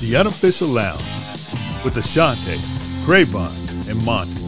The 0.00 0.16
Unofficial 0.16 0.68
Lounge 0.68 1.02
with 1.84 1.96
Ashante, 1.96 2.58
Grayvon, 3.04 3.50
and 3.90 4.04
Monty. 4.04 4.40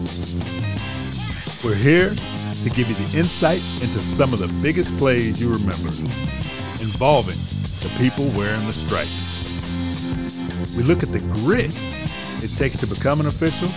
We're 1.67 1.75
here 1.75 2.15
to 2.63 2.69
give 2.69 2.87
you 2.87 2.95
the 2.95 3.17
insight 3.17 3.61
into 3.81 3.99
some 3.99 4.31
of 4.31 4.39
the 4.39 4.47
biggest 4.61 4.97
plays 4.97 5.41
you 5.41 5.51
remember 5.51 5.89
involving 6.79 7.37
the 7.81 7.91
people 7.97 8.29
wearing 8.29 8.65
the 8.67 8.71
stripes. 8.71 9.43
We 10.77 10.83
look 10.83 11.03
at 11.03 11.11
the 11.11 11.19
grit 11.19 11.75
it 11.75 12.06
takes 12.57 12.75
to 12.77 12.87
become 12.87 13.19
an 13.19 13.27
official 13.27 13.67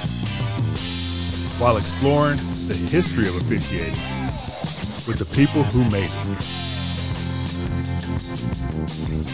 while 1.60 1.76
exploring 1.76 2.38
the 2.66 2.72
history 2.74 3.28
of 3.28 3.36
officiating 3.36 3.92
with 5.06 5.18
the 5.18 5.26
people 5.26 5.62
who 5.64 5.84
made 5.90 6.08
it. 6.10 6.38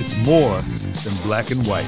It's 0.01 0.17
more 0.17 0.61
than 0.63 1.15
black 1.23 1.53
and 1.53 1.65
white. 1.65 1.87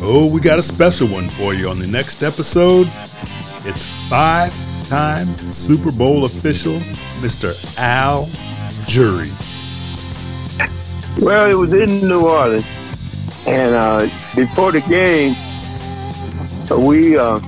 Oh, 0.00 0.30
we 0.32 0.40
got 0.40 0.60
a 0.60 0.62
special 0.62 1.08
one 1.08 1.30
for 1.30 1.52
you 1.52 1.68
on 1.68 1.80
the 1.80 1.86
next 1.88 2.22
episode. 2.22 2.86
It's 3.64 3.84
five 4.08 4.54
time 4.88 5.34
Super 5.44 5.90
Bowl 5.90 6.26
official, 6.26 6.76
Mr. 7.18 7.56
Al 7.76 8.30
Jury. 8.86 9.32
Well, 11.18 11.50
it 11.50 11.54
was 11.54 11.72
in 11.72 12.06
New 12.06 12.24
Orleans, 12.24 12.64
and 13.48 13.74
uh, 13.74 14.08
before 14.36 14.70
the 14.70 14.82
game, 14.82 15.34
we 16.84 17.16
uh, 17.16 17.40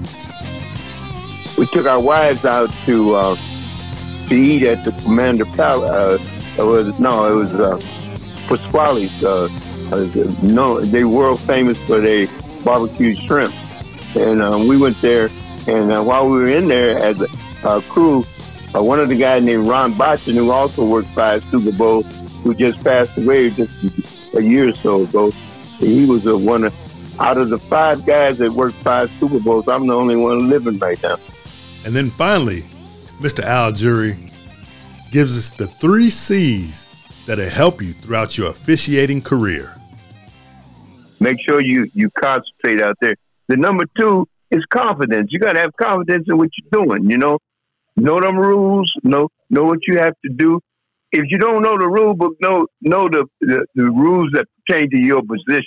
we 1.58 1.66
took 1.66 1.86
our 1.86 2.00
wives 2.00 2.44
out 2.44 2.70
to 2.86 3.14
uh, 3.14 3.36
to 4.28 4.34
eat 4.34 4.62
at 4.62 4.84
the 4.84 4.92
Commander 5.02 5.44
Palace. 5.44 6.20
Uh, 6.58 6.62
it 6.62 6.66
was 6.66 6.98
no, 6.98 7.30
it 7.30 7.36
was 7.36 7.52
uh, 7.54 7.78
Pasquale's. 8.48 9.22
Uh, 9.22 9.48
uh, 9.92 10.06
no, 10.42 10.80
they 10.80 11.04
world 11.04 11.40
famous 11.40 11.78
for 11.84 12.00
their 12.00 12.26
barbecue 12.64 13.14
shrimp, 13.14 13.54
and 14.16 14.42
um, 14.42 14.66
we 14.66 14.76
went 14.76 15.00
there. 15.00 15.30
And 15.66 15.92
uh, 15.92 16.02
while 16.02 16.28
we 16.28 16.38
were 16.38 16.48
in 16.48 16.68
there 16.68 16.98
as 16.98 17.20
a 17.20 17.28
uh, 17.64 17.80
crew, 17.82 18.24
uh, 18.74 18.82
one 18.82 19.00
of 19.00 19.08
the 19.08 19.16
guys 19.16 19.42
named 19.42 19.68
Ron 19.68 19.92
Botchan, 19.92 20.34
who 20.34 20.50
also 20.50 20.84
worked 20.84 21.08
five 21.08 21.42
Super 21.44 21.72
Bowl, 21.72 22.02
who 22.02 22.54
just 22.54 22.82
passed 22.82 23.16
away 23.18 23.50
just 23.50 24.34
a 24.34 24.42
year 24.42 24.68
or 24.68 24.72
so 24.76 25.02
ago. 25.02 25.32
He 25.78 26.04
was 26.04 26.26
a 26.26 26.36
one 26.36 26.64
of, 26.64 27.20
out 27.20 27.38
of 27.38 27.50
the 27.50 27.58
five 27.58 28.04
guys 28.04 28.38
that 28.38 28.52
worked 28.52 28.76
five 28.78 29.10
Super 29.20 29.40
Bowls. 29.40 29.68
I'm 29.68 29.86
the 29.86 29.94
only 29.94 30.16
one 30.16 30.48
living 30.48 30.78
right 30.78 31.00
now. 31.02 31.16
And 31.84 31.94
then 31.94 32.10
finally, 32.10 32.62
Mr. 33.20 33.44
Al 33.44 33.72
Jury 33.72 34.16
gives 35.10 35.36
us 35.38 35.50
the 35.50 35.66
three 35.66 36.10
C's 36.10 36.88
that'll 37.26 37.48
help 37.48 37.80
you 37.80 37.92
throughout 37.92 38.36
your 38.36 38.50
officiating 38.50 39.22
career. 39.22 39.74
Make 41.20 41.38
sure 41.40 41.60
you 41.60 41.90
you 41.94 42.10
concentrate 42.10 42.80
out 42.80 42.96
there. 43.00 43.14
The 43.48 43.56
number 43.56 43.84
two 43.96 44.28
is 44.50 44.64
confidence. 44.70 45.28
You 45.30 45.38
got 45.38 45.52
to 45.52 45.60
have 45.60 45.76
confidence 45.76 46.26
in 46.28 46.38
what 46.38 46.50
you're 46.56 46.84
doing. 46.84 47.10
You 47.10 47.18
know, 47.18 47.38
know 47.96 48.20
them 48.20 48.36
rules. 48.36 48.92
Know 49.02 49.28
know 49.50 49.64
what 49.64 49.80
you 49.86 49.98
have 49.98 50.14
to 50.24 50.32
do. 50.32 50.60
If 51.10 51.24
you 51.30 51.38
don't 51.38 51.62
know 51.62 51.78
the 51.78 51.88
rule 51.88 52.14
book, 52.14 52.34
know 52.40 52.66
know 52.82 53.08
the, 53.08 53.26
the, 53.40 53.64
the 53.74 53.84
rules 53.84 54.30
that 54.32 54.46
pertain 54.66 54.90
to 54.90 54.98
your 55.00 55.22
position. 55.22 55.64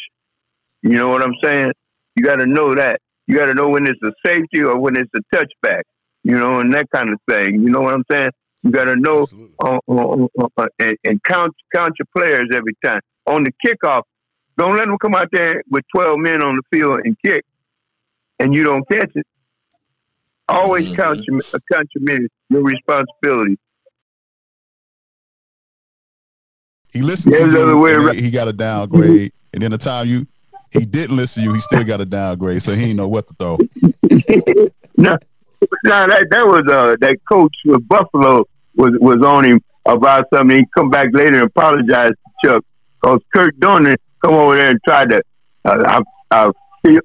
You 0.84 0.92
know 0.92 1.08
what 1.10 1.24
I'm 1.24 1.36
saying? 1.44 1.72
You 2.16 2.24
got 2.24 2.38
to 2.38 2.46
know 2.46 2.76
that. 2.76 3.02
You 3.28 3.38
got 3.38 3.48
to 3.48 3.54
know 3.54 3.70
when 3.70 3.88
it's 3.88 4.00
a 4.04 4.12
safety 4.26 4.62
or 4.62 4.78
when 4.80 4.96
it's 4.98 5.12
a 5.16 5.36
touchback. 5.36 5.84
You 6.24 6.38
know, 6.38 6.60
and 6.60 6.72
that 6.74 6.88
kind 6.94 7.10
of 7.10 7.20
thing. 7.28 7.62
You 7.62 7.70
know 7.70 7.82
what 7.82 7.96
I'm 7.96 8.04
saying? 8.10 8.32
You 8.64 8.72
got 8.72 8.86
to 8.86 8.96
know 8.96 9.26
uh, 9.64 9.80
uh, 9.88 10.28
uh, 10.58 10.68
and, 10.78 10.96
and 11.04 11.24
count 11.24 11.54
count 11.74 11.94
your 11.98 12.06
players 12.16 12.50
every 12.54 12.76
time. 12.84 13.02
On 13.26 13.44
the 13.44 13.52
kickoff, 13.66 14.04
don't 14.58 14.76
let 14.76 14.86
them 14.88 14.98
come 15.00 15.16
out 15.16 15.30
there 15.32 15.64
with 15.70 15.84
12 15.96 16.20
men 16.20 16.44
on 16.44 16.58
the 16.58 16.62
field 16.78 17.00
and 17.04 17.16
kick, 17.26 17.44
and 18.40 18.54
you 18.54 18.64
don't 18.64 18.88
catch 18.92 19.10
it. 19.16 19.26
Always 20.48 20.86
mm-hmm. 20.86 20.96
count 20.96 21.20
your 21.24 21.42
count 21.72 21.88
your 21.96 22.04
minutes, 22.04 22.34
your 22.50 22.62
responsibility. 22.62 23.58
He 26.92 27.02
listened 27.02 27.34
yeah, 27.34 27.46
to 27.46 27.52
you. 27.52 28.10
He, 28.12 28.22
he 28.24 28.32
got 28.32 28.48
a 28.48 28.54
downgrade, 28.54 29.32
and 29.54 29.64
then 29.64 29.72
the 29.72 29.78
time 29.78 30.08
you 30.08 30.28
he 30.72 30.86
didn't 30.86 31.18
listen 31.18 31.44
to 31.44 31.50
you, 31.50 31.54
he 31.54 31.62
still 31.62 31.84
got 31.84 32.00
a 32.02 32.06
downgrade, 32.06 32.62
so 32.62 32.74
he 32.74 32.82
didn't 32.82 32.98
know 32.98 33.08
what 33.08 33.28
to 33.28 33.34
throw. 33.34 33.58
no, 34.98 35.18
no, 35.84 36.08
that 36.08 36.28
that 36.32 36.48
was 36.48 36.64
uh 36.72 36.96
that 37.02 37.18
coach 37.30 37.56
with 37.66 37.88
Buffalo 37.88 38.46
was 38.76 38.92
was 39.00 39.18
on 39.26 39.46
him 39.46 39.62
about 39.86 40.26
something. 40.34 40.58
He 40.58 40.66
come 40.76 40.90
back 40.90 41.08
later 41.14 41.40
and 41.40 41.48
apologize 41.48 42.10
to 42.12 42.32
Chuck 42.44 42.66
because 43.02 43.20
Kurt 43.34 43.60
Dorner 43.60 43.96
come 44.24 44.34
over 44.34 44.56
there 44.56 44.70
and 44.70 44.80
try 44.86 45.06
to 45.06 45.22
uh, 45.66 46.02
our, 46.32 46.54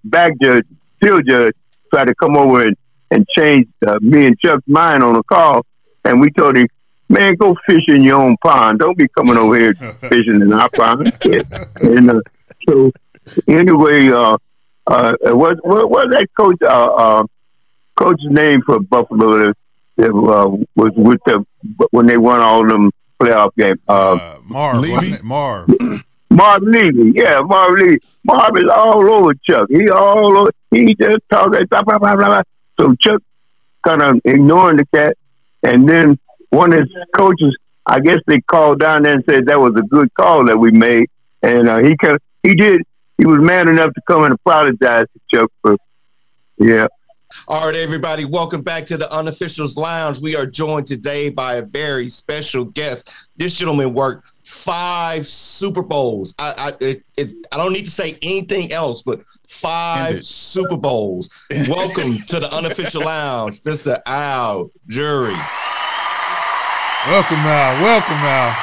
back 0.04 0.32
judge, 0.40 0.64
field 1.00 1.22
judge, 1.28 1.54
try 1.92 2.04
to 2.04 2.14
come 2.14 2.36
over 2.36 2.62
and, 2.62 2.76
and 3.10 3.26
change 3.36 3.66
uh, 3.86 3.98
me 4.00 4.26
and 4.26 4.38
Chuck's 4.38 4.66
mind 4.66 5.02
on 5.02 5.16
a 5.16 5.22
call, 5.24 5.66
and 6.04 6.20
we 6.20 6.30
told 6.30 6.56
him, 6.56 6.68
"Man, 7.08 7.34
go 7.36 7.56
fish 7.66 7.84
in 7.88 8.02
your 8.02 8.20
own 8.22 8.36
pond. 8.42 8.80
Don't 8.80 8.96
be 8.96 9.08
coming 9.08 9.36
over 9.36 9.58
here 9.58 9.74
fishing 10.00 10.40
in 10.40 10.52
our 10.52 10.68
pond." 10.70 11.12
and 11.80 12.10
uh, 12.10 12.20
so, 12.68 12.92
anyway, 13.48 14.08
uh, 14.08 14.36
uh, 14.86 15.14
what 15.24 15.64
what 15.64 15.90
was 15.90 16.06
that 16.10 16.28
coach? 16.36 16.58
Uh, 16.62 16.94
uh, 16.94 17.26
coach's 17.96 18.30
name 18.30 18.62
for 18.64 18.80
Buffalo 18.80 19.52
that 19.96 20.10
uh, 20.10 20.64
was 20.74 20.92
with 20.96 21.20
the 21.26 21.44
when 21.90 22.06
they 22.06 22.18
won 22.18 22.40
all 22.40 22.66
them 22.66 22.90
playoff 23.20 23.50
games. 23.56 23.80
Uh, 23.88 24.12
uh, 24.12 24.38
Marv, 24.44 24.80
Levy? 24.80 25.18
Marv. 25.22 25.68
Marv 26.30 26.62
Levy, 26.62 27.12
yeah, 27.14 27.40
Marv 27.40 27.78
Levy. 27.78 27.98
Marv 28.24 28.56
is 28.58 28.70
all 28.74 29.08
over 29.10 29.32
Chuck. 29.48 29.68
He 29.70 29.88
all 29.88 30.36
over. 30.36 30.50
He 30.70 30.94
just 30.94 31.20
talking. 31.30 31.66
Blah, 31.66 31.82
blah, 31.82 31.98
blah, 31.98 32.14
blah. 32.14 32.42
So 32.78 32.94
Chuck 33.00 33.22
kind 33.84 34.02
of 34.02 34.20
ignoring 34.24 34.76
the 34.76 34.86
cat, 34.86 35.16
and 35.62 35.88
then 35.88 36.18
one 36.50 36.72
of 36.72 36.80
his 36.80 36.88
coaches, 37.16 37.56
I 37.84 38.00
guess 38.00 38.18
they 38.26 38.40
called 38.40 38.80
down 38.80 39.02
there 39.02 39.14
and 39.14 39.24
said 39.28 39.46
that 39.46 39.60
was 39.60 39.74
a 39.76 39.82
good 39.82 40.12
call 40.14 40.44
that 40.46 40.58
we 40.58 40.70
made, 40.70 41.08
and 41.42 41.68
uh, 41.68 41.78
he 41.78 41.96
can, 41.96 42.18
he 42.42 42.54
did. 42.54 42.82
He 43.18 43.26
was 43.26 43.40
man 43.40 43.68
enough 43.68 43.94
to 43.94 44.00
come 44.06 44.24
and 44.24 44.34
apologize 44.34 45.06
to 45.12 45.20
Chuck 45.32 45.50
for, 45.62 45.76
yeah. 46.58 46.86
All 47.48 47.66
right, 47.66 47.74
everybody, 47.74 48.24
welcome 48.24 48.62
back 48.62 48.86
to 48.86 48.96
the 48.96 49.06
Unofficials 49.06 49.76
Lounge. 49.76 50.20
We 50.20 50.36
are 50.36 50.46
joined 50.46 50.86
today 50.86 51.28
by 51.28 51.56
a 51.56 51.62
very 51.62 52.08
special 52.08 52.64
guest. 52.64 53.10
This 53.36 53.56
gentleman 53.56 53.94
worked 53.94 54.28
five 54.44 55.26
Super 55.26 55.82
Bowls. 55.82 56.34
I 56.38 56.54
I, 56.56 56.84
it, 56.84 57.04
it, 57.16 57.46
I 57.50 57.56
don't 57.56 57.72
need 57.72 57.84
to 57.84 57.90
say 57.90 58.18
anything 58.22 58.72
else, 58.72 59.02
but 59.02 59.22
five 59.48 60.24
Super 60.24 60.76
Bowls. 60.76 61.28
welcome 61.68 62.18
to 62.18 62.40
the 62.40 62.52
Unofficial 62.52 63.02
Lounge, 63.02 63.62
Mr. 63.62 64.00
Al 64.06 64.70
Jury. 64.88 65.36
Welcome, 67.08 67.38
Al. 67.38 67.82
Welcome, 67.82 68.14
Al. 68.14 68.56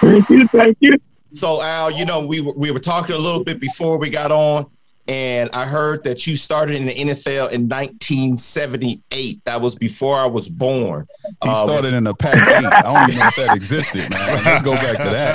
Thank 0.00 0.30
you. 0.30 0.48
Thank 0.48 0.76
you. 0.80 0.92
So, 1.32 1.62
Al, 1.62 1.90
you 1.90 2.04
know, 2.04 2.24
we 2.26 2.40
were, 2.40 2.52
we 2.54 2.70
were 2.70 2.78
talking 2.78 3.14
a 3.14 3.18
little 3.18 3.44
bit 3.44 3.60
before 3.60 3.98
we 3.98 4.08
got 4.10 4.32
on 4.32 4.66
and 5.10 5.50
I 5.52 5.66
heard 5.66 6.04
that 6.04 6.24
you 6.28 6.36
started 6.36 6.76
in 6.76 6.86
the 6.86 6.94
NFL 6.94 7.50
in 7.50 7.68
1978. 7.68 9.44
That 9.44 9.60
was 9.60 9.74
before 9.74 10.16
I 10.16 10.26
was 10.26 10.48
born. 10.48 11.08
He 11.42 11.48
uh, 11.48 11.66
started 11.66 11.94
in 11.94 12.04
the 12.04 12.14
Pac 12.14 12.36
8. 12.36 12.64
I 12.64 12.82
don't 12.82 13.10
even 13.10 13.18
know 13.18 13.26
if 13.26 13.34
that 13.34 13.56
existed, 13.56 14.08
man. 14.08 14.44
Let's 14.44 14.62
go 14.62 14.74
back 14.74 14.98
to 14.98 15.10
that. 15.10 15.30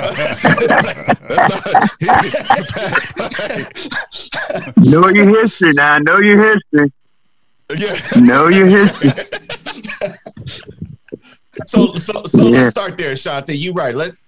know 4.78 5.08
your 5.08 5.40
history 5.40 5.72
now. 5.74 5.98
Know 5.98 6.20
your 6.20 6.54
history. 6.54 6.90
Yeah. 7.74 7.98
Know 8.20 8.48
your 8.48 8.66
history. 8.66 9.10
so 11.66 11.94
so 11.94 12.24
so 12.24 12.44
yeah. 12.44 12.62
let's 12.62 12.70
start 12.70 12.96
there, 12.96 13.14
Shante. 13.14 13.58
You 13.58 13.72
right. 13.72 13.94
Let's 13.94 14.20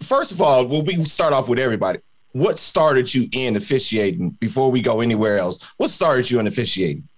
first 0.00 0.32
of 0.32 0.40
all, 0.40 0.66
well, 0.66 0.82
we 0.82 1.04
start 1.04 1.32
off 1.32 1.48
with 1.48 1.58
everybody 1.58 2.00
what 2.36 2.58
started 2.58 3.14
you 3.14 3.26
in 3.32 3.56
officiating 3.56 4.28
before 4.40 4.70
we 4.70 4.82
go 4.82 5.00
anywhere 5.00 5.38
else? 5.38 5.58
What 5.78 5.88
started 5.88 6.30
you 6.30 6.38
in 6.38 6.46
officiating? 6.46 7.08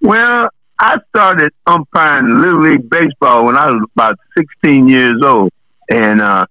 Well, 0.00 0.48
I 0.78 0.98
started 1.08 1.52
umpiring 1.66 2.40
Little 2.40 2.60
League 2.60 2.88
Baseball 2.88 3.46
when 3.46 3.56
I 3.56 3.68
was 3.68 3.84
about 3.96 4.16
16 4.36 4.88
years 4.88 5.20
old. 5.24 5.50
And 5.90 6.20
uh, 6.20 6.46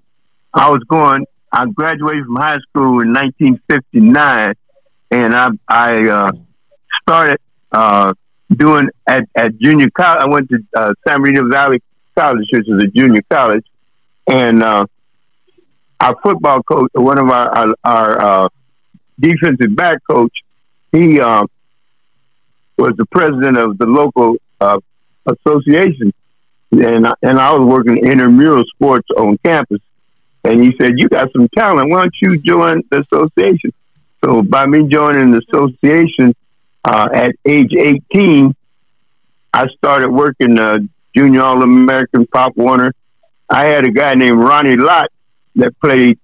I 0.54 0.70
was 0.70 0.84
going, 0.90 1.26
I 1.54 1.66
graduated 1.68 2.26
from 2.26 2.36
high 2.36 2.60
school 2.70 3.00
in 3.00 3.14
1959. 3.14 4.54
And 5.12 5.34
I, 5.34 5.50
I 5.70 6.10
uh, 6.10 6.32
started 7.02 7.40
uh, 7.72 8.14
doing 8.56 8.90
at, 9.08 9.24
at 9.36 9.58
junior 9.58 9.90
college. 9.90 10.22
I 10.22 10.28
went 10.28 10.50
to 10.50 10.60
uh, 10.76 10.94
San 11.08 11.22
Bernardino 11.22 11.50
Valley 11.50 11.82
College, 12.18 12.48
which 12.52 12.68
is 12.68 12.84
a 12.84 12.88
junior 12.88 13.22
college. 13.30 13.66
And 14.28 14.64
uh, 14.64 14.86
our 16.00 16.16
football 16.22 16.64
coach, 16.64 16.92
one 16.94 17.18
of 17.18 17.30
our 17.30 17.58
our, 17.58 17.76
our 17.84 18.22
uh, 18.22 18.50
defensive 19.20 19.76
back 19.76 20.00
coach, 20.10 20.34
he 20.92 21.20
uh, 21.20 21.46
was 22.78 22.94
the 22.98 23.06
president 23.06 23.58
of 23.58 23.78
the 23.78 23.86
local 23.86 24.36
uh, 24.60 24.80
association, 25.26 26.14
and 26.72 27.08
and 27.22 27.40
I 27.40 27.54
was 27.54 27.68
working 27.68 27.98
intramural 27.98 28.64
sports 28.76 29.08
on 29.18 29.38
campus. 29.44 29.82
And 30.44 30.64
he 30.64 30.74
said, 30.80 30.94
"You 30.98 31.10
got 31.10 31.32
some 31.34 31.48
talent. 31.58 31.90
Why 31.90 32.04
don't 32.04 32.16
you 32.22 32.38
join 32.38 32.84
the 32.90 33.00
association?" 33.00 33.74
So 34.24 34.42
by 34.42 34.66
me 34.66 34.88
joining 34.88 35.32
the 35.32 35.42
association 35.48 36.36
uh, 36.88 37.10
at 37.14 37.36
age 37.46 37.74
18, 37.78 38.56
I 39.54 39.68
started 39.78 40.10
working 40.10 40.58
uh, 40.58 40.80
Junior 41.16 41.42
All 41.42 41.62
American 41.62 42.26
Pop 42.28 42.56
Warner. 42.56 42.94
I 43.50 43.68
had 43.68 43.86
a 43.86 43.92
guy 43.92 44.14
named 44.14 44.40
Ronnie 44.40 44.78
Lott 44.78 45.10
that 45.56 45.78
played 45.80 46.18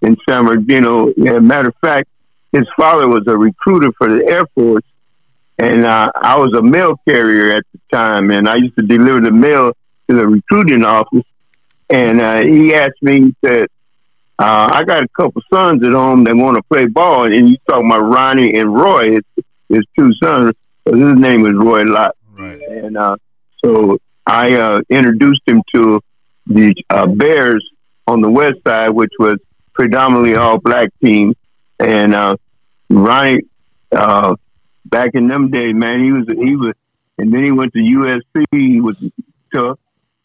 in 0.00 0.16
San 0.28 0.46
Bernardino. 0.46 1.12
Matter 1.16 1.68
of 1.68 1.74
fact, 1.82 2.08
his 2.52 2.66
father 2.76 3.08
was 3.08 3.24
a 3.26 3.36
recruiter 3.36 3.92
for 3.92 4.08
the 4.08 4.26
Air 4.26 4.46
Force, 4.54 4.84
and 5.58 5.84
uh, 5.84 6.10
I 6.14 6.36
was 6.36 6.54
a 6.54 6.62
mail 6.62 6.96
carrier 7.06 7.52
at 7.52 7.64
the 7.72 7.80
time, 7.92 8.30
and 8.30 8.48
I 8.48 8.56
used 8.56 8.76
to 8.76 8.86
deliver 8.86 9.20
the 9.20 9.30
mail 9.30 9.72
to 10.08 10.16
the 10.16 10.26
recruiting 10.26 10.84
office. 10.84 11.24
And 11.90 12.20
uh, 12.20 12.40
he 12.42 12.74
asked 12.74 13.02
me, 13.02 13.20
he 13.20 13.36
said, 13.44 13.66
uh, 14.38 14.68
I 14.72 14.84
got 14.84 15.02
a 15.02 15.08
couple 15.08 15.42
sons 15.52 15.84
at 15.84 15.92
home 15.92 16.24
that 16.24 16.34
want 16.34 16.56
to 16.56 16.62
play 16.62 16.86
ball, 16.86 17.24
and 17.24 17.48
he's 17.48 17.58
talking 17.68 17.86
about 17.86 18.10
Ronnie 18.10 18.54
and 18.58 18.74
Roy, 18.74 19.18
his 19.70 19.84
two 19.98 20.12
sons. 20.22 20.52
His 20.84 21.14
name 21.14 21.46
is 21.46 21.54
Roy 21.54 21.82
Lott. 21.84 22.16
Right. 22.32 22.60
And 22.60 22.96
uh, 22.96 23.16
so 23.64 23.98
I 24.26 24.54
uh, 24.54 24.80
introduced 24.90 25.42
him 25.46 25.62
to 25.74 26.00
the 26.46 26.74
uh, 26.90 27.06
Bears 27.06 27.64
on 28.06 28.20
the 28.20 28.30
west 28.30 28.56
side, 28.66 28.90
which 28.90 29.12
was 29.18 29.36
predominantly 29.74 30.34
all 30.34 30.58
black 30.58 30.90
team. 31.02 31.34
And 31.78 32.14
uh, 32.14 32.36
Ronnie, 32.90 33.42
uh, 33.92 34.34
back 34.84 35.10
in 35.14 35.28
them 35.28 35.50
days, 35.50 35.74
man, 35.74 36.04
he 36.04 36.12
was 36.12 36.26
he 36.28 36.56
was, 36.56 36.74
and 37.18 37.32
then 37.32 37.44
he 37.44 37.50
went 37.50 37.72
to 37.72 37.78
USC. 37.78 38.44
He 38.50 38.80
was 38.80 39.02
tough, 39.54 39.78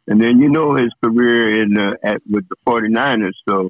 and 0.07 0.19
then 0.21 0.39
you 0.39 0.49
know 0.49 0.75
his 0.75 0.91
career 1.03 1.61
in 1.63 1.77
uh, 1.77 1.93
at 2.03 2.21
with 2.29 2.47
the 2.49 2.55
49ers. 2.67 3.33
So 3.47 3.69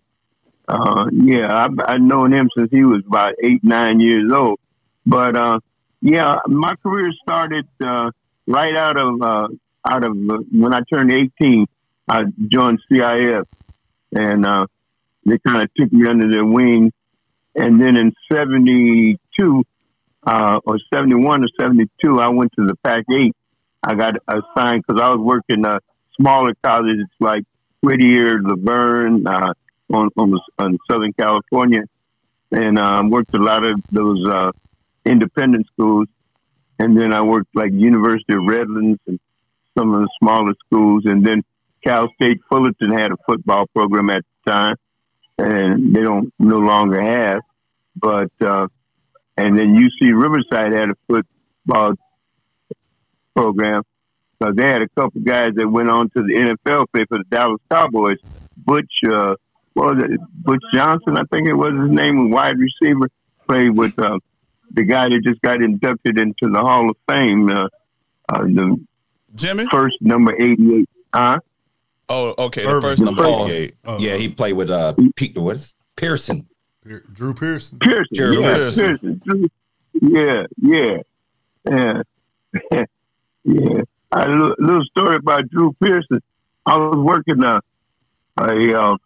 uh, 0.68 1.06
yeah, 1.12 1.56
I've, 1.56 1.78
I've 1.86 2.02
known 2.02 2.34
him 2.34 2.50
since 2.58 2.72
he 2.72 2.84
was 2.84 3.04
about 3.06 3.34
eight 3.44 3.64
nine 3.64 4.00
years 4.00 4.32
old. 4.32 4.60
But 5.06 5.36
uh, 5.36 5.60
yeah, 6.02 6.38
my 6.48 6.76
career 6.76 7.12
started 7.22 7.68
uh, 7.84 8.12
right 8.48 8.76
out 8.76 8.98
of 8.98 9.22
uh, 9.22 9.48
out 9.88 10.04
of 10.04 10.12
uh, 10.12 10.38
when 10.52 10.74
I 10.74 10.82
turned 10.92 11.12
18. 11.12 11.66
I 12.08 12.24
joined 12.48 12.80
CIF, 12.92 13.46
and 14.16 14.46
uh, 14.46 14.68
they 15.26 15.38
kind 15.40 15.64
of 15.64 15.74
took 15.74 15.92
me 15.92 16.08
under 16.08 16.30
their 16.30 16.46
wing. 16.46 16.92
And 17.56 17.82
then 17.82 17.98
in 17.98 18.14
'72 18.32 19.64
uh, 20.28 20.60
or 20.66 20.80
'71 20.94 21.44
or 21.44 21.48
'72, 21.60 22.20
I 22.20 22.30
went 22.30 22.52
to 22.54 22.66
the 22.66 22.76
Pac-8. 22.84 23.32
I 23.84 23.96
got 23.96 24.16
assigned 24.28 24.84
because 24.86 25.02
I 25.02 25.10
was 25.10 25.20
working 25.20 25.64
smaller 26.20 26.54
colleges 26.64 27.06
like 27.20 27.44
Whittier, 27.82 28.42
La 28.42 28.56
Verne, 28.58 29.26
uh, 29.28 29.54
on, 29.94 30.10
on, 30.18 30.40
on 30.58 30.78
Southern 30.90 31.14
California, 31.14 31.84
and 32.52 32.80
um, 32.80 33.10
worked 33.10 33.34
a 33.36 33.40
lot 33.40 33.64
of 33.64 33.80
those 33.92 34.28
uh, 34.28 34.52
independent 35.06 35.68
schools. 35.68 36.08
And 36.80 36.98
then 36.98 37.14
I 37.14 37.22
worked 37.22 37.56
like 37.56 37.72
University 37.72 38.34
of 38.34 38.44
Redlands 38.48 39.00
and 39.08 39.20
some 39.78 39.94
of 39.94 40.02
the 40.02 40.10
smaller 40.20 40.54
schools, 40.66 41.04
and 41.06 41.26
then 41.26 41.44
Cal 41.84 42.10
State 42.16 42.42
Fullerton 42.50 42.92
had 42.92 43.12
a 43.12 43.18
football 43.26 43.66
program 43.68 44.10
at 44.10 44.24
the 44.46 44.52
time, 44.52 44.76
and 45.38 45.96
they 45.96 46.02
don't 46.02 46.34
no 46.40 46.58
longer 46.58 47.02
have. 47.02 47.42
But 47.96 48.32
uh, 48.42 48.68
and 49.38 49.58
then 49.58 49.76
UC 49.76 50.14
Riverside 50.14 50.74
had 50.74 50.90
a 50.90 50.96
football 51.08 51.94
program. 53.36 53.84
So 54.42 54.52
they 54.54 54.64
had 54.64 54.82
a 54.82 54.90
couple 54.90 55.22
guys 55.22 55.54
that 55.56 55.68
went 55.68 55.90
on 55.90 56.10
to 56.10 56.24
the 56.24 56.34
NFL, 56.34 56.88
play 56.94 57.06
for 57.08 57.20
the 57.20 57.24
Dallas 57.30 57.62
Cowboys. 57.72 58.18
Butch, 58.58 58.92
uh, 59.10 59.36
what 59.74 59.96
was 59.96 60.04
it? 60.04 60.20
Butch 60.44 60.64
Johnson, 60.74 61.18
I 61.18 61.24
think 61.32 61.48
it 61.48 61.54
was 61.54 61.74
his 61.74 61.92
name, 61.92 62.32
wide 62.32 62.56
receiver, 62.58 63.10
played 63.48 63.78
with 63.78 63.98
uh, 64.00 64.20
the 64.72 64.84
guy 64.84 65.10
that 65.10 65.22
just 65.24 65.42
got 65.42 65.62
inducted 65.62 66.20
into 66.20 66.52
the 66.52 66.60
Hall 66.60 66.90
of 66.90 66.98
Fame. 67.10 67.50
Uh, 67.50 67.68
uh, 68.30 68.42
the 68.44 68.86
Jimmy 69.36 69.68
first 69.72 69.98
number 70.02 70.34
eighty-eight. 70.34 70.90
Huh? 71.14 71.40
Oh, 72.10 72.36
okay. 72.46 72.64
The 72.64 72.82
first 72.82 73.02
number 73.02 73.26
eighty-eight. 73.26 73.76
Oh, 73.86 74.00
yeah, 74.00 74.16
he 74.16 74.30
played 74.30 74.54
with 74.54 74.70
uh, 74.70 74.94
Pete. 75.16 75.38
What's 75.38 75.76
Pearson? 75.96 76.48
Drew 76.84 77.34
Pearson. 77.34 77.80
Pearson. 77.80 78.16
Drew 78.16 78.42
yeah, 78.42 78.54
Pearson. 78.54 78.98
Pearson. 79.00 79.22
Drew, 79.26 79.50
yeah, 80.02 80.46
yeah, 80.62 80.98
yeah, 81.66 82.02
yeah. 83.44 83.82
A 84.12 84.28
little, 84.30 84.56
little 84.60 84.86
story 84.86 85.16
about 85.18 85.50
Drew 85.50 85.76
Pearson. 85.82 86.22
I 86.66 86.78
was 86.78 86.98
working 86.98 87.44
a, 87.44 87.60
a, 88.38 88.82
uh, 88.82 88.98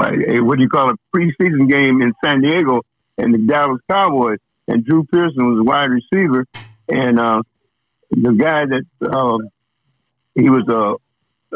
a, 0.00 0.40
what 0.40 0.58
do 0.58 0.62
you 0.62 0.68
call 0.68 0.90
it, 0.90 1.00
preseason 1.14 1.68
game 1.68 2.02
in 2.02 2.12
San 2.24 2.40
Diego 2.42 2.82
and 3.16 3.34
the 3.34 3.38
Dallas 3.38 3.80
Cowboys, 3.90 4.38
and 4.68 4.84
Drew 4.84 5.02
Pearson 5.04 5.50
was 5.50 5.60
a 5.60 5.64
wide 5.64 5.90
receiver, 5.90 6.46
and 6.88 7.18
uh, 7.18 7.42
the 8.10 8.32
guy 8.32 8.64
that 8.66 9.12
um, 9.12 9.48
he 10.34 10.48
was 10.50 10.68
a 10.68 10.96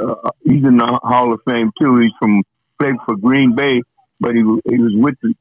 uh, 0.00 0.30
he's 0.42 0.64
in 0.64 0.78
the 0.78 1.00
Hall 1.02 1.32
of 1.32 1.40
Fame 1.46 1.70
too. 1.80 1.98
He's 1.98 2.10
from 2.18 2.42
played 2.80 2.96
for 3.04 3.16
Green 3.16 3.54
Bay, 3.54 3.82
but 4.18 4.34
he 4.34 4.40
he 4.40 4.78
was 4.78 4.92
with 4.94 5.14
the, 5.22 5.34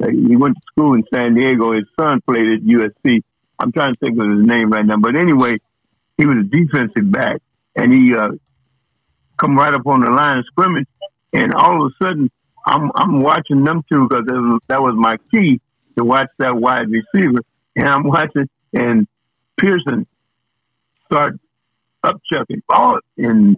uh, 0.00 0.08
he 0.08 0.36
went 0.36 0.54
to 0.54 0.62
school 0.70 0.94
in 0.94 1.04
San 1.12 1.34
Diego. 1.34 1.72
His 1.72 1.84
son 1.98 2.20
played 2.26 2.50
at 2.50 2.60
USC. 2.60 3.22
I'm 3.58 3.72
trying 3.72 3.92
to 3.94 3.98
think 3.98 4.22
of 4.22 4.30
his 4.30 4.46
name 4.46 4.70
right 4.70 4.86
now, 4.86 4.96
but 4.96 5.16
anyway, 5.16 5.58
he 6.16 6.24
was 6.24 6.36
a 6.38 6.44
defensive 6.44 7.10
back, 7.10 7.40
and 7.74 7.92
he 7.92 8.14
uh, 8.14 8.30
come 9.36 9.56
right 9.58 9.74
up 9.74 9.84
on 9.86 10.00
the 10.00 10.10
line 10.10 10.38
of 10.38 10.44
scrimmage, 10.46 10.86
and 11.32 11.52
all 11.52 11.84
of 11.84 11.92
a 11.92 12.04
sudden, 12.04 12.30
I'm 12.64 12.92
I'm 12.94 13.20
watching 13.20 13.64
them 13.64 13.82
two 13.90 14.06
because 14.08 14.24
that 14.68 14.80
was 14.80 14.94
my 14.96 15.16
key 15.32 15.60
to 15.98 16.04
watch 16.04 16.28
that 16.38 16.56
wide 16.56 16.88
receiver, 16.90 17.40
and 17.76 17.88
I'm 17.88 18.04
watching, 18.04 18.48
and 18.72 19.06
Pearson 19.56 20.06
start 21.06 21.38
up 22.02 22.20
chucking 22.32 22.62
ball, 22.68 22.98
and 23.16 23.56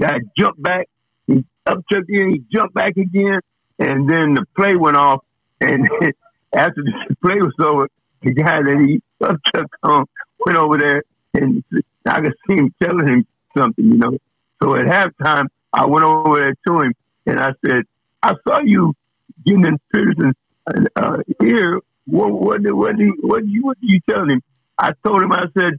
guy 0.00 0.18
jumped 0.38 0.62
back, 0.62 0.88
he 1.26 1.44
up 1.66 1.78
chucked 1.90 2.08
in, 2.08 2.30
he 2.32 2.42
jumped 2.52 2.74
back 2.74 2.96
again, 2.96 3.40
and 3.78 4.08
then 4.08 4.34
the 4.34 4.44
play 4.56 4.74
went 4.74 4.96
off, 4.96 5.24
and 5.60 5.88
after 6.52 6.82
the 6.82 7.16
play 7.22 7.36
was 7.36 7.54
over, 7.60 7.88
the 8.22 8.32
guy 8.32 8.62
that 8.62 8.78
he 8.86 9.02
up 9.24 9.36
chucked 9.54 9.74
on 9.82 10.06
went 10.44 10.58
over 10.58 10.78
there, 10.78 11.02
and 11.34 11.62
I 12.06 12.20
could 12.20 12.34
see 12.48 12.54
him 12.54 12.74
telling 12.82 13.06
him 13.06 13.26
something, 13.56 13.84
you 13.84 13.96
know. 13.96 14.18
So 14.62 14.74
at 14.76 14.86
halftime, 14.86 15.46
I 15.72 15.86
went 15.86 16.04
over 16.04 16.38
there 16.38 16.54
to 16.66 16.82
him, 16.82 16.94
and 17.26 17.40
I 17.40 17.52
said, 17.66 17.82
I 18.22 18.34
saw 18.46 18.60
you 18.60 18.94
getting 19.44 19.66
in 19.66 19.78
Peterson 19.92 20.34
uh, 20.96 21.18
here, 21.40 21.80
what 22.06 22.32
what 22.32 22.60
what 22.74 22.96
do 22.96 23.04
you, 23.04 23.16
what 23.20 23.46
you 23.46 23.62
what 23.62 23.80
do 23.80 23.86
you 23.86 24.00
tell 24.08 24.28
him? 24.28 24.42
I 24.78 24.92
told 25.04 25.22
him 25.22 25.32
I 25.32 25.44
said, 25.56 25.78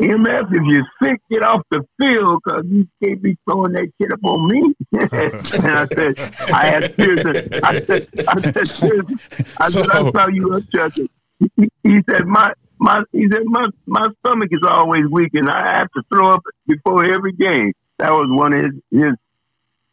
MF, 0.00 0.52
if 0.52 0.62
you're 0.66 0.86
sick, 1.02 1.20
get 1.30 1.42
off 1.42 1.62
the 1.70 1.82
field 1.98 2.42
because 2.44 2.64
you 2.66 2.86
can't 3.02 3.22
be 3.22 3.36
throwing 3.44 3.72
that 3.72 3.90
shit 4.00 4.12
up 4.12 4.24
on 4.24 4.48
me. 4.48 4.74
and 4.92 5.72
I 5.72 5.86
said, 5.94 6.52
I 6.52 6.68
asked 6.68 6.96
Pearson, 6.96 7.64
I 7.64 7.80
said, 7.80 8.08
I 8.28 8.40
said, 8.40 8.54
Pearson, 8.54 9.20
I 9.58 9.68
so, 9.68 9.82
said, 9.82 9.90
I 9.90 10.10
saw 10.10 10.28
you 10.28 10.54
up 10.54 10.62
chucking. 10.74 11.08
He, 11.56 11.68
he 11.82 11.98
said, 12.08 12.26
my 12.26 12.52
my 12.78 13.02
he 13.12 13.26
said 13.30 13.42
my 13.44 13.64
my 13.86 14.06
stomach 14.20 14.48
is 14.52 14.60
always 14.68 15.04
weak 15.10 15.30
and 15.34 15.48
I 15.48 15.78
have 15.78 15.90
to 15.92 16.02
throw 16.12 16.34
up 16.34 16.42
before 16.66 17.04
every 17.04 17.32
game. 17.32 17.72
That 17.98 18.10
was 18.12 18.28
one 18.30 18.52
of 18.52 18.62
his 18.62 18.74
his 18.90 19.14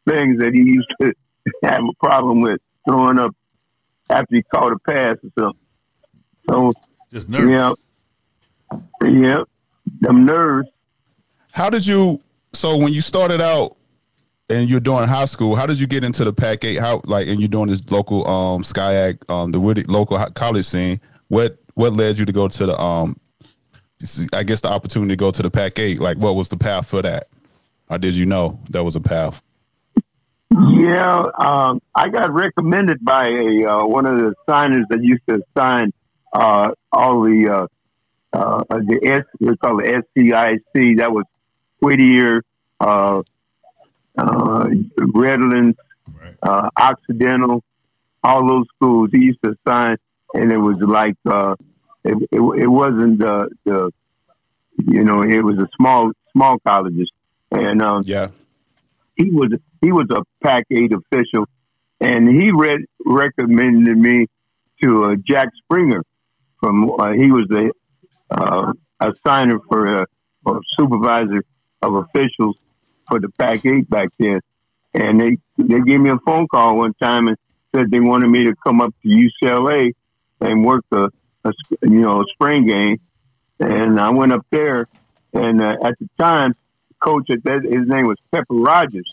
things 0.07 0.39
that 0.39 0.51
he 0.53 0.61
used 0.61 0.93
to 1.01 1.13
have 1.63 1.81
a 1.81 2.05
problem 2.05 2.41
with 2.41 2.59
throwing 2.87 3.19
up 3.19 3.33
after 4.09 4.35
he 4.35 4.43
caught 4.43 4.71
a 4.71 4.79
pass 4.79 5.17
or 5.23 5.31
something. 5.39 5.59
So 6.49 6.73
just 7.11 7.29
nervous. 7.29 7.87
Yeah, 8.71 8.79
yeah, 9.07 9.43
them 10.01 10.25
nerves. 10.25 10.69
How 11.51 11.69
did 11.69 11.85
you? 11.85 12.21
So 12.53 12.77
when 12.77 12.93
you 12.93 13.01
started 13.01 13.41
out 13.41 13.77
and 14.49 14.69
you're 14.69 14.79
doing 14.79 15.07
high 15.07 15.25
school, 15.25 15.55
how 15.55 15.65
did 15.65 15.79
you 15.79 15.87
get 15.87 16.03
into 16.03 16.23
the 16.23 16.33
Pac-8? 16.33 16.79
How 16.79 17.01
like 17.05 17.27
and 17.27 17.39
you're 17.39 17.47
doing 17.47 17.69
this 17.69 17.89
local 17.91 18.27
um 18.27 18.63
SCIAC, 18.63 19.29
um 19.29 19.51
the 19.51 19.59
Woody 19.59 19.83
local 19.83 20.17
college 20.35 20.65
scene? 20.65 20.99
What 21.27 21.57
what 21.75 21.93
led 21.93 22.19
you 22.19 22.25
to 22.25 22.31
go 22.31 22.47
to 22.47 22.65
the 22.65 22.79
um? 22.79 23.17
I 24.33 24.43
guess 24.43 24.59
the 24.59 24.67
opportunity 24.67 25.13
to 25.13 25.15
go 25.15 25.31
to 25.31 25.41
the 25.41 25.49
Pac-8. 25.49 25.99
Like, 25.99 26.17
what 26.17 26.35
was 26.35 26.49
the 26.49 26.57
path 26.57 26.87
for 26.87 27.01
that? 27.01 27.29
Or 27.89 27.97
did 27.97 28.15
you 28.15 28.25
know 28.25 28.59
that 28.71 28.83
was 28.83 28.97
a 28.97 28.99
path? 28.99 29.41
Yeah, 30.53 31.23
um, 31.37 31.81
I 31.95 32.09
got 32.09 32.31
recommended 32.31 33.03
by 33.03 33.27
a 33.27 33.65
uh, 33.65 33.85
one 33.85 34.05
of 34.05 34.17
the 34.17 34.35
signers 34.47 34.85
that 34.89 35.03
used 35.03 35.23
to 35.27 35.41
sign 35.57 35.93
uh, 36.31 36.71
all 36.91 37.23
the 37.23 37.67
uh, 38.33 38.37
uh 38.37 38.63
the 38.69 38.99
S 39.03 39.25
we 39.39 39.57
call 39.57 39.79
it 39.79 40.05
SCIC. 40.15 40.97
That 40.97 41.11
was 41.11 41.25
Whittier, 41.79 42.43
uh, 42.79 43.23
uh, 44.17 44.65
Redlands, 44.97 45.77
right. 46.21 46.35
uh, 46.43 46.69
Occidental, 46.77 47.63
all 48.23 48.47
those 48.47 48.65
schools. 48.75 49.09
He 49.11 49.21
used 49.21 49.41
to 49.43 49.55
sign, 49.67 49.97
and 50.35 50.51
it 50.51 50.57
was 50.57 50.77
like 50.79 51.15
uh, 51.25 51.55
it, 52.03 52.17
it, 52.31 52.39
it 52.39 52.67
wasn't 52.67 53.19
the 53.19 53.49
the 53.65 53.91
you 54.77 55.03
know 55.03 55.23
it 55.23 55.43
was 55.43 55.57
a 55.57 55.67
small 55.77 56.11
small 56.31 56.59
colleges, 56.59 57.09
and 57.51 57.81
um, 57.81 58.03
Yeah. 58.05 58.27
He 59.15 59.29
was 59.31 59.51
he 59.81 59.91
was 59.91 60.07
a 60.11 60.23
Pac 60.43 60.65
eight 60.71 60.91
official, 60.93 61.45
and 61.99 62.27
he 62.27 62.51
read 62.51 62.81
recommended 63.05 63.97
me 63.97 64.27
to 64.81 65.05
uh, 65.05 65.15
Jack 65.27 65.49
Springer 65.63 66.03
from 66.59 66.89
uh, 66.99 67.11
he 67.13 67.31
was 67.31 67.45
the 67.49 67.71
uh, 68.31 68.73
assigner 69.01 69.59
for 69.69 70.01
uh, 70.01 70.05
or 70.45 70.59
supervisor 70.79 71.43
of 71.81 71.95
officials 71.95 72.57
for 73.09 73.19
the 73.19 73.29
Pac 73.39 73.65
eight 73.65 73.89
back 73.89 74.09
then, 74.19 74.39
and 74.93 75.19
they 75.19 75.37
they 75.57 75.79
gave 75.81 75.99
me 75.99 76.09
a 76.09 76.17
phone 76.25 76.47
call 76.47 76.77
one 76.77 76.93
time 77.01 77.27
and 77.27 77.37
said 77.75 77.89
they 77.91 77.99
wanted 77.99 78.27
me 78.29 78.45
to 78.45 78.55
come 78.65 78.81
up 78.81 78.93
to 79.03 79.09
UCLA 79.09 79.91
and 80.41 80.65
work 80.65 80.83
a, 80.93 81.03
a 81.45 81.49
s- 81.49 81.77
you 81.83 82.01
know 82.01 82.21
a 82.21 82.25
spring 82.33 82.65
game, 82.65 82.99
and 83.59 83.99
I 83.99 84.09
went 84.09 84.33
up 84.33 84.45
there, 84.51 84.87
and 85.33 85.61
uh, 85.61 85.75
at 85.83 85.93
the 85.99 86.09
time 86.19 86.53
coach 87.03 87.29
at 87.29 87.43
that 87.43 87.63
his 87.63 87.87
name 87.87 88.07
was 88.07 88.17
Pepper 88.31 88.55
Rogers, 88.55 89.09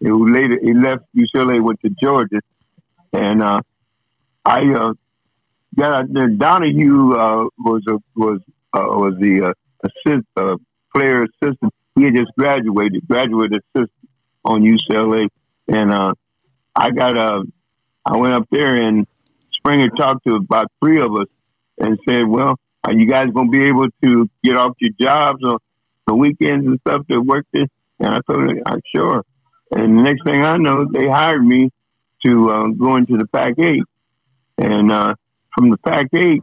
who 0.00 0.32
later 0.32 0.58
he 0.62 0.74
left 0.74 1.04
UCLA 1.16 1.62
went 1.62 1.80
to 1.80 1.90
Georgia, 1.90 2.40
and 3.12 3.42
uh, 3.42 3.60
I 4.44 4.60
uh, 4.72 4.92
got 5.76 5.94
out 5.94 6.12
there. 6.12 6.28
Donahue 6.28 7.12
uh, 7.14 7.44
was 7.58 7.82
a, 7.88 7.98
was 8.16 8.40
uh, 8.72 8.80
was 8.80 9.14
the 9.18 9.48
uh, 9.48 9.88
assist 9.88 10.26
uh, 10.36 10.56
player 10.94 11.24
assistant. 11.24 11.72
He 11.94 12.04
had 12.04 12.14
just 12.14 12.32
graduated, 12.38 13.06
graduate 13.06 13.52
assistant 13.52 14.08
on 14.44 14.62
UCLA, 14.62 15.28
and 15.68 15.92
uh, 15.92 16.14
I 16.74 16.90
got 16.90 17.18
uh, 17.18 17.42
I 18.04 18.16
went 18.16 18.34
up 18.34 18.48
there 18.50 18.74
and 18.74 19.06
Springer 19.52 19.90
talked 19.90 20.26
to 20.26 20.34
about 20.34 20.72
three 20.82 21.00
of 21.00 21.12
us 21.14 21.28
and 21.78 21.98
said, 22.08 22.26
"Well, 22.26 22.58
are 22.84 22.92
you 22.92 23.06
guys 23.06 23.26
going 23.32 23.52
to 23.52 23.58
be 23.58 23.64
able 23.64 23.88
to 24.02 24.28
get 24.42 24.56
off 24.56 24.76
your 24.80 24.92
jobs 25.00 25.40
on 26.06 26.14
the 26.14 26.16
weekends 26.16 26.66
and 26.66 26.80
stuff 26.86 27.06
to 27.10 27.18
work 27.20 27.46
this?" 27.52 27.68
And 28.00 28.08
I 28.08 28.18
told 28.30 28.50
him, 28.50 28.62
"I'm 28.66 28.80
sure." 28.94 29.24
And 29.70 29.98
the 29.98 30.02
next 30.02 30.24
thing 30.24 30.42
I 30.42 30.56
know, 30.56 30.86
they 30.92 31.08
hired 31.08 31.44
me 31.44 31.70
to 32.26 32.50
uh, 32.50 32.66
go 32.68 32.96
into 32.96 33.16
the 33.16 33.26
Pac-8, 33.26 33.82
and 34.58 34.92
uh, 34.92 35.14
from 35.54 35.70
the 35.70 35.78
Pac-8, 35.78 36.42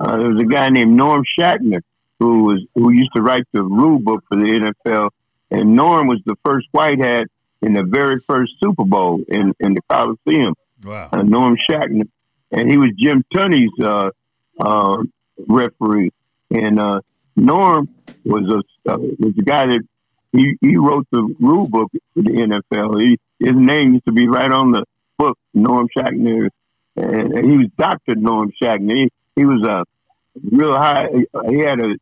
uh, 0.00 0.16
there 0.16 0.30
was 0.30 0.40
a 0.40 0.46
guy 0.46 0.70
named 0.70 0.96
Norm 0.96 1.22
Schachter 1.38 1.80
who 2.18 2.44
was 2.44 2.64
who 2.74 2.90
used 2.90 3.10
to 3.14 3.22
write 3.22 3.44
the 3.52 3.62
rule 3.62 3.98
book 3.98 4.24
for 4.28 4.36
the 4.36 4.72
NFL, 4.86 5.10
and 5.50 5.74
Norm 5.76 6.06
was 6.06 6.20
the 6.24 6.36
first 6.44 6.66
white 6.72 7.00
hat 7.00 7.26
in 7.62 7.74
the 7.74 7.82
very 7.82 8.20
first 8.28 8.52
Super 8.62 8.84
Bowl 8.84 9.20
in 9.28 9.52
in 9.60 9.74
the 9.74 9.80
Coliseum 9.90 10.54
Wow. 10.84 11.08
uh, 11.12 11.22
Norm 11.22 11.56
Schachter, 11.68 12.08
and 12.50 12.70
he 12.70 12.76
was 12.76 12.90
Jim 12.98 13.24
Tunney's 13.34 13.70
uh, 13.82 14.10
uh, 14.60 15.02
referee. 15.48 16.12
And 16.50 16.78
uh, 16.78 17.00
Norm 17.36 17.88
was 18.24 18.44
a 18.50 18.92
uh, 18.92 18.98
was 18.98 19.34
the 19.36 19.42
guy 19.42 19.66
that 19.66 19.80
he, 20.32 20.54
he 20.60 20.76
wrote 20.76 21.06
the 21.12 21.34
rule 21.38 21.68
book 21.68 21.90
for 22.14 22.22
the 22.22 22.30
NFL. 22.30 23.00
He, 23.00 23.18
his 23.38 23.54
name 23.54 23.94
used 23.94 24.06
to 24.06 24.12
be 24.12 24.26
right 24.26 24.50
on 24.50 24.72
the 24.72 24.84
book, 25.16 25.38
Norm 25.52 25.88
Schachter, 25.96 26.48
and 26.96 27.44
he 27.44 27.56
was 27.56 27.68
Doctor 27.78 28.16
Norm 28.16 28.50
Schachter. 28.60 28.90
He, 28.90 29.10
he 29.36 29.44
was 29.44 29.64
a 29.66 29.84
real 30.42 30.74
high. 30.74 31.06
He 31.48 31.58
had 31.58 31.80
a 31.80 31.94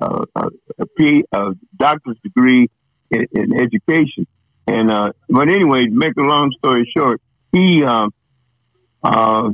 a, 0.00 0.24
a, 0.34 0.48
a, 0.78 0.86
P, 0.86 1.24
a 1.32 1.50
doctor's 1.76 2.18
degree 2.22 2.68
in, 3.10 3.26
in 3.32 3.60
education. 3.60 4.26
And 4.66 4.90
uh, 4.90 5.12
but 5.28 5.48
anyway, 5.48 5.86
to 5.86 5.90
make 5.90 6.16
a 6.18 6.22
long 6.22 6.52
story 6.58 6.90
short, 6.96 7.20
he 7.52 7.82
um, 7.84 8.12
uh, 9.02 9.50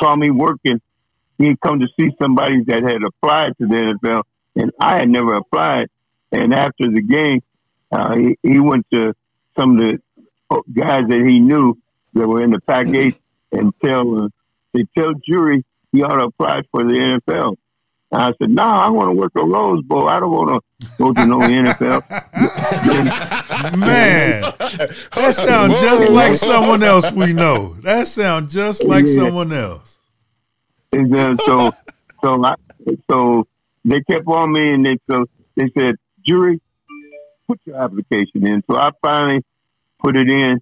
saw 0.00 0.16
me 0.16 0.30
working. 0.30 0.80
He 1.38 1.54
come 1.64 1.80
to 1.80 1.86
see 1.98 2.10
somebody 2.20 2.64
that 2.66 2.82
had 2.82 3.02
applied 3.06 3.52
to 3.60 3.66
the 3.66 3.96
NFL, 4.02 4.22
and 4.56 4.72
I 4.80 4.98
had 4.98 5.08
never 5.08 5.34
applied. 5.34 5.88
And 6.32 6.52
after 6.52 6.90
the 6.90 7.02
game, 7.02 7.42
uh, 7.92 8.14
he, 8.16 8.36
he 8.42 8.58
went 8.58 8.86
to 8.92 9.14
some 9.56 9.78
of 9.78 9.78
the 9.78 9.98
guys 10.72 11.04
that 11.08 11.24
he 11.26 11.38
knew 11.38 11.78
that 12.14 12.26
were 12.26 12.42
in 12.42 12.50
the 12.50 12.60
Pac 12.60 12.88
8 12.88 13.14
and 13.52 13.72
tell 13.84 14.24
uh, 14.24 14.28
they 14.74 14.84
tell 14.96 15.12
jury 15.26 15.64
he 15.92 16.02
ought 16.02 16.16
to 16.18 16.24
apply 16.26 16.62
for 16.70 16.84
the 16.84 16.94
NFL. 16.94 17.56
And 18.12 18.22
I 18.22 18.32
said, 18.40 18.50
No, 18.50 18.62
I 18.64 18.88
want 18.90 19.08
to 19.08 19.12
work 19.12 19.32
a 19.36 19.44
Rose 19.44 19.82
Bowl. 19.84 20.08
I 20.08 20.20
don't 20.20 20.30
want 20.30 20.62
to 20.80 20.88
go 20.98 21.12
to 21.12 21.26
no 21.26 21.38
NFL. 21.40 22.02
Man, 23.76 24.42
that 25.14 25.34
sounds 25.34 25.80
just 25.80 26.08
like 26.10 26.34
someone 26.36 26.82
else 26.82 27.10
we 27.12 27.32
know. 27.32 27.74
That 27.82 28.06
sounds 28.08 28.52
just 28.52 28.84
like 28.84 29.06
Yeah. 29.06 29.14
someone 29.14 29.52
else. 29.52 29.98
And 30.92 31.12
then 31.12 31.36
so 31.44 31.72
so 32.22 32.44
I, 32.44 32.54
so 33.10 33.46
they 33.86 34.00
kept 34.02 34.26
on 34.26 34.52
me 34.52 34.74
and 34.74 34.84
they 34.84 34.98
so 35.08 35.26
they 35.54 35.70
said, 35.78 35.94
Jury, 36.26 36.60
put 37.46 37.60
your 37.64 37.76
application 37.76 38.46
in. 38.46 38.62
So 38.70 38.76
I 38.76 38.90
finally 39.00 39.44
put 40.02 40.16
it 40.16 40.30
in 40.30 40.60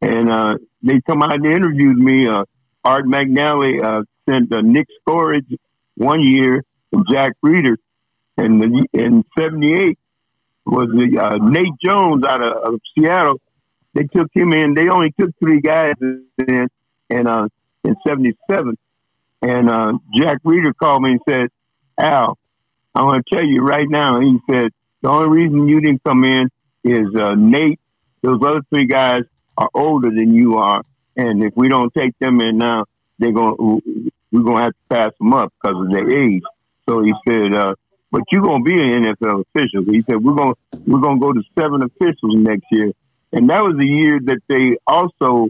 and 0.00 0.30
uh, 0.30 0.54
they 0.82 1.00
come 1.06 1.22
out 1.22 1.34
and 1.34 1.46
interviewed 1.46 1.96
me. 1.96 2.26
Uh, 2.26 2.44
Art 2.84 3.04
McNally 3.04 3.82
uh, 3.82 4.02
sent 4.28 4.52
uh, 4.52 4.60
Nick 4.60 4.88
Skorich 5.00 5.56
one 5.94 6.20
year 6.22 6.64
and 6.90 7.04
Jack 7.10 7.34
Reader. 7.42 7.78
And 8.36 8.60
the, 8.60 8.86
in 8.92 9.24
'78 9.38 9.98
was 10.66 10.88
the, 10.88 11.18
uh, 11.22 11.36
Nate 11.36 11.74
Jones 11.84 12.24
out 12.24 12.42
of, 12.42 12.74
of 12.74 12.80
Seattle. 12.94 13.40
They 13.94 14.04
took 14.04 14.28
him 14.34 14.52
in. 14.52 14.74
They 14.74 14.88
only 14.88 15.12
took 15.18 15.30
three 15.38 15.60
guys 15.60 15.92
in, 16.00 16.26
and 17.10 17.28
uh, 17.28 17.48
in 17.84 17.94
'77. 18.06 18.76
And 19.42 20.00
Jack 20.16 20.38
Reader 20.44 20.72
called 20.72 21.02
me 21.02 21.12
and 21.12 21.20
said, 21.28 21.48
Al, 21.98 22.38
I 22.94 23.02
want 23.02 23.24
to 23.26 23.36
tell 23.36 23.46
you 23.46 23.62
right 23.62 23.88
now. 23.88 24.20
He 24.20 24.38
said, 24.50 24.70
the 25.00 25.08
only 25.08 25.28
reason 25.28 25.68
you 25.68 25.80
didn't 25.80 26.04
come 26.04 26.24
in 26.24 26.48
is 26.84 27.08
uh, 27.18 27.34
Nate, 27.34 27.80
those 28.22 28.40
other 28.42 28.60
three 28.72 28.86
guys 28.86 29.22
are 29.56 29.70
older 29.74 30.10
than 30.10 30.34
you 30.34 30.58
are. 30.58 30.82
And 31.16 31.42
if 31.42 31.52
we 31.56 31.68
don't 31.68 31.92
take 31.94 32.18
them 32.18 32.40
in 32.40 32.58
now, 32.58 32.84
they're 33.18 33.32
going 33.32 33.82
we're 34.30 34.42
going 34.42 34.58
to 34.58 34.62
have 34.64 34.72
to 34.72 34.94
pass 34.94 35.12
them 35.18 35.32
up 35.34 35.52
because 35.62 35.84
of 35.84 35.90
their 35.90 36.10
age. 36.10 36.42
So 36.88 37.02
he 37.02 37.12
said, 37.28 37.54
uh, 37.54 37.74
but 38.10 38.22
you're 38.30 38.42
going 38.42 38.64
to 38.64 38.70
be 38.70 38.82
an 38.82 39.04
NFL 39.04 39.44
official. 39.54 39.84
He 39.92 40.02
said, 40.08 40.22
we're 40.22 40.34
going 40.34 40.54
to 40.54 40.78
we're 40.86 41.00
going 41.00 41.20
to 41.20 41.26
go 41.26 41.32
to 41.32 41.42
seven 41.58 41.82
officials 41.82 42.34
next 42.36 42.66
year. 42.70 42.92
And 43.32 43.48
that 43.50 43.62
was 43.62 43.76
the 43.78 43.86
year 43.86 44.20
that 44.24 44.40
they 44.48 44.76
also 44.86 45.48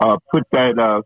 uh, 0.00 0.16
put 0.32 0.44
that 0.52 0.78
uh, 0.78 1.02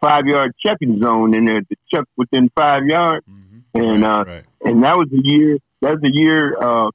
five 0.00 0.26
yard 0.26 0.52
checking 0.64 1.00
zone 1.00 1.34
in 1.34 1.44
there 1.44 1.60
to 1.60 1.76
check 1.92 2.04
within 2.16 2.50
five 2.54 2.84
yards. 2.86 3.26
And 3.74 4.04
uh, 4.04 4.24
Right. 4.26 4.44
and 4.64 4.82
that 4.84 4.96
was 4.96 5.08
the 5.10 5.20
year. 5.22 5.58
That's 5.80 6.00
the 6.00 6.10
year 6.12 6.56
uh, 6.60 6.88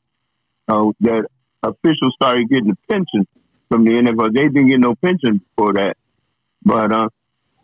uh, 0.68 0.92
that 1.02 1.26
officials 1.64 2.14
started 2.16 2.48
getting 2.50 2.72
a 2.72 2.76
pension 2.92 3.28
from 3.70 3.84
the 3.86 3.92
NFL. 3.92 4.34
They 4.34 4.44
didn't 4.44 4.68
get 4.68 4.80
no 4.80 4.96
pension 4.96 5.42
for 5.58 5.74
that, 5.74 5.98
but 6.64 6.92
uh, 6.94 7.10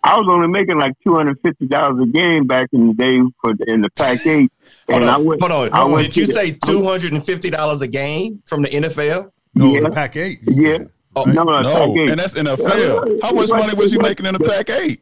I 0.04 0.18
was 0.18 0.28
only 0.30 0.48
making 0.48 0.78
like 0.80 0.94
two 1.06 1.14
hundred 1.16 1.40
fifty 1.42 1.66
dollars 1.68 2.02
a 2.04 2.08
game 2.12 2.46
back 2.48 2.68
in 2.74 2.88
the 2.88 2.94
day 2.94 3.20
for 3.42 3.54
the, 3.54 3.72
in 3.72 3.82
the 3.82 3.90
Pac 3.92 4.26
eight. 4.26 4.52
Hold 4.90 5.02
And 5.04 5.10
I 5.10 5.16
on, 5.16 5.24
went, 5.26 5.42
hold 5.42 5.52
on. 5.54 5.74
I 5.74 5.84
went 5.86 6.08
Did 6.08 6.18
you 6.18 6.28
the- 6.28 6.34
say 6.34 6.52
two 6.66 6.84
hundred 6.84 7.14
and 7.14 7.26
fifty 7.26 7.50
dollars 7.50 7.82
a 7.82 7.88
game 7.88 8.42
from 8.46 8.64
the 8.64 8.70
NFL? 8.70 9.32
No, 9.56 9.72
Yeah. 9.74 9.82
the 9.82 9.92
Pac 9.92 10.16
8. 10.16 10.40
Yeah. 10.48 10.80
Oh, 11.16 11.26
no, 11.26 11.44
no, 11.44 11.62
No, 11.62 11.72
Pac 11.88 11.90
eight. 11.90 12.10
and 12.10 12.20
that's 12.20 12.34
NFL. 12.34 13.22
How 13.22 13.32
much 13.32 13.50
money 13.52 13.76
was 13.76 13.94
you 13.94 14.00
making 14.00 14.26
in 14.26 14.34
the 14.34 14.40
Pac 14.40 14.68
eight? 14.72 15.00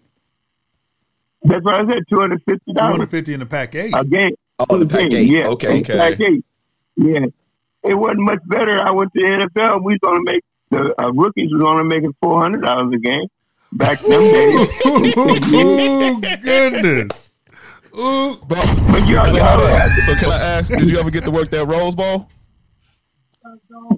That's 1.44 1.64
what 1.64 1.76
I 1.76 1.86
said. 1.90 2.04
Two 2.10 2.20
hundred 2.20 2.42
fifty 2.48 2.74
dollars 2.74 2.96
250 2.96 3.34
in 3.34 3.40
the 3.40 3.46
Pac 3.46 3.76
8. 3.76 3.94
a 3.96 4.06
game. 4.06 4.36
Oh, 4.60 4.78
the 4.78 4.84
a 4.84 4.86
game, 4.86 5.10
Pac-8. 5.10 5.28
Yeah. 5.30 5.48
Okay. 5.50 5.80
Okay. 5.82 5.98
Pac 5.98 6.20
eight. 6.22 6.46
Yeah. 6.98 7.26
It 7.84 7.96
wasn't 7.96 8.20
much 8.22 8.40
better. 8.46 8.80
I 8.80 8.92
went 8.92 9.12
to 9.14 9.22
the 9.22 9.28
NFL. 9.28 9.84
We 9.84 9.94
was 9.94 10.00
going 10.04 10.24
to 10.24 10.32
make 10.32 10.44
the 10.70 10.94
uh, 11.04 11.12
rookies 11.14 11.50
was 11.52 11.64
only 11.66 11.84
making 11.86 12.14
four 12.22 12.40
hundred 12.42 12.62
dollars 12.62 12.94
a 12.94 13.00
game 13.00 13.26
back 13.74 14.00
then. 14.02 14.32
days. 14.32 14.70
Ooh, 14.86 16.22
goodness. 16.22 17.34
Ooh. 17.98 18.38
But 18.48 18.66
you 19.08 19.16
So, 19.16 19.36
got 19.36 19.60
hold 19.60 20.04
so 20.04 20.16
can 20.16 20.32
I 20.32 20.40
ask, 20.40 20.70
did 20.74 20.90
you 20.90 21.00
ever 21.00 21.10
get 21.10 21.26
to 21.26 21.32
work 21.32 21.50
that 21.50 21.66
Rose 21.66 21.96
Bowl? 21.96 22.30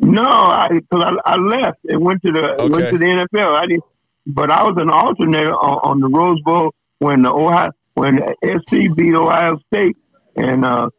No, 0.02 0.24
I 0.24 0.70
because 0.72 1.04
I, 1.26 1.32
I 1.34 1.36
left 1.36 1.80
and 1.90 2.02
went 2.02 2.22
to 2.26 2.32
the 2.32 2.54
Okay. 2.62 2.70
went 2.70 2.90
to 2.92 2.98
the 2.98 3.06
NFL. 3.34 3.58
I 3.58 3.66
didn't, 3.68 3.84
but 4.26 4.52
I 4.52 4.64
was 4.64 4.76
an 4.78 4.90
alternate 4.90 5.50
on, 5.50 5.80
on 5.84 6.00
the 6.00 6.08
Rose 6.08 6.42
Bowl 6.42 6.74
when 7.04 7.22
the 7.22 7.32
Ohio 7.32 7.72
when 7.96 8.20
SC 8.44 8.96
beat 8.96 9.14
Ohio 9.14 9.60
State 9.68 9.98
and 10.36 10.64
uh, 10.64 10.90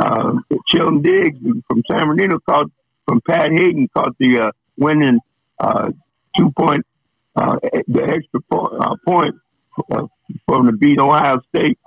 uh, 0.00 0.32
Shelton 0.68 1.00
Diggs 1.00 1.38
from 1.68 1.82
San 1.88 2.00
Bernardino 2.00 2.38
caught 2.40 2.70
from 3.06 3.20
Pat 3.20 3.52
Haden 3.52 3.88
caught 3.94 4.16
the 4.18 4.40
uh, 4.40 4.50
winning 4.76 5.20
uh, 5.60 5.90
two 6.36 6.50
point 6.58 6.84
uh, 7.36 7.56
the 7.86 8.02
extra 8.02 8.40
point, 8.50 8.72
uh, 8.80 8.96
point 9.06 9.34
uh, 9.92 10.06
from 10.46 10.66
the 10.66 10.72
beat 10.72 10.98
Ohio 10.98 11.40
State, 11.54 11.78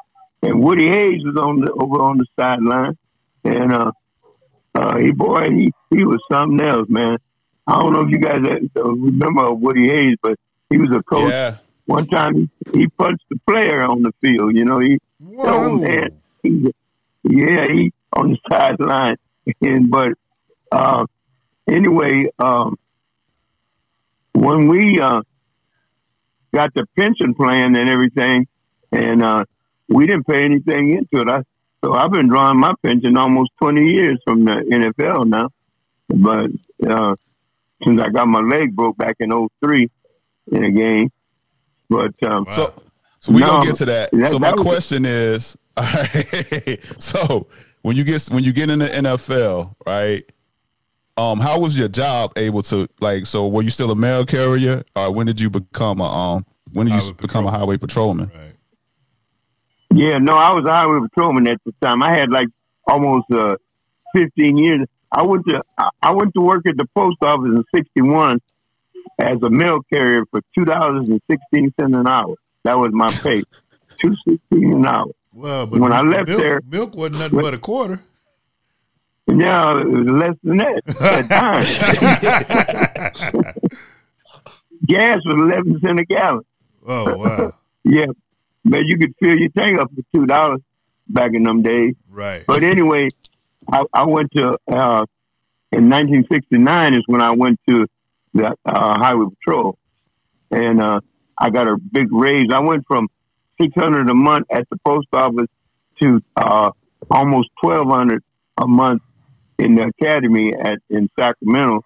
and 0.42 0.62
Woody 0.62 0.88
Hayes 0.88 1.22
was 1.24 1.36
on 1.36 1.62
the 1.62 1.72
over 1.72 2.02
on 2.02 2.18
the 2.18 2.26
sideline, 2.40 2.98
and 3.44 3.74
uh, 3.74 3.92
uh, 4.76 4.98
he 4.98 5.12
boy, 5.12 5.50
he 5.50 5.72
he 5.90 6.06
was 6.06 6.20
something 6.32 6.66
else, 6.66 6.88
man. 6.90 7.18
I 7.68 7.80
don't 7.80 7.92
know 7.92 8.02
if 8.02 8.12
you 8.12 8.20
guys 8.20 8.40
uh, 8.78 8.90
remember 8.90 9.54
Woody 9.54 9.90
Hayes, 9.90 10.16
but 10.22 10.40
he 10.70 10.78
was 10.78 10.90
a 10.96 11.04
coach. 11.04 11.32
Yeah. 11.32 11.58
One 11.88 12.06
time 12.08 12.36
he, 12.74 12.80
he 12.80 12.88
punched 12.88 13.24
the 13.30 13.40
player 13.48 13.84
on 13.84 14.04
the 14.04 14.12
field. 14.22 14.56
You 14.56 14.66
know, 14.66 14.80
he 14.80 15.00
Whoa. 15.20 15.78
man, 15.78 16.22
he, 16.44 16.74
yeah, 17.24 17.66
he 17.66 17.94
on 18.14 18.32
the 18.32 18.38
sideline. 18.50 19.18
And 19.62 19.90
but 19.90 20.10
uh, 20.74 21.06
anyway, 21.70 22.26
um, 22.38 22.78
when 24.34 24.68
we 24.68 25.00
uh, 25.00 25.22
got 26.54 26.74
the 26.74 26.86
pension 26.98 27.34
plan 27.34 27.78
and 27.78 27.90
everything, 27.90 28.46
and 28.92 29.24
uh, 29.24 29.46
we 29.88 30.06
didn't 30.06 30.28
pay 30.28 30.44
anything 30.44 30.92
into 30.92 31.22
it. 31.22 31.30
I, 31.30 31.44
so 31.82 31.94
I've 31.94 32.12
been 32.12 32.28
drawing 32.28 32.60
my 32.60 32.74
pension 32.86 33.16
almost 33.16 33.52
twenty 33.58 33.90
years 33.90 34.20
from 34.26 34.44
the 34.44 34.52
NFL 34.52 35.28
now. 35.28 35.48
But 36.10 36.50
uh, 36.86 37.16
since 37.86 38.02
I 38.02 38.10
got 38.10 38.28
my 38.28 38.42
leg 38.42 38.76
broke 38.76 38.98
back 38.98 39.16
in 39.20 39.30
03 39.62 39.90
in 40.52 40.64
a 40.64 40.72
game, 40.72 41.12
but 41.90 42.12
um, 42.24 42.46
Wow. 42.46 42.52
So, 42.52 42.74
so 43.20 43.32
we 43.32 43.40
No, 43.42 43.48
gonna 43.48 43.66
get 43.66 43.76
to 43.78 43.86
that. 43.86 44.12
that- 44.12 44.28
so 44.28 44.40
my 44.40 44.50
that 44.50 44.58
was- 44.58 44.66
question 44.66 45.06
is, 45.06 45.58
all 45.78 45.84
right, 45.84 46.80
so 47.00 47.48
when 47.82 47.96
you 47.96 48.04
get 48.04 48.26
when 48.28 48.44
you 48.44 48.54
get 48.54 48.70
in 48.70 48.80
the 48.80 48.88
NFL, 48.88 49.76
right? 49.86 50.24
Um, 51.18 51.40
how 51.40 51.60
was 51.60 51.78
your 51.78 51.88
job 51.88 52.32
able 52.36 52.62
to 52.64 52.88
like? 53.00 53.26
So 53.26 53.48
were 53.48 53.64
you 53.64 53.72
still 53.72 53.90
a 53.92 53.96
mail 53.96 54.24
carrier, 54.26 54.84
or 54.96 55.12
when 55.12 55.26
did 55.26 55.40
you 55.40 55.50
become 55.50 56.00
a 56.00 56.04
um? 56.06 56.46
When 56.74 56.86
did 56.88 56.94
you 56.96 57.00
Highway 57.00 57.14
become 57.14 57.46
a 57.46 57.50
patrolman. 57.50 57.60
highway 57.60 57.78
patrolman? 57.78 58.32
Right. 58.36 58.54
Yeah, 59.94 60.18
no, 60.20 60.34
I 60.34 60.52
was 60.52 60.66
a 60.66 60.72
highway 60.72 61.00
patrolman 61.08 61.48
at 61.48 61.60
the 61.66 61.74
time. 61.82 62.04
I 62.04 62.12
had 62.16 62.30
like 62.30 62.48
almost 62.88 63.26
uh, 63.32 63.56
15 64.16 64.58
years. 64.58 64.86
I 65.12 65.24
went 65.24 65.46
to 65.48 65.62
I- 65.78 65.90
I 66.04 66.12
went 66.12 66.34
to 66.36 66.42
work 66.42 66.68
at 66.68 66.78
the 66.78 66.86
post 66.96 67.18
office 67.22 67.46
in 67.56 67.64
'61 67.74 68.40
as 69.20 69.38
a 69.42 69.50
mail 69.50 69.80
carrier 69.92 70.24
for 70.32 70.42
two 70.58 70.66
dollars 70.66 71.08
and 71.10 71.22
sixteen 71.30 71.74
cents 71.80 71.96
an 71.96 72.08
hour. 72.08 72.36
That 72.64 72.78
was 72.78 72.92
my 72.94 73.08
pay, 73.08 73.44
two 74.00 74.14
sixteen 74.28 74.74
an 74.74 74.86
hour. 74.88 75.08
Well, 75.34 75.68
but 75.68 75.80
When 75.80 75.94
I 75.94 76.02
left 76.02 76.28
milk, 76.30 76.42
there- 76.42 76.62
milk 76.70 76.96
wasn't 76.96 77.20
nothing 77.20 77.40
but 77.42 77.54
a 77.54 77.58
quarter. 77.60 78.02
Yeah, 79.30 79.82
it 79.82 79.88
was 79.90 80.08
less 80.10 80.36
than 80.42 80.58
that 80.58 80.82
at 80.88 81.28
the 81.28 81.28
time. 83.44 83.54
Gas 84.86 85.18
was 85.26 85.42
11 85.42 85.80
cents 85.84 86.00
a 86.02 86.06
gallon. 86.06 86.44
oh 86.88 87.18
wow. 87.18 87.54
Yeah, 87.84 88.08
but 88.66 88.82
you 88.86 88.98
could 88.98 89.14
fill 89.22 89.38
your 89.38 89.50
tank 89.50 89.80
up 89.80 89.90
for 89.96 90.02
two 90.14 90.26
dollars 90.26 90.60
back 91.08 91.32
in 91.34 91.44
them 91.44 91.62
days. 91.62 91.96
Right. 92.10 92.44
But 92.46 92.64
anyway, 92.64 93.08
I, 93.72 93.84
I 93.94 94.04
went 94.06 94.32
to 94.34 94.58
uh, 94.70 95.06
in 95.72 95.90
1969 95.90 96.94
is 96.96 97.04
when 97.08 97.22
I 97.22 97.32
went 97.32 97.60
to 97.70 97.86
the 98.34 98.56
uh, 98.66 99.00
highway 99.00 99.28
patrol, 99.40 99.78
and 100.52 100.82
uh, 100.82 101.00
I 101.38 101.50
got 101.50 101.68
a 101.68 101.78
big 101.78 102.12
raise. 102.12 102.50
I 102.54 102.60
went 102.60 102.86
from 102.88 103.08
600 103.62 104.10
a 104.10 104.14
month 104.14 104.48
at 104.52 104.68
the 104.70 104.78
post 104.86 105.08
office 105.14 105.48
to 106.02 106.22
uh, 106.38 106.72
almost 107.12 107.50
1200 107.62 108.24
a 108.60 108.68
month 108.68 109.02
in 109.60 109.76
the 109.76 109.92
academy 110.02 110.54
at 110.54 110.80
in 110.90 111.10
Sacramento 111.20 111.82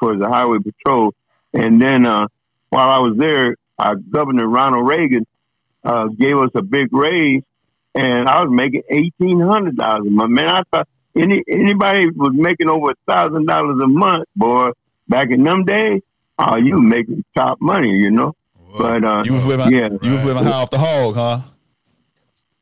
for 0.00 0.16
the 0.16 0.28
highway 0.28 0.58
patrol. 0.58 1.14
And 1.54 1.80
then 1.80 2.06
uh, 2.06 2.26
while 2.70 2.90
I 2.90 2.98
was 3.00 3.16
there, 3.18 3.56
uh, 3.78 3.94
Governor 3.94 4.48
Ronald 4.48 4.88
Reagan 4.88 5.26
uh, 5.84 6.06
gave 6.08 6.36
us 6.38 6.50
a 6.54 6.62
big 6.62 6.88
raise 6.92 7.42
and 7.94 8.28
I 8.28 8.42
was 8.42 8.50
making 8.52 8.82
eighteen 8.90 9.40
hundred 9.40 9.76
dollars 9.76 10.06
a 10.06 10.10
month. 10.10 10.30
Man, 10.30 10.48
I 10.48 10.62
thought 10.72 10.88
any 11.16 11.42
anybody 11.48 12.08
was 12.10 12.32
making 12.34 12.68
over 12.68 12.92
a 12.92 12.94
thousand 13.06 13.46
dollars 13.46 13.80
a 13.84 13.88
month, 13.88 14.24
boy. 14.36 14.70
Back 15.08 15.30
in 15.30 15.42
them 15.42 15.64
days, 15.64 16.02
oh, 16.38 16.56
you 16.56 16.80
making 16.80 17.24
top 17.36 17.60
money, 17.60 17.90
you 17.90 18.10
know. 18.10 18.34
Whoa. 18.54 18.78
But 18.78 19.04
uh, 19.04 19.22
You 19.24 19.34
was 19.34 19.46
living, 19.46 19.72
yeah, 19.72 19.88
you 20.02 20.12
was 20.12 20.24
living 20.24 20.44
high 20.44 20.52
off 20.52 20.70
the 20.70 20.78
hog, 20.78 21.14
huh? 21.14 21.40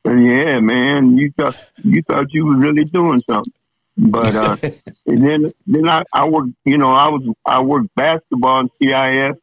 yeah, 0.05 0.59
man, 0.59 1.17
you 1.17 1.31
thought 1.37 1.55
you 1.83 2.01
thought 2.01 2.33
you 2.33 2.45
was 2.45 2.57
really 2.57 2.85
doing 2.85 3.21
something. 3.29 3.53
But 3.97 4.35
uh, 4.35 4.57
and 5.05 5.25
then 5.25 5.53
then 5.67 5.87
I, 5.87 6.03
I 6.13 6.27
worked, 6.27 6.53
you 6.65 6.77
know, 6.77 6.91
I 6.91 7.09
was 7.09 7.21
I 7.45 7.61
worked 7.61 7.93
basketball 7.95 8.61
in 8.61 8.69
CIS 8.81 9.37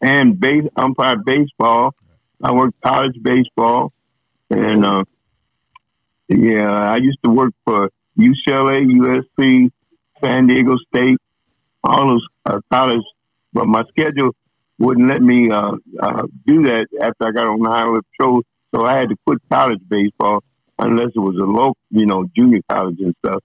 and 0.00 0.38
base 0.38 0.64
umpire 0.76 1.16
baseball. 1.16 1.94
I 2.42 2.52
worked 2.52 2.80
college 2.82 3.16
baseball, 3.22 3.92
and 4.50 4.84
uh, 4.84 5.04
yeah, 6.28 6.92
I 6.92 6.96
used 6.96 7.18
to 7.24 7.30
work 7.30 7.52
for 7.64 7.90
UCLA, 8.18 8.84
USC, 8.86 9.70
San 10.22 10.46
Diego 10.46 10.76
State, 10.88 11.18
all 11.82 12.08
those 12.08 12.26
uh, 12.46 12.60
college. 12.72 13.04
But 13.52 13.66
my 13.66 13.82
schedule 13.88 14.30
wouldn't 14.78 15.08
let 15.08 15.22
me 15.22 15.50
uh, 15.50 15.72
uh, 16.00 16.22
do 16.46 16.62
that 16.64 16.86
after 17.00 17.28
I 17.28 17.32
got 17.32 17.46
on 17.46 17.60
the 17.60 17.70
highway 17.70 18.00
patrol, 18.12 18.42
so 18.74 18.84
I 18.84 18.98
had 18.98 19.08
to 19.08 19.16
quit 19.26 19.38
college 19.50 19.80
baseball 19.88 20.44
unless 20.78 21.08
it 21.14 21.18
was 21.18 21.36
a 21.36 21.44
local, 21.44 21.76
you 21.90 22.06
know, 22.06 22.26
junior 22.36 22.60
college 22.70 22.98
and 23.00 23.14
stuff. 23.24 23.42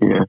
Yeah, 0.00 0.24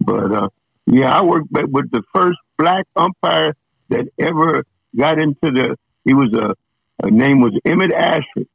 but 0.00 0.32
uh, 0.32 0.48
yeah, 0.86 1.10
I 1.10 1.22
worked 1.22 1.48
with 1.50 1.70
with 1.70 1.90
the 1.90 2.02
first 2.14 2.38
black 2.58 2.84
umpire 2.94 3.54
that 3.88 4.06
ever 4.18 4.64
got 4.96 5.18
into 5.18 5.36
the. 5.42 5.76
He 6.04 6.14
was 6.14 6.32
a, 6.34 6.54
a 7.06 7.10
name 7.10 7.40
was 7.40 7.58
Emmett 7.64 7.92
Ashford. 7.92 8.48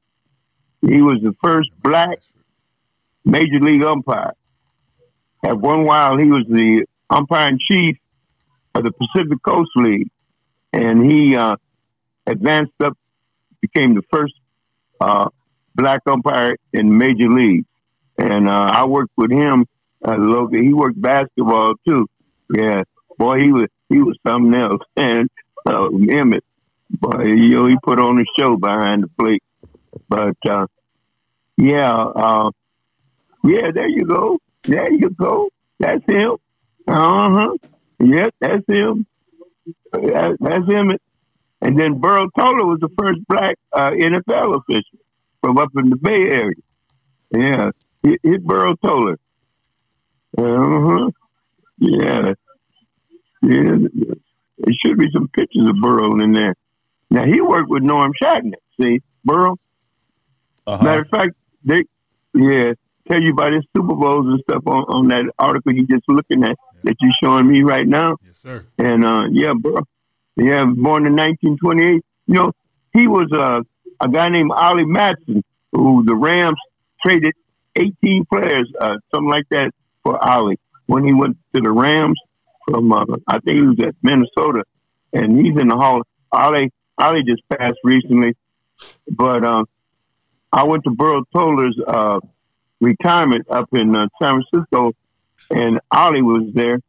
He 0.82 1.02
was 1.02 1.20
the 1.22 1.36
first 1.44 1.70
black 1.84 2.20
major 3.26 3.60
league 3.60 3.84
umpire. 3.84 4.34
At 5.44 5.58
one 5.58 5.86
while, 5.86 6.18
he 6.18 6.26
was 6.26 6.46
the 6.48 6.86
umpire 7.10 7.50
in 7.50 7.60
chief 7.60 7.98
of 8.74 8.84
the 8.84 8.92
Pacific 8.92 9.42
Coast 9.44 9.72
League, 9.76 10.10
and 10.74 11.10
he 11.10 11.36
uh, 11.36 11.56
advanced 12.26 12.74
up, 12.84 12.98
became 13.62 13.96
the 13.96 14.02
first 14.12 14.34
uh, 15.00 15.30
black 15.76 16.02
umpire 16.08 16.56
in 16.74 16.98
major 16.98 17.30
league. 17.30 17.66
And 18.18 18.48
uh, 18.48 18.70
I 18.72 18.86
worked 18.86 19.14
with 19.18 19.32
him. 19.32 19.66
Uh, 20.04 20.16
local. 20.18 20.60
He 20.60 20.74
worked 20.74 21.00
basketball 21.00 21.76
too. 21.88 22.08
Yeah, 22.52 22.84
boy, 23.18 23.40
he 23.40 23.52
was 23.52 23.68
he 23.88 24.00
was 24.00 24.18
something 24.26 24.54
else. 24.56 24.82
And 24.98 25.30
uh, 25.66 25.90
Emmett, 26.10 26.44
boy, 26.90 27.24
you 27.26 27.50
know, 27.50 27.68
he 27.68 27.76
put 27.84 28.00
on 28.00 28.20
a 28.20 28.24
show 28.40 28.58
behind 28.58 29.04
the 29.04 29.10
plate. 29.20 29.44
But 30.10 30.38
uh, 30.50 30.66
yeah, 31.58 31.94
uh, 31.94 32.50
yeah, 33.44 33.70
there 33.72 33.90
you 33.90 34.06
go. 34.06 34.40
There 34.64 34.92
you 34.92 35.10
go. 35.12 35.50
That's 35.80 36.04
him. 36.08 36.38
Uh 36.88 37.30
huh. 37.30 37.58
Yep, 38.02 38.36
that's 38.40 38.64
him. 38.68 39.06
That, 39.94 40.38
that's 40.40 40.68
him. 40.68 40.92
And 41.62 41.80
then 41.80 42.00
Burl 42.00 42.28
Toler 42.38 42.66
was 42.66 42.80
the 42.80 42.90
first 42.98 43.20
black 43.28 43.56
uh, 43.72 43.92
NFL 43.92 44.58
official 44.58 45.00
from 45.42 45.58
up 45.58 45.70
in 45.78 45.90
the 45.90 45.96
Bay 45.98 46.12
Area. 46.12 46.56
Yeah, 47.32 47.72
hit, 48.04 48.20
hit 48.24 48.44
Burl 48.44 48.76
Toler. 48.78 49.20
Uh 50.38 50.44
huh. 50.44 51.10
Yeah. 51.78 52.34
Yeah. 53.44 53.76
There 54.58 54.76
should 54.84 54.98
be 54.98 55.08
some 55.14 55.28
pictures 55.30 55.70
of 55.70 55.76
Burl 55.82 56.22
in 56.22 56.34
there. 56.34 56.56
Now 57.10 57.26
he 57.26 57.42
worked 57.42 57.70
with 57.70 57.84
Norm 57.84 58.12
Schachter. 58.22 58.54
See, 58.80 59.02
Burl. 59.24 59.60
Uh-huh. 60.66 60.84
Matter 60.84 61.02
of 61.02 61.10
fact, 61.10 61.36
they 61.64 61.84
yeah 62.34 62.74
tell 63.08 63.22
you 63.22 63.32
about 63.32 63.54
his 63.54 63.64
Super 63.76 63.96
Bowls 63.96 64.28
and 64.28 64.40
stuff 64.50 64.64
on, 64.66 64.84
on 64.90 65.08
that 65.10 65.26
article 65.38 65.74
you 65.74 65.86
just 65.88 66.04
looking 66.08 66.44
at 66.44 66.56
that 66.84 66.96
you're 67.02 67.12
showing 67.24 67.48
me 67.48 67.64
right 67.64 67.88
now. 67.88 68.18
Yes, 68.26 68.38
sir. 68.38 68.64
And 68.78 69.06
uh, 69.06 69.24
yeah, 69.32 69.54
bro, 69.60 69.78
yeah, 70.36 70.66
born 70.66 71.06
in 71.06 71.16
1928. 71.16 72.04
You 72.28 72.34
know, 72.34 72.52
he 72.94 73.08
was 73.08 73.30
uh, 73.34 73.62
a 74.00 74.10
guy 74.10 74.30
named 74.30 74.52
Ollie 74.52 74.86
Matson 74.86 75.44
who 75.72 76.04
the 76.06 76.16
Rams 76.16 76.60
traded 77.04 77.34
18 77.76 78.26
players, 78.26 78.72
uh, 78.80 78.96
something 79.14 79.30
like 79.30 79.48
that, 79.50 79.72
for 80.04 80.22
Ollie 80.30 80.60
when 80.88 81.06
he 81.06 81.14
went 81.14 81.38
to 81.56 81.62
the 81.62 81.72
Rams 81.72 82.20
from 82.68 82.92
uh, 82.92 83.06
I 83.28 83.40
think 83.40 83.58
he 83.58 83.62
was 83.62 83.80
at 83.82 83.96
Minnesota, 84.02 84.64
and 85.14 85.38
he's 85.38 85.58
in 85.58 85.68
the 85.68 85.76
Hall. 85.76 86.02
Ollie 86.32 86.72
Ollie 86.98 87.24
just 87.24 87.42
passed 87.50 87.80
recently, 87.84 88.36
but 89.10 89.44
uh, 89.44 89.64
I 90.52 90.64
went 90.64 90.84
to 90.84 90.92
Burl 90.92 91.24
Toler's 91.34 91.78
uh, 91.88 92.20
retirement 92.80 93.46
up 93.50 93.70
in 93.74 93.96
uh, 93.96 94.08
San 94.22 94.42
Francisco, 94.52 94.94
and 95.52 95.80
Ollie 95.92 96.22
was 96.22 96.52
there, 96.54 96.80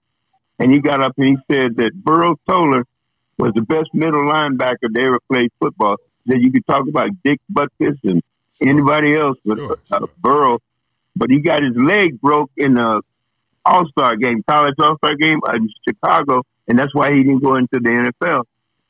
and 0.58 0.72
he 0.72 0.80
got 0.80 1.02
up 1.04 1.12
and 1.18 1.26
he 1.28 1.54
said 1.54 1.76
that 1.76 1.92
Burl 1.94 2.36
Toler 2.48 2.84
was 3.38 3.52
the 3.54 3.62
best 3.62 3.88
middle 3.92 4.22
linebacker 4.22 4.92
they 4.92 5.02
ever 5.02 5.18
played 5.30 5.50
football. 5.60 5.96
That 6.26 6.40
you 6.40 6.52
could 6.52 6.66
talk 6.66 6.86
about 6.88 7.10
Dick 7.24 7.40
Butkus 7.52 7.98
and 8.04 8.22
anybody 8.60 9.16
else, 9.16 9.38
but 9.44 9.58
Sure, 9.58 9.78
uh. 9.90 10.06
Burl. 10.18 10.62
But 11.16 11.30
he 11.30 11.40
got 11.40 11.62
his 11.62 11.76
leg 11.76 12.20
broke 12.20 12.50
in 12.56 12.74
the 12.74 13.02
All 13.64 13.86
Star 13.88 14.16
game, 14.16 14.42
college 14.48 14.74
All 14.78 14.96
Star 14.98 15.16
game 15.16 15.40
in 15.52 15.68
Chicago, 15.86 16.42
and 16.68 16.78
that's 16.78 16.94
why 16.94 17.12
he 17.12 17.22
didn't 17.22 17.42
go 17.42 17.56
into 17.56 17.80
the 17.80 18.12
NFL. 18.22 18.44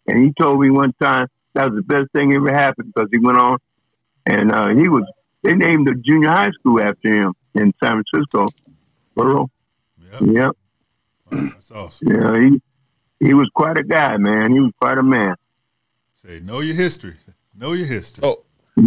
And 0.07 0.25
he 0.25 0.33
told 0.39 0.61
me 0.61 0.71
one 0.71 0.93
time 1.01 1.29
that 1.55 1.71
was 1.71 1.75
the 1.75 1.83
best 1.83 2.13
thing 2.13 2.33
ever 2.35 2.53
happened 2.53 2.93
because 2.95 3.09
he 3.11 3.19
went 3.19 3.39
on 3.39 3.59
and 4.27 4.53
uh, 4.53 4.69
he 4.69 4.89
was. 4.89 5.05
They 5.43 5.55
named 5.55 5.89
the 5.89 5.95
junior 5.95 6.29
high 6.29 6.51
school 6.53 6.81
after 6.81 7.13
him 7.13 7.35
in 7.55 7.73
San 7.83 8.03
Francisco. 8.03 8.47
Burl. 9.17 9.51
Yep. 10.13 10.23
Yep. 10.33 10.57
That's 11.31 11.71
awesome. 11.71 12.09
Yeah, 12.09 12.41
he 12.41 13.27
he 13.27 13.35
was 13.35 13.49
quite 13.55 13.79
a 13.79 13.83
guy, 13.83 14.17
man. 14.17 14.53
He 14.53 14.61
was 14.61 14.73
quite 14.81 14.99
a 14.99 15.03
man. 15.03 15.35
Say, 16.15 16.41
know 16.41 16.61
your 16.61 16.75
history. 16.75 17.17
Know 17.57 17.73
your 17.73 17.87
history. 17.87 18.23
So, 18.23 18.45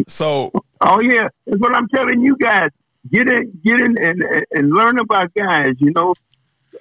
so 0.08 0.52
Oh 0.82 1.02
yeah, 1.02 1.28
that's 1.46 1.60
what 1.60 1.76
I'm 1.76 1.88
telling 1.90 2.22
you 2.22 2.36
guys. 2.38 2.70
Get 3.12 3.28
in, 3.28 3.60
get 3.64 3.80
in, 3.80 3.98
and, 4.02 4.24
and, 4.24 4.46
and 4.52 4.72
learn 4.72 5.00
about 5.00 5.34
guys. 5.34 5.76
You 5.80 5.92
know, 5.96 6.14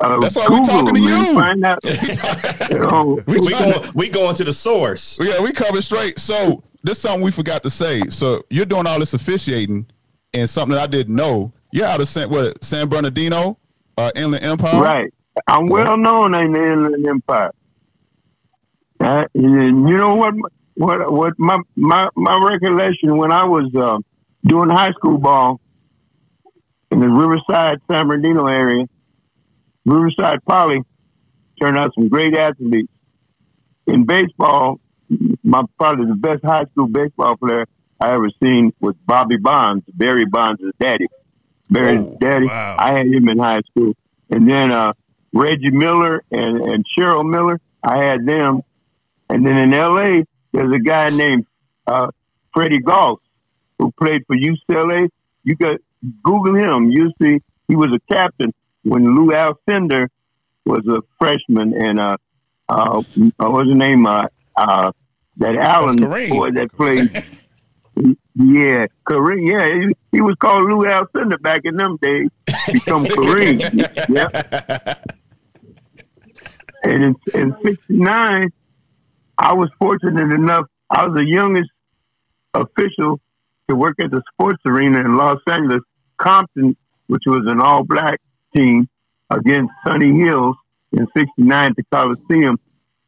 uh, 0.01 0.21
That's 0.21 0.37
why 0.37 0.49
we 0.49 0.61
Google 0.61 0.65
talking 0.65 0.95
to 0.95 1.01
them 1.01 1.03
you. 1.03 1.35
Find 1.35 1.65
out. 1.65 1.79
you 2.71 2.79
know, 2.79 3.23
we, 3.27 3.39
We 3.41 3.51
going 3.51 3.91
we 3.95 4.09
going 4.09 4.35
to 4.37 4.45
the 4.45 4.53
source. 4.53 5.21
Yeah, 5.21 5.41
we 5.41 5.53
covered 5.53 5.83
straight. 5.83 6.19
So 6.19 6.63
this 6.83 6.99
is 6.99 7.03
something 7.03 7.23
we 7.23 7.31
forgot 7.31 7.63
to 7.63 7.71
say. 7.71 8.01
So 8.11 8.45
you're 8.51 8.67
doing 8.67 8.87
all 8.87 8.99
this 8.99 9.15
officiating 9.15 9.87
and 10.33 10.49
something 10.49 10.75
that 10.75 10.83
I 10.83 10.87
didn't 10.87 11.15
know. 11.15 11.53
You're 11.73 11.87
out 11.87 12.01
of 12.01 12.09
San 12.09 12.31
what 12.31 12.63
San 12.65 12.89
Bernardino, 12.89 13.59
uh, 13.97 14.11
Inland 14.15 14.45
Empire. 14.45 14.81
right. 14.81 15.15
I'm 15.47 15.67
well 15.67 15.97
known 15.97 16.35
in 16.35 16.53
the 16.53 16.63
Inland 16.63 17.07
Empire. 17.07 17.51
Uh, 19.01 19.25
you 19.35 19.73
know 19.73 20.15
what? 20.15 20.35
What? 20.75 21.13
What? 21.13 21.33
My 21.39 21.59
my 21.75 22.09
my 22.15 22.41
recollection 22.51 23.17
when 23.17 23.33
I 23.33 23.45
was 23.45 23.71
uh, 23.75 23.99
doing 24.47 24.71
high 24.71 24.93
school 24.93 25.19
ball 25.19 25.61
in 26.91 27.01
the 27.01 27.09
Riverside 27.09 27.81
San 27.91 28.07
Bernardino 28.07 28.47
area, 28.47 28.87
Riverside 29.85 30.45
Poly 30.49 30.83
turned 31.61 31.77
out 31.77 31.93
some 31.95 32.09
great 32.09 32.37
athletes. 32.37 32.89
In 33.87 34.07
baseball, 34.07 34.81
my 35.43 35.63
probably 35.79 36.07
the 36.07 36.15
best 36.15 36.45
high 36.45 36.65
school 36.73 36.89
baseball 36.89 37.37
player 37.37 37.67
I 38.01 38.15
ever 38.15 38.31
seen 38.43 38.73
was 38.81 38.95
Bobby 39.07 39.37
Bonds, 39.37 39.85
Barry 39.93 40.25
Bonds' 40.25 40.63
daddy. 40.81 41.07
Barry's 41.71 42.01
Oh, 42.01 42.17
daddy. 42.21 42.47
wow. 42.47 42.77
I 42.79 42.93
had 42.93 43.07
him 43.07 43.29
in 43.29 43.39
high 43.39 43.61
school. 43.71 43.95
And 44.31 44.49
then 44.49 44.73
uh, 44.73 44.93
Reggie 45.33 45.71
Miller 45.71 46.23
and, 46.31 46.61
and 46.61 46.85
Cheryl 46.97 47.29
Miller, 47.29 47.61
I 47.83 48.05
had 48.05 48.27
them. 48.27 48.63
And 49.29 49.47
then 49.47 49.57
in 49.57 49.71
LA, 49.71 50.23
there's 50.53 50.75
a 50.75 50.79
guy 50.79 51.09
named 51.09 51.47
uh, 51.87 52.09
Freddie 52.55 52.81
Goss 52.81 53.19
who 53.79 53.91
played 53.93 54.23
for 54.27 54.37
UCLA. 54.37 55.09
You 55.43 55.57
got 55.57 55.77
Google 56.23 56.55
him. 56.55 56.91
You 56.91 57.11
see, 57.21 57.41
he 57.69 57.77
was 57.77 57.91
a 57.93 58.15
captain 58.15 58.53
when 58.83 59.05
Lou 59.05 59.33
Alcindor 59.33 60.09
was 60.67 60.87
a 60.87 61.01
freshman, 61.19 61.75
and 61.75 61.99
uh, 61.99 62.17
uh, 62.69 63.03
what 63.37 63.53
was 63.53 63.69
his 63.69 63.77
name? 63.77 64.07
Uh, 64.07 64.27
uh, 64.57 64.93
that 65.39 65.57
Allen 65.57 65.97
boy 66.29 66.51
that 66.53 66.69
played. 66.73 67.25
yeah, 68.35 68.87
Kareem. 69.09 69.47
Yeah, 69.47 69.67
he, 69.67 69.95
he 70.13 70.21
was 70.21 70.35
called 70.41 70.69
Lou 70.69 70.85
Alcindor 70.85 71.41
back 71.41 71.61
in 71.65 71.77
them 71.77 71.99
days. 72.03 72.31
Become 72.73 73.05
Kareem. 73.05 73.61
yeah. 74.09 74.95
And 76.83 77.05
in, 77.05 77.17
in 77.33 77.57
'69, 77.65 78.53
I 79.39 79.53
was 79.53 79.71
fortunate 79.79 80.35
enough. 80.35 80.67
I 80.91 81.07
was 81.07 81.15
the 81.15 81.27
youngest 81.27 81.71
official 82.55 83.21
to 83.69 83.77
work 83.77 83.95
at 84.01 84.11
the 84.11 84.23
sports 84.33 84.61
arena 84.67 85.01
in 85.01 85.17
Los 85.17 85.41
Angeles, 85.49 85.83
Compton, 86.17 86.77
which 87.07 87.23
was 87.27 87.45
an 87.47 87.61
all-black 87.61 88.21
team 88.55 88.89
against 89.31 89.73
Sunny 89.87 90.19
Hills 90.19 90.57
in 90.93 91.07
'69 91.17 91.71
at 91.71 91.77
the 91.77 91.85
Coliseum, 91.93 92.59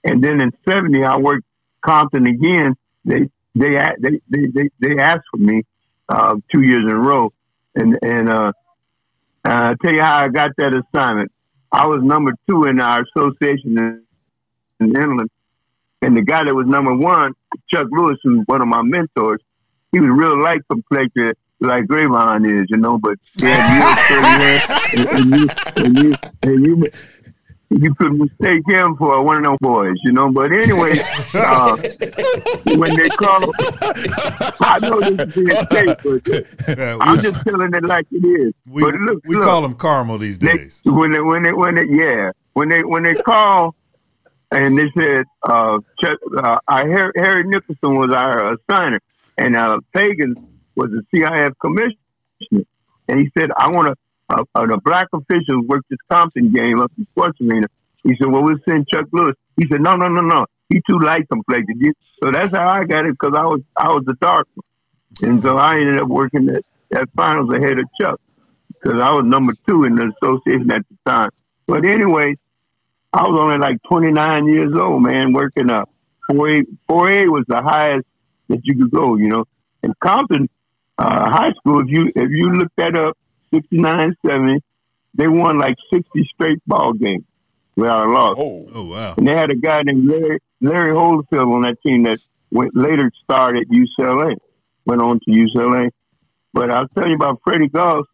and 0.05 0.23
then 0.23 0.41
in 0.41 0.53
'70 0.69 1.03
I 1.03 1.17
worked 1.17 1.45
Compton 1.85 2.29
again. 2.29 2.77
They 3.05 3.29
they 3.57 3.71
they 3.99 4.21
they 4.29 4.47
they, 4.55 4.69
they 4.81 5.03
asked 5.03 5.25
for 5.31 5.39
me 5.39 5.63
uh, 6.09 6.37
two 6.53 6.63
years 6.63 6.85
in 6.85 6.91
a 6.91 6.99
row, 6.99 7.33
and 7.75 7.99
and 8.03 8.29
uh, 8.29 8.53
uh, 9.45 9.49
I'll 9.49 9.77
tell 9.77 9.93
you 9.93 10.03
how 10.03 10.21
I 10.21 10.29
got 10.29 10.51
that 10.59 10.75
assignment. 10.75 11.33
I 11.73 11.87
was 11.87 12.01
number 12.03 12.33
two 12.49 12.65
in 12.65 12.81
our 12.81 13.03
association 13.03 13.79
in, 13.79 14.03
in 14.81 14.97
Inland, 14.97 15.31
and 16.03 16.17
the 16.17 16.23
guy 16.23 16.45
that 16.45 16.55
was 16.55 16.67
number 16.67 16.95
one, 16.95 17.33
Chuck 17.73 17.87
Lewis, 17.91 18.19
who's 18.23 18.43
one 18.47 18.61
of 18.61 18.69
my 18.69 18.83
mentors, 18.83 19.41
he 19.93 20.01
was 20.01 20.11
real 20.13 20.41
light 20.43 20.61
complected 20.71 21.37
like 21.61 21.85
Grayvon 21.85 22.45
is, 22.47 22.67
you 22.69 22.77
know, 22.77 22.99
but 22.99 23.17
had 23.41 24.95
real 24.95 25.09
and, 25.09 25.19
and 25.19 25.41
you 25.41 25.49
and 25.77 25.99
you 25.99 26.15
and 26.43 26.67
you 26.67 26.87
you 27.71 27.95
could 27.95 28.13
mistake 28.15 28.63
him 28.69 28.97
for 28.97 29.23
one 29.23 29.39
of 29.39 29.43
them 29.45 29.57
boys, 29.61 29.97
you 30.05 30.13
know. 30.13 30.31
But 30.31 30.53
anyway, 30.53 30.99
uh, 31.35 31.77
when 32.77 32.95
they 32.97 33.09
call, 33.09 33.51
I 34.61 34.79
know 34.83 35.01
this 35.01 35.29
is 35.29 35.35
being 35.35 35.67
safe, 35.73 35.97
but 36.05 36.79
Yeah, 36.79 36.99
I'm 37.01 37.21
just 37.21 37.45
telling 37.45 37.75
it 37.75 37.85
like 37.85 38.07
it 38.13 38.25
is. 38.25 38.55
we, 38.67 38.83
but 38.83 38.95
look, 38.95 39.21
we 39.27 39.37
look, 39.37 39.45
call 39.45 39.63
them 39.63 39.75
caramel 39.75 40.19
these 40.19 40.39
they, 40.39 40.57
days. 40.57 40.81
when 40.85 41.13
they 41.13 41.21
when 41.21 41.43
they 41.43 41.53
when 41.53 41.75
they 41.75 41.87
yeah 41.91 42.31
when 42.53 42.69
they 42.69 42.83
when 42.85 43.03
they 43.03 43.15
call 43.15 43.75
and 44.53 44.79
they 44.79 44.89
said 44.97 45.25
uh, 45.43 45.79
Chuck, 46.01 46.19
uh, 46.39 46.59
our 46.69 47.13
Harry, 47.17 47.45
Nicholson 47.45 47.97
was 47.97 48.13
our 48.13 48.57
assigner 48.57 49.01
and 49.39 49.57
uh, 49.57 49.81
Fagan 49.93 50.37
was 50.77 50.91
the 50.91 51.03
CIF 51.13 51.53
commissioner 51.61 52.65
and 53.09 53.21
he 53.21 53.31
said 53.37 53.51
I 53.57 53.71
want 53.71 53.89
to 53.89 53.97
uh, 54.29 54.43
the 54.55 54.81
black 54.85 55.09
officials 55.13 55.67
worked 55.67 55.89
this 55.89 55.99
Compton 56.11 56.53
game 56.53 56.81
up 56.81 56.93
in 56.99 57.07
sports 57.13 57.39
arena. 57.41 57.67
He 58.03 58.17
said, 58.17 58.29
"Well, 58.29 58.43
we'll 58.43 58.59
send 58.69 58.87
Chuck 58.93 59.07
Lewis." 59.13 59.35
He 59.57 59.67
said, 59.71 59.81
"No, 59.81 59.97
no, 59.97 60.09
no, 60.09 60.21
no. 60.21 60.47
He 60.69 60.81
too 60.89 60.99
light 60.99 61.29
complected." 61.29 61.77
So 62.23 62.31
that's 62.31 62.53
how 62.53 62.69
I 62.69 62.85
got 62.85 63.07
it 63.07 63.13
because 63.19 63.37
I 63.37 63.45
was 63.45 63.61
I 63.77 63.89
was 63.89 64.05
the 64.05 64.15
dark 64.21 64.49
one, 64.55 65.31
and 65.31 65.43
so 65.43 65.57
I 65.57 65.75
ended 65.77 66.01
up 66.01 66.09
working 66.09 66.49
at, 66.51 66.65
at 66.97 67.09
finals 67.17 67.53
ahead 67.53 67.79
of 67.79 67.87
Chuck 68.01 68.21
because 68.69 69.01
I 69.01 69.11
was 69.11 69.25
number 69.25 69.55
two 69.69 69.85
in 69.85 69.95
the 69.97 70.13
association 70.23 70.71
at 70.71 70.83
the 70.89 71.11
time. 71.11 71.31
But 71.67 71.85
anyway, 71.85 72.37
I 73.13 73.23
was 73.23 73.39
only 73.41 73.59
like 73.59 73.83
29 73.89 74.47
years 74.47 74.73
old, 74.77 75.03
man, 75.03 75.33
working 75.33 75.71
up. 75.71 75.91
4A, 76.31 76.67
4A 76.89 77.31
was 77.31 77.45
the 77.49 77.63
highest 77.63 78.07
that 78.49 78.61
you 78.65 78.77
could 78.77 78.91
go, 78.91 79.17
you 79.17 79.29
know. 79.29 79.45
And 79.83 79.99
Compton 80.01 80.49
uh, 80.99 81.31
High 81.31 81.53
School, 81.53 81.81
if 81.81 81.87
you 81.89 82.13
if 82.15 82.31
you 82.31 82.51
look 82.51 82.73
that 82.77 82.97
up, 82.97 83.17
69, 83.57 84.15
70, 84.27 84.61
they 85.15 85.29
won 85.29 85.59
like 85.59 85.77
60 85.93 86.29
straight 86.35 86.59
ball 86.67 86.93
games 86.93 87.25
without 87.75 88.07
a 88.07 88.11
loss. 88.11 88.37
Oh, 88.39 88.69
Oh 88.73 88.85
wow. 88.85 89.15
And 89.17 89.27
they 89.27 89.35
had 89.35 89.51
a 89.51 89.57
guy 89.57 89.83
named 89.83 90.09
Larry, 90.09 90.41
Larry 90.61 90.95
Holyfield 90.95 91.55
on 91.55 91.63
that 91.63 91.77
team 91.85 92.05
that 92.05 92.19
went 92.51 92.77
later 92.77 93.11
starred 93.25 93.57
at 93.57 93.65
UCLA, 93.69 94.37
went 94.85 95.03
on 95.03 95.21
to 95.21 95.31
UCLA. 95.31 95.91
But 96.53 96.71
I'll 96.71 96.89
tell 96.89 97.09
you 97.09 97.17
about 97.17 97.41
Freddie 97.45 97.69
Goss. 97.69 98.07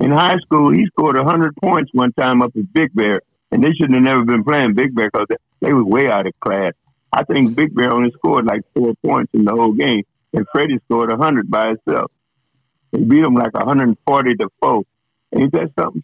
In 0.00 0.10
high 0.10 0.38
school, 0.38 0.72
he 0.72 0.86
scored 0.86 1.16
100 1.16 1.56
points 1.56 1.90
one 1.92 2.12
time 2.12 2.42
up 2.42 2.52
at 2.56 2.72
Big 2.72 2.94
Bear. 2.94 3.20
And 3.52 3.62
they 3.62 3.72
shouldn't 3.72 3.94
have 3.94 4.02
never 4.02 4.24
been 4.24 4.44
playing 4.44 4.74
Big 4.74 4.94
Bear 4.94 5.10
because 5.12 5.26
they, 5.28 5.36
they 5.60 5.72
was 5.72 5.84
way 5.84 6.08
out 6.08 6.26
of 6.26 6.32
class. 6.40 6.72
I 7.12 7.24
think 7.24 7.56
Big 7.56 7.74
Bear 7.74 7.92
only 7.92 8.10
scored 8.12 8.46
like 8.46 8.62
four 8.74 8.94
points 9.04 9.32
in 9.34 9.44
the 9.44 9.52
whole 9.52 9.72
game. 9.72 10.02
And 10.32 10.46
Freddie 10.52 10.78
scored 10.86 11.10
100 11.10 11.50
by 11.50 11.68
himself. 11.68 12.12
They 12.92 13.00
beat 13.00 13.22
them 13.22 13.34
like 13.34 13.54
140 13.54 14.34
to 14.36 14.48
4. 14.62 14.82
Ain't 15.36 15.52
that 15.52 15.72
something? 15.78 16.02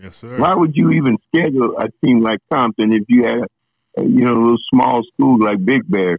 Yes, 0.00 0.16
sir. 0.16 0.38
Why 0.38 0.54
would 0.54 0.76
you 0.76 0.90
even 0.92 1.18
schedule 1.28 1.76
a 1.78 1.88
team 2.04 2.20
like 2.20 2.40
Compton 2.50 2.92
if 2.92 3.04
you 3.08 3.24
had 3.24 3.38
a, 3.38 4.00
a 4.00 4.04
you 4.04 4.24
know 4.24 4.32
a 4.32 4.40
little 4.40 4.58
small 4.72 5.02
school 5.12 5.38
like 5.38 5.62
Big 5.64 5.82
Bear 5.88 6.18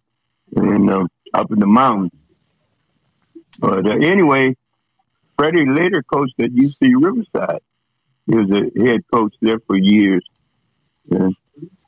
and 0.55 0.89
um, 0.89 1.07
up 1.33 1.51
in 1.51 1.59
the 1.59 1.65
mountains? 1.65 2.11
But 3.57 3.87
uh, 3.87 3.95
anyway, 3.95 4.55
Freddie 5.37 5.65
later 5.67 6.03
coached 6.03 6.39
at 6.39 6.51
UC 6.51 6.93
Riverside. 6.99 7.61
He 8.27 8.35
was 8.35 8.49
a 8.51 8.85
head 8.85 9.01
coach 9.11 9.33
there 9.41 9.59
for 9.65 9.77
years. 9.77 10.23
And 11.09 11.35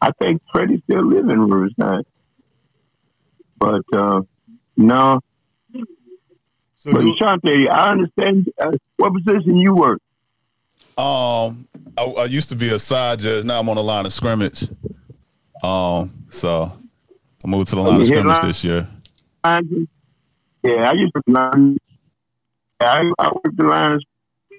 I 0.01 0.11
think 0.19 0.41
Freddie 0.51 0.81
still 0.89 1.05
lives 1.05 1.29
in 1.29 1.39
Riverside. 1.39 2.05
But 3.57 3.83
uh, 3.95 4.21
no, 4.75 5.21
So 6.83 6.91
but 6.91 6.99
do, 6.99 7.15
Shante, 7.15 7.69
I 7.69 7.91
understand 7.91 8.51
uh, 8.59 8.71
what 8.97 9.13
position 9.13 9.57
you 9.57 9.73
work. 9.73 10.01
um, 10.97 11.65
I, 11.97 12.03
I 12.03 12.25
used 12.25 12.49
to 12.49 12.57
be 12.57 12.73
a 12.73 12.79
side 12.79 13.19
judge. 13.19 13.45
Now 13.45 13.61
I'm 13.61 13.69
on 13.69 13.77
the 13.77 13.83
line 13.83 14.05
of 14.05 14.11
scrimmage. 14.11 14.67
Um, 15.63 16.25
so 16.27 16.77
I 17.45 17.47
moved 17.47 17.69
to 17.69 17.75
the 17.75 17.81
line 17.81 18.01
of 18.01 18.07
scrimmage 18.07 18.25
line? 18.25 18.47
this 18.47 18.63
year. 18.65 18.89
Yeah, 19.45 20.89
I 20.89 20.91
used 20.91 21.13
to 21.13 21.21
line. 21.27 21.77
I, 22.81 23.09
I 23.17 23.31
worked 23.31 23.55
the 23.55 23.63
line. 23.63 23.99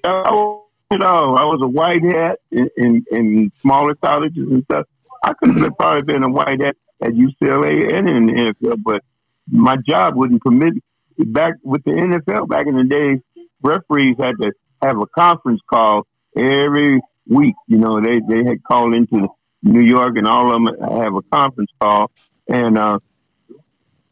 I 0.03 0.61
it 0.93 1.03
all. 1.03 1.37
I 1.37 1.45
was 1.45 1.61
a 1.63 1.69
white 1.69 2.03
hat 2.05 2.39
in, 2.51 2.71
in, 2.79 3.05
in 3.11 3.53
smaller 3.59 3.95
colleges 3.97 4.49
and 4.51 4.65
stuff. 4.65 4.87
I 5.23 5.35
could 5.35 5.57
have 5.57 5.77
probably 5.79 6.03
been 6.03 6.23
a 6.23 6.31
white 6.31 6.63
hat 6.63 6.77
at 7.03 7.11
UCLA 7.11 7.95
and 7.95 8.09
in 8.09 8.27
the 8.27 8.33
NFL, 8.33 8.83
but 8.83 9.03
my 9.51 9.77
job 9.87 10.17
wouldn't 10.17 10.41
permit. 10.41 10.73
Back 11.19 11.55
with 11.63 11.85
the 11.85 11.93
NFL, 11.93 12.49
back 12.49 12.67
in 12.67 12.77
the 12.77 12.85
days, 12.85 13.21
referees 13.63 14.17
had 14.19 14.35
to 14.43 14.53
have 14.83 14.99
a 14.99 15.07
conference 15.07 15.61
call 15.69 16.07
every 16.37 17.01
week. 17.27 17.55
You 17.69 17.79
know, 17.79 18.01
they 18.01 18.21
they 18.21 18.45
had 18.45 18.63
called 18.65 18.95
into 18.95 19.29
New 19.63 19.81
York, 19.81 20.17
and 20.17 20.27
all 20.27 20.49
of 20.49 20.53
them 20.53 20.91
have 20.99 21.15
a 21.15 21.23
conference 21.23 21.71
call, 21.81 22.11
and 22.49 22.77
uh, 22.77 22.99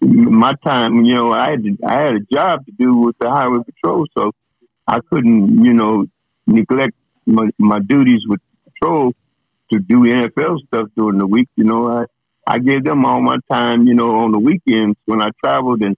my 0.01 0.55
time, 0.65 1.05
you 1.05 1.15
know, 1.15 1.33
I 1.33 1.51
had 1.51 1.63
to, 1.63 1.77
I 1.87 2.01
had 2.01 2.15
a 2.15 2.21
job 2.33 2.67
to 2.67 2.73
do 2.73 2.97
with 2.97 3.17
the 3.19 3.31
highway 3.31 3.63
patrol, 3.65 4.07
so 4.17 4.33
I 4.87 4.99
couldn't, 5.11 5.65
you 5.65 5.73
know, 5.73 6.07
neglect 6.47 6.95
my, 7.27 7.49
my 7.59 7.79
duties 7.79 8.23
with 8.27 8.41
patrol 8.65 9.13
to 9.73 9.79
do 9.79 10.01
NFL 10.01 10.59
stuff 10.67 10.89
during 10.97 11.19
the 11.19 11.27
week. 11.27 11.49
You 11.57 11.65
know, 11.65 11.89
I 11.89 12.05
I 12.47 12.59
gave 12.59 12.85
them 12.85 13.05
all 13.05 13.21
my 13.21 13.37
time, 13.51 13.87
you 13.87 13.95
know, 13.95 14.17
on 14.17 14.33
the 14.33 14.39
weekends 14.39 14.99
when 15.05 15.23
I 15.23 15.29
traveled 15.45 15.83
and 15.83 15.97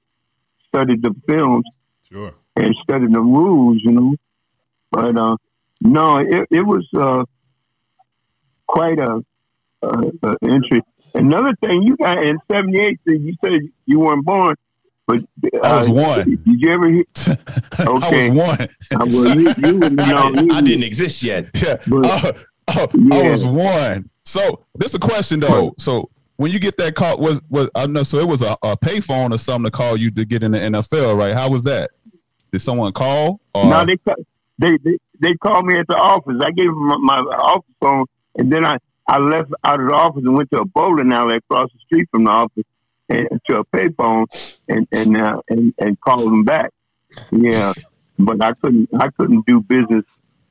studied 0.74 1.02
the 1.02 1.14
films 1.28 1.64
Sure. 2.10 2.32
and 2.56 2.74
studied 2.82 3.12
the 3.12 3.20
rules, 3.20 3.80
you 3.84 3.92
know. 3.92 4.14
But 4.90 5.16
uh, 5.16 5.36
no, 5.80 6.18
it, 6.18 6.46
it 6.50 6.60
was 6.66 6.86
uh, 6.98 7.24
quite 8.66 8.98
a, 8.98 9.20
a, 9.82 9.88
a 10.22 10.36
entry. 10.42 10.82
Another 11.14 11.54
thing, 11.62 11.82
you 11.82 11.96
got 11.96 12.24
in 12.24 12.38
'78, 12.50 12.98
you 13.06 13.34
said 13.44 13.60
you 13.86 14.00
weren't 14.00 14.24
born, 14.24 14.56
but 15.06 15.18
uh, 15.18 15.58
I 15.62 15.78
was 15.78 15.88
one. 15.90 16.24
Did 16.44 16.60
you 16.60 16.72
ever 16.72 16.90
hear? 16.90 17.04
Okay. 17.18 17.36
I 17.78 18.30
was 18.30 18.36
one. 18.36 18.68
Uh, 18.92 19.06
well, 19.10 19.38
you, 19.40 19.54
you 19.58 19.78
wouldn't 19.78 20.00
I 20.00 20.30
didn't, 20.32 20.52
I 20.52 20.60
didn't 20.60 20.84
exist 20.84 21.22
yet. 21.22 21.50
Yeah. 21.54 21.76
But- 21.86 22.36
Oh, 22.66 22.78
oh, 22.78 22.88
Yeah. 22.94 23.14
I 23.16 23.30
was 23.30 23.44
one. 23.44 24.08
So 24.24 24.64
this 24.74 24.88
is 24.92 24.94
a 24.94 24.98
question 24.98 25.38
though. 25.40 25.74
So 25.76 26.08
when 26.36 26.50
you 26.50 26.58
get 26.58 26.76
that 26.78 26.94
call, 26.94 27.18
was 27.18 27.40
was 27.48 27.68
I 27.74 27.86
know? 27.86 28.02
So 28.02 28.18
it 28.18 28.28
was 28.28 28.42
a, 28.42 28.56
a 28.62 28.76
payphone 28.76 29.32
or 29.32 29.38
something 29.38 29.70
to 29.70 29.76
call 29.76 29.96
you 29.96 30.10
to 30.12 30.24
get 30.24 30.42
in 30.42 30.52
the 30.52 30.58
NFL, 30.58 31.16
right? 31.16 31.34
How 31.34 31.50
was 31.50 31.64
that? 31.64 31.90
Did 32.50 32.60
someone 32.60 32.92
call? 32.92 33.40
Or, 33.54 33.66
No, 33.66 33.84
they, 33.84 33.96
they 34.58 34.78
they 34.84 34.98
they 35.20 35.34
called 35.34 35.66
me 35.66 35.78
at 35.78 35.86
the 35.86 35.96
office. 35.96 36.36
I 36.42 36.50
gave 36.50 36.66
them 36.66 36.88
my, 37.04 37.20
my 37.20 37.36
office 37.36 37.74
phone, 37.80 38.06
and 38.36 38.52
then 38.52 38.64
I 38.64 38.78
I 39.06 39.18
left 39.18 39.52
out 39.64 39.80
of 39.80 39.86
the 39.86 39.94
office 39.94 40.22
and 40.24 40.34
went 40.34 40.50
to 40.50 40.60
a 40.60 40.64
bowling 40.64 41.12
alley 41.12 41.36
across 41.36 41.70
the 41.72 41.78
street 41.86 42.08
from 42.10 42.24
the 42.24 42.30
office 42.30 42.64
and 43.08 43.28
to 43.48 43.58
a 43.58 43.64
payphone 43.66 44.26
and 44.68 44.88
and 44.92 45.16
uh, 45.16 45.40
and 45.48 45.74
and 45.78 46.00
called 46.00 46.26
them 46.26 46.44
back. 46.44 46.70
Yeah, 47.30 47.72
but 48.18 48.42
I 48.42 48.54
couldn't 48.54 48.88
I 48.98 49.08
couldn't 49.10 49.46
do 49.46 49.60
business 49.60 50.04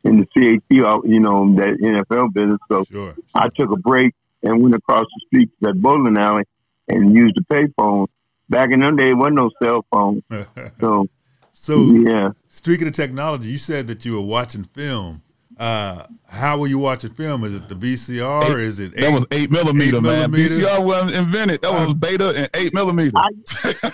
in 0.04 0.20
the 0.20 0.26
CAT, 0.26 0.62
you 0.70 1.20
know, 1.20 1.56
that 1.56 1.78
NFL 1.82 2.34
business. 2.34 2.60
So 2.68 2.84
Sure. 2.84 3.16
I 3.34 3.48
took 3.50 3.72
a 3.72 3.78
break 3.78 4.14
and 4.44 4.62
went 4.62 4.76
across 4.76 5.06
the 5.06 5.22
street 5.28 5.50
to 5.50 5.56
that 5.68 5.82
bowling 5.82 6.18
alley 6.18 6.44
and 6.88 7.16
used 7.16 7.36
the 7.36 7.42
payphone. 7.54 8.08
Back 8.50 8.72
in 8.72 8.82
them 8.82 8.96
days, 8.98 9.06
there 9.08 9.16
wasn't 9.16 9.36
no 9.36 9.50
cell 9.62 9.86
phone, 9.92 10.22
so 10.80 11.08
so, 11.56 11.80
yeah. 11.94 12.30
speaking 12.48 12.88
of 12.88 12.94
technology, 12.94 13.50
you 13.50 13.58
said 13.58 13.88
that 13.88 14.06
you 14.06 14.14
were 14.14 14.22
watching 14.26 14.64
film. 14.64 15.22
Uh, 15.58 16.06
how 16.28 16.58
were 16.58 16.68
you 16.68 16.80
watching 16.80 17.12
film? 17.12 17.44
Is 17.44 17.54
it 17.56 17.70
the 17.70 17.76
VCR? 17.76 18.44
Eight- 18.44 18.60
is 18.60 18.80
it 18.80 18.92
eight, 18.98 19.02
that 19.02 19.12
was 19.14 19.26
eight 19.32 19.52
millimeter, 19.52 19.98
Eight 19.98 20.02
man. 20.04 20.32
millimeter? 20.32 20.56
VCR 20.56 20.86
wasn't 20.86 21.12
invented. 21.14 21.62
That 21.62 21.72
was 21.72 21.94
beta 21.94 22.30
and 22.36 22.50
eight 22.56 22.74
millimeter. 22.74 23.12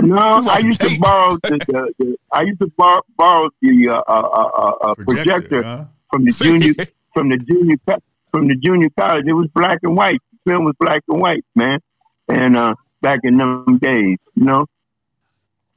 No, 0.00 0.36
This 0.36 0.44
was 0.44 0.46
I 0.46 0.58
used 0.60 0.80
to 0.80 1.00
borrow 1.00 1.30
the, 1.30 1.58
the, 1.66 1.92
the 1.98 2.16
I 2.32 2.42
used 2.42 2.60
to 2.60 2.68
borrow, 2.76 3.00
borrow 3.16 3.50
the 3.60 3.88
uh, 3.88 3.94
uh, 4.06 4.12
uh, 4.12 4.90
uh, 4.90 4.94
projector, 4.94 5.62
huh? 5.62 5.84
from 6.10 6.24
the 6.24 6.30
junior 6.42 6.72
from 7.14 7.28
the 7.30 7.36
junior 7.38 7.76
co- 7.84 7.98
from 8.30 8.46
the 8.46 8.54
junior 8.56 8.88
college. 8.98 9.24
It 9.26 9.32
was 9.32 9.48
black 9.54 9.78
and 9.82 9.96
white. 9.96 10.18
The 10.44 10.52
film 10.52 10.64
was 10.64 10.74
black 10.80 11.02
and 11.08 11.20
white, 11.20 11.44
man. 11.54 11.80
And 12.28 12.56
uh, 12.56 12.74
back 13.00 13.20
in 13.24 13.36
them 13.38 13.78
days, 13.78 14.18
you 14.34 14.44
know. 14.44 14.66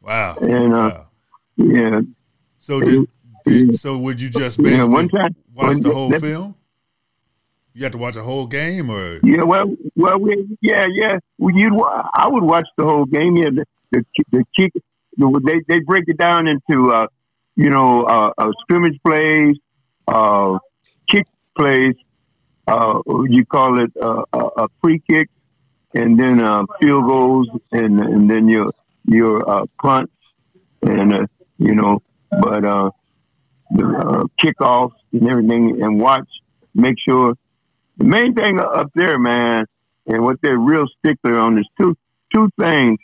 Wow. 0.01 0.37
And 0.41 0.73
uh, 0.73 0.77
wow. 0.77 1.07
yeah, 1.57 2.01
So 2.57 2.79
did, 2.81 3.07
did 3.45 3.79
so 3.79 3.97
would 3.97 4.19
you 4.19 4.29
just 4.29 4.59
yeah. 4.59 4.83
One 4.83 5.09
time, 5.09 5.35
watch 5.53 5.67
one- 5.75 5.81
the 5.81 5.93
whole 5.93 6.09
that- 6.09 6.21
film? 6.21 6.55
You 7.73 7.83
have 7.83 7.93
to 7.93 7.97
watch 7.97 8.17
a 8.17 8.21
whole 8.23 8.47
game, 8.47 8.89
or 8.89 9.21
Yeah, 9.23 9.43
well, 9.45 9.73
well, 9.95 10.19
we, 10.19 10.57
yeah, 10.61 10.87
yeah. 10.93 11.19
Well, 11.37 11.55
you, 11.55 11.81
I 12.13 12.27
would 12.27 12.43
watch 12.43 12.67
the 12.77 12.83
whole 12.83 13.05
game. 13.05 13.37
Yeah, 13.37 13.49
the 13.53 13.65
the, 13.91 14.03
the 14.29 14.43
kick. 14.59 14.73
They 15.17 15.61
they 15.69 15.79
break 15.79 16.03
it 16.07 16.17
down 16.17 16.49
into 16.49 16.91
uh, 16.91 17.07
you 17.55 17.69
know 17.69 18.03
uh, 18.03 18.31
uh, 18.37 18.51
scrimmage 18.63 18.99
plays, 19.07 19.55
uh, 20.05 20.57
kick 21.09 21.25
plays. 21.57 21.95
Uh, 22.67 22.99
you 23.29 23.45
call 23.45 23.81
it 23.83 23.91
uh, 24.01 24.23
a, 24.33 24.63
a 24.63 24.67
free 24.81 25.01
kick, 25.09 25.29
and 25.93 26.19
then 26.19 26.39
uh, 26.39 26.63
field 26.79 27.05
goals, 27.07 27.49
and 27.71 27.99
and 27.99 28.29
then 28.29 28.47
your 28.47 28.71
your 29.05 29.49
uh, 29.49 29.65
punts, 29.81 30.13
and 30.81 31.13
uh, 31.13 31.25
you 31.57 31.75
know, 31.75 32.01
but 32.29 32.65
uh, 32.65 32.91
the 33.71 33.85
uh, 33.85 34.23
kickoffs 34.41 34.95
and 35.11 35.27
everything, 35.29 35.81
and 35.81 35.99
watch. 35.99 36.27
Make 36.73 36.95
sure 37.05 37.33
the 37.97 38.05
main 38.05 38.33
thing 38.33 38.59
up 38.59 38.91
there, 38.95 39.19
man, 39.19 39.65
and 40.07 40.23
what 40.23 40.37
they're 40.41 40.57
real 40.57 40.85
stickler 40.99 41.37
on 41.37 41.57
is 41.57 41.67
two 41.79 41.97
two 42.33 42.49
things 42.59 42.99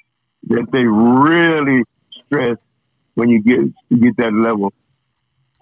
that 0.48 0.68
they 0.72 0.86
really 0.86 1.84
stress 2.26 2.58
when 3.16 3.30
you 3.30 3.42
get 3.44 3.60
you 3.90 3.98
get 3.98 4.18
that 4.18 4.34
level. 4.34 4.74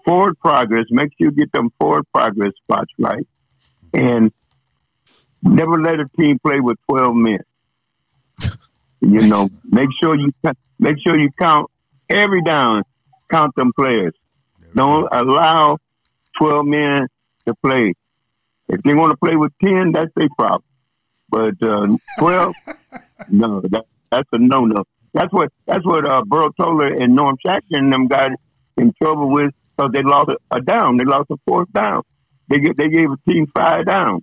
Forward 0.04 0.38
progress. 0.38 0.84
Make 0.90 1.10
sure 1.18 1.28
you 1.28 1.30
get 1.32 1.50
them 1.52 1.70
forward 1.80 2.04
progress 2.14 2.52
spots 2.62 2.92
right, 2.98 3.26
and 3.96 4.30
never 5.42 5.80
let 5.80 6.00
a 6.00 6.08
team 6.18 6.38
play 6.38 6.60
with 6.60 6.76
twelve 6.88 7.14
men. 7.14 7.40
You 9.02 9.20
know, 9.20 9.50
make 9.62 9.90
sure 10.02 10.16
you 10.16 10.32
make 10.80 10.96
sure 11.06 11.18
you 11.18 11.28
count 11.38 11.70
every 12.08 12.42
down. 12.42 12.82
Count 13.30 13.54
them 13.54 13.72
players. 13.78 14.14
Don't 14.74 15.06
allow 15.12 15.78
twelve 16.38 16.64
men 16.64 17.06
to 17.46 17.54
play. 17.62 17.92
If 18.68 18.82
they 18.82 18.94
want 18.94 19.12
to 19.12 19.16
play 19.18 19.36
with 19.36 19.52
ten, 19.62 19.92
that's 19.92 20.10
their 20.16 20.28
problem. 20.36 20.64
But 21.28 21.62
uh, 21.62 21.88
twelve, 22.18 22.54
no, 23.30 23.60
that, 23.60 23.84
that's 24.10 24.28
a 24.32 24.38
no 24.38 24.64
no. 24.64 24.84
That's 25.12 25.32
what 25.32 25.52
that's 25.66 25.84
what 25.84 26.10
uh, 26.10 26.22
Burl 26.24 26.50
Toler 26.58 26.88
and 26.88 27.14
Norm 27.14 27.36
Schachter 27.46 27.60
and 27.72 27.92
them 27.92 28.08
got 28.08 28.30
in 28.78 28.94
trouble 29.00 29.30
with 29.30 29.52
because 29.76 29.92
they 29.92 30.02
lost 30.02 30.30
a, 30.30 30.56
a 30.56 30.60
down. 30.62 30.96
They 30.96 31.04
lost 31.04 31.30
a 31.30 31.36
fourth 31.46 31.70
down. 31.72 32.02
They 32.48 32.58
they 32.76 32.88
gave 32.88 33.10
a 33.10 33.30
team 33.30 33.46
five 33.54 33.86
down, 33.86 34.22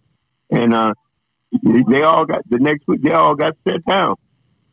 and 0.50 0.74
uh, 0.74 0.94
they, 1.64 1.84
they 1.90 2.02
all 2.04 2.26
got 2.26 2.48
the 2.50 2.58
next 2.60 2.88
week. 2.88 3.02
They 3.02 3.12
all 3.12 3.36
got 3.36 3.56
set 3.68 3.84
down. 3.86 4.16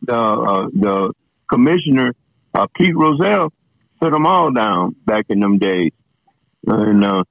The 0.02 0.16
uh, 0.16 0.66
the 0.72 1.12
commissioner 1.50 2.14
uh, 2.54 2.66
Pete 2.74 2.96
Rozelle 2.96 3.52
set 4.02 4.12
them 4.12 4.26
all 4.26 4.52
down 4.52 4.94
back 5.04 5.26
in 5.28 5.40
them 5.40 5.58
days, 5.58 5.92
and 6.66 7.04
uh, 7.04 7.24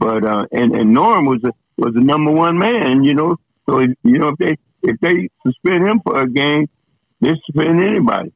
but 0.00 0.24
uh, 0.24 0.46
and 0.52 0.74
and 0.74 0.92
Norm 0.92 1.26
was 1.26 1.40
a, 1.44 1.52
was 1.76 1.94
the 1.94 2.00
number 2.00 2.30
one 2.32 2.58
man, 2.58 3.04
you 3.04 3.14
know. 3.14 3.36
So 3.68 3.80
if, 3.80 3.90
you 4.02 4.18
know 4.18 4.28
if 4.28 4.38
they 4.38 4.56
if 4.82 4.98
they 5.00 5.28
suspend 5.46 5.86
him 5.86 6.00
for 6.04 6.20
a 6.20 6.28
game, 6.28 6.68
they 7.20 7.32
suspend 7.46 7.82
anybody. 7.82 8.32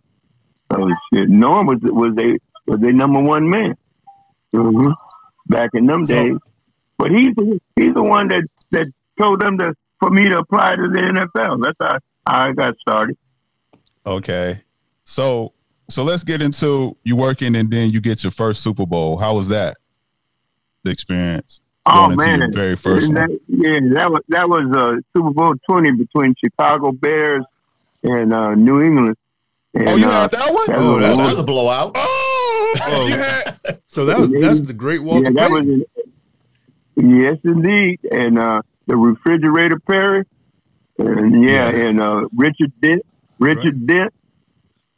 So 0.73 0.89
shit, 1.13 1.29
Norm 1.29 1.67
was 1.67 1.79
was 1.83 2.15
a 2.19 2.39
was 2.71 2.81
their 2.81 2.93
number 2.93 3.21
one 3.21 3.49
man 3.49 3.75
hmm 4.53 4.91
back 5.47 5.71
in 5.75 5.87
them 5.87 6.05
So- 6.05 6.15
days. 6.15 6.37
But 7.01 7.11
he's 7.13 7.35
the, 7.35 7.59
he's 7.77 7.95
the 7.95 8.03
one 8.03 8.29
that 8.29 8.45
that 8.73 8.87
told 9.19 9.41
them 9.41 9.57
to 9.59 9.75
for 10.01 10.11
me 10.11 10.29
to 10.29 10.39
apply 10.39 10.77
to 10.77 10.83
the 10.83 11.01
NFL. 11.01 11.63
That's 11.65 11.77
how, 11.81 11.99
how 12.27 12.49
I 12.49 12.53
got 12.53 12.75
started. 12.79 13.17
Okay. 14.07 14.63
So 15.05 15.53
so 15.89 16.05
let's 16.05 16.25
get 16.25 16.43
into 16.43 16.97
you 17.05 17.17
working 17.17 17.57
and 17.57 17.71
then 17.71 17.91
you 17.91 18.01
get 18.03 18.23
your 18.23 18.31
first 18.31 18.63
Super 18.63 18.85
Bowl. 18.87 19.17
How 19.17 19.35
was 19.35 19.49
that? 19.49 19.77
The 20.85 20.91
experience. 20.91 21.61
Oh 21.87 21.93
Going 22.09 22.13
into 22.13 22.27
man, 22.27 22.39
your 22.41 22.53
very 22.53 22.77
first 22.77 23.07
And 23.07 23.17
one. 23.17 23.29
that, 23.31 23.41
yeah, 23.49 23.95
that 23.95 24.11
was 24.11 24.23
that 24.29 24.49
was 24.49 24.63
uh, 24.77 25.01
Super 25.17 25.31
Bowl 25.31 25.55
twenty 25.69 25.93
between 25.93 26.35
Chicago 26.43 26.93
Bears 26.93 27.45
and 28.03 28.33
uh, 28.35 28.55
New 28.55 28.83
England. 28.83 29.17
And, 29.75 29.89
Oh, 29.89 29.97
you 29.97 30.07
uh, 30.07 30.11
had 30.23 30.31
that 30.33 30.53
one? 30.53 30.67
that 30.67 30.77
Oh, 30.79 30.93
was- 30.95 31.01
that's- 31.03 31.19
That 31.19 31.31
was 31.31 31.39
a 31.39 31.45
blowout. 31.45 31.93
Oh, 31.95 32.75
Oh. 32.87 33.07
you 33.09 33.15
had 33.17 33.55
so 33.89 34.05
that 34.05 34.19
was 34.19 34.31
that's 34.31 34.61
the 34.61 34.73
Great 34.73 35.03
Walter 35.03 35.25
yeah, 35.33 35.41
that 35.41 35.51
was 35.51 35.67
in, 35.67 35.85
yes, 37.03 37.37
indeed, 37.45 38.01
and 38.11 38.39
uh, 38.39 38.63
the 38.87 38.97
refrigerator 38.97 39.79
Perry, 39.81 40.25
and 40.99 41.43
yeah, 41.45 41.71
Yeah. 41.71 41.87
and 41.89 42.01
uh, 42.01 42.29
Richard 42.37 42.73
Dent, 42.81 43.03
Richard 43.39 43.87
Dent, 43.87 44.13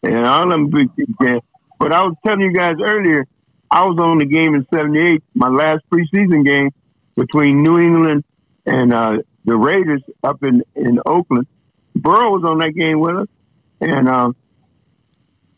and 0.02 0.26
all 0.26 0.48
them 0.48 0.68
big 0.70 0.88
yeah. 1.20 1.38
But 1.78 1.92
I 1.92 2.02
was 2.02 2.14
telling 2.24 2.40
you 2.42 2.52
guys 2.52 2.76
earlier, 2.82 3.26
I 3.70 3.84
was 3.86 3.98
on 3.98 4.18
the 4.18 4.24
game 4.26 4.54
in 4.54 4.66
'78, 4.72 5.22
my 5.34 5.48
last 5.48 5.82
preseason 5.92 6.44
game 6.44 6.70
between 7.16 7.62
New 7.62 7.78
England 7.78 8.24
and 8.66 8.92
uh, 8.92 9.18
the 9.44 9.56
Raiders 9.56 10.02
up 10.22 10.42
in 10.42 10.62
in 10.74 11.00
Oakland. 11.06 11.46
Burl 11.94 12.32
was 12.32 12.44
on 12.44 12.58
that 12.58 12.72
game 12.74 13.00
with 13.00 13.16
us, 13.16 13.28
and 13.80 14.08
um, 14.08 14.36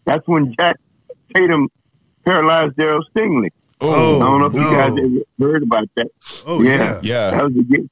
that's 0.04 0.26
when 0.26 0.54
Jack 0.58 0.76
Tatum 1.34 1.68
paralyzed 2.24 2.76
Darryl 2.76 3.02
Stingley. 3.14 3.50
I 3.80 3.86
Oh, 3.86 4.18
don't 4.18 4.40
know 4.40 4.46
if 4.46 4.54
no. 4.54 4.60
you 4.60 4.76
guys 4.76 4.92
ever 5.38 5.50
heard 5.52 5.62
about 5.62 5.88
that. 5.96 6.08
Oh 6.46 6.62
yeah. 6.62 6.70
yeah. 6.78 7.00
yeah. 7.02 7.30
That 7.30 7.44
was 7.44 7.54
the 7.54 7.62
game. 7.64 7.90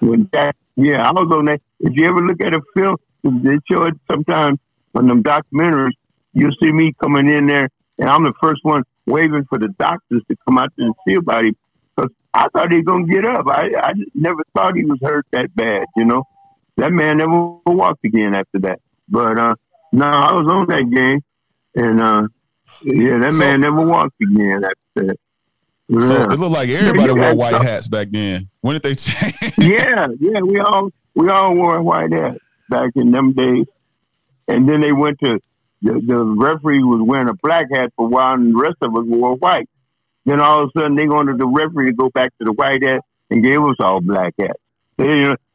When 0.00 0.28
that, 0.32 0.54
yeah, 0.76 1.02
I 1.06 1.10
was 1.12 1.30
on 1.32 1.46
that. 1.46 1.60
If 1.80 1.92
you 1.96 2.08
ever 2.08 2.20
look 2.24 2.40
at 2.40 2.54
a 2.54 2.60
film, 2.74 2.96
they 3.24 3.58
show 3.70 3.82
it 3.84 3.94
sometimes 4.10 4.58
on 4.94 5.08
them 5.08 5.22
documentaries. 5.22 5.92
You'll 6.32 6.54
see 6.62 6.72
me 6.72 6.94
coming 7.02 7.28
in 7.28 7.46
there, 7.46 7.68
and 7.98 8.08
I'm 8.08 8.24
the 8.24 8.32
first 8.42 8.60
one 8.64 8.82
waving 9.06 9.44
for 9.48 9.58
the 9.58 9.68
doctors 9.78 10.22
to 10.28 10.36
come 10.46 10.58
out 10.58 10.72
there 10.76 10.86
and 10.86 10.94
see 11.06 11.14
about 11.14 11.44
him. 11.44 11.56
Because 11.96 12.10
I 12.32 12.48
thought 12.52 12.70
he 12.70 12.78
was 12.78 12.86
gonna 12.86 13.06
get 13.06 13.24
up. 13.26 13.46
I 13.48 13.70
I 13.82 13.92
never 14.14 14.42
thought 14.54 14.76
he 14.76 14.84
was 14.84 14.98
hurt 15.02 15.26
that 15.32 15.54
bad. 15.54 15.84
You 15.96 16.04
know, 16.04 16.24
that 16.76 16.92
man 16.92 17.16
never 17.18 17.50
walked 17.66 18.04
again 18.04 18.34
after 18.34 18.58
that. 18.60 18.80
But 19.08 19.38
uh, 19.38 19.54
no, 19.92 20.06
I 20.06 20.32
was 20.32 20.46
on 20.50 20.66
that 20.68 20.88
game, 20.90 21.20
and 21.74 22.00
uh, 22.00 22.28
yeah, 22.82 23.18
that 23.18 23.32
So- 23.32 23.38
man 23.38 23.60
never 23.60 23.84
walked 23.84 24.20
again 24.22 24.62
after 24.64 24.76
that. 24.96 25.16
So 26.00 26.14
Yeah. 26.14 26.32
it 26.32 26.38
looked 26.38 26.52
like 26.52 26.68
everybody 26.70 27.12
Yeah, 27.12 27.18
wore 27.18 27.22
yeah. 27.28 27.32
white 27.32 27.62
hats 27.62 27.88
back 27.88 28.08
then. 28.10 28.48
When 28.62 28.74
did 28.74 28.82
they 28.82 28.94
change? 28.94 29.34
yeah, 29.58 30.06
yeah, 30.18 30.40
we 30.40 30.58
all 30.58 30.90
we 31.14 31.28
all 31.28 31.54
wore 31.54 31.80
white 31.82 32.12
hats 32.12 32.38
back 32.70 32.90
in 32.96 33.10
them 33.10 33.32
days. 33.32 33.66
And 34.48 34.68
then 34.68 34.80
they 34.80 34.92
went 34.92 35.18
to 35.20 35.38
the, 35.82 35.92
the 36.06 36.24
referee 36.24 36.82
was 36.82 37.00
wearing 37.02 37.28
a 37.28 37.34
black 37.34 37.66
hat 37.72 37.92
for 37.96 38.06
a 38.06 38.08
while, 38.08 38.34
and 38.34 38.54
the 38.54 38.58
rest 38.58 38.76
of 38.82 38.94
us 38.96 39.04
wore 39.06 39.36
white. 39.36 39.68
Then 40.24 40.40
all 40.40 40.62
of 40.64 40.70
a 40.74 40.80
sudden, 40.80 40.96
they 40.96 41.06
wanted 41.06 41.38
the 41.38 41.46
referee 41.46 41.86
to 41.88 41.92
go 41.92 42.08
back 42.08 42.30
to 42.38 42.44
the 42.44 42.52
white 42.52 42.82
hat 42.82 43.02
and 43.30 43.42
gave 43.44 43.60
us 43.60 43.76
all 43.80 44.00
black 44.00 44.34
hats. 44.38 44.58
They, 44.96 45.06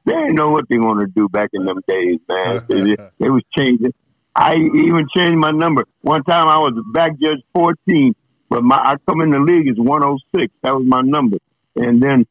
they 0.06 0.12
didn't 0.13 0.36
know 0.36 0.49
what 0.49 0.65
they 0.69 0.78
wanted 0.78 1.08
to 1.08 1.12
do 1.21 1.30
back 1.30 1.49
in 1.54 1.65
them 1.65 1.80
days, 1.88 2.19
man. 2.30 2.62
they, 2.69 2.95
they 3.19 3.30
was 3.30 3.41
changing. 3.58 3.93
I 4.36 4.56
even 4.56 5.08
changed 5.15 5.38
my 5.38 5.52
number. 5.52 5.86
One 6.02 6.23
time 6.23 6.47
I 6.47 6.58
was 6.60 6.73
back 6.93 7.19
judge 7.19 7.41
14, 7.54 8.13
but 8.49 8.63
my 8.63 8.77
I 8.77 8.95
come 9.07 9.21
in 9.21 9.29
the 9.29 9.39
league 9.39 9.67
is 9.67 9.77
106. 9.77 10.53
That 10.63 10.75
was 10.75 10.85
my 10.85 11.01
number. 11.01 11.38
And 11.75 12.01
then 12.01 12.25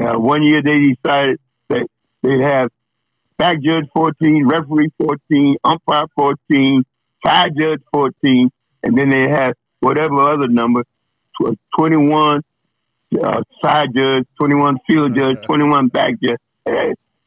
uh, 0.00 0.18
one 0.18 0.42
year 0.42 0.62
they 0.62 0.94
decided 0.94 1.38
that 1.68 1.86
they'd 2.22 2.40
have 2.40 2.68
back 3.36 3.60
judge 3.60 3.84
14, 3.94 4.46
referee 4.46 4.90
14, 4.98 5.56
umpire 5.64 6.06
14, 6.16 6.84
side 7.26 7.52
judge 7.58 7.80
14, 7.92 8.50
and 8.82 8.96
then 8.96 9.10
they 9.10 9.28
had 9.28 9.54
whatever 9.80 10.22
other 10.22 10.48
number, 10.48 10.84
21 11.76 12.42
uh, 13.22 13.42
side 13.62 13.88
judge, 13.94 14.24
21 14.38 14.78
field 14.86 15.14
judge, 15.14 15.36
21 15.46 15.88
back 15.88 16.14
judge. 16.22 16.38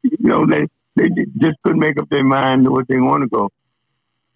you 0.03 0.17
know, 0.19 0.45
they, 0.45 0.67
they 0.95 1.10
just 1.38 1.57
couldn't 1.63 1.79
make 1.79 1.99
up 1.99 2.10
their 2.10 2.23
mind 2.23 2.67
what 2.67 2.88
they 2.88 2.97
want 2.97 3.23
to 3.23 3.27
go. 3.27 3.49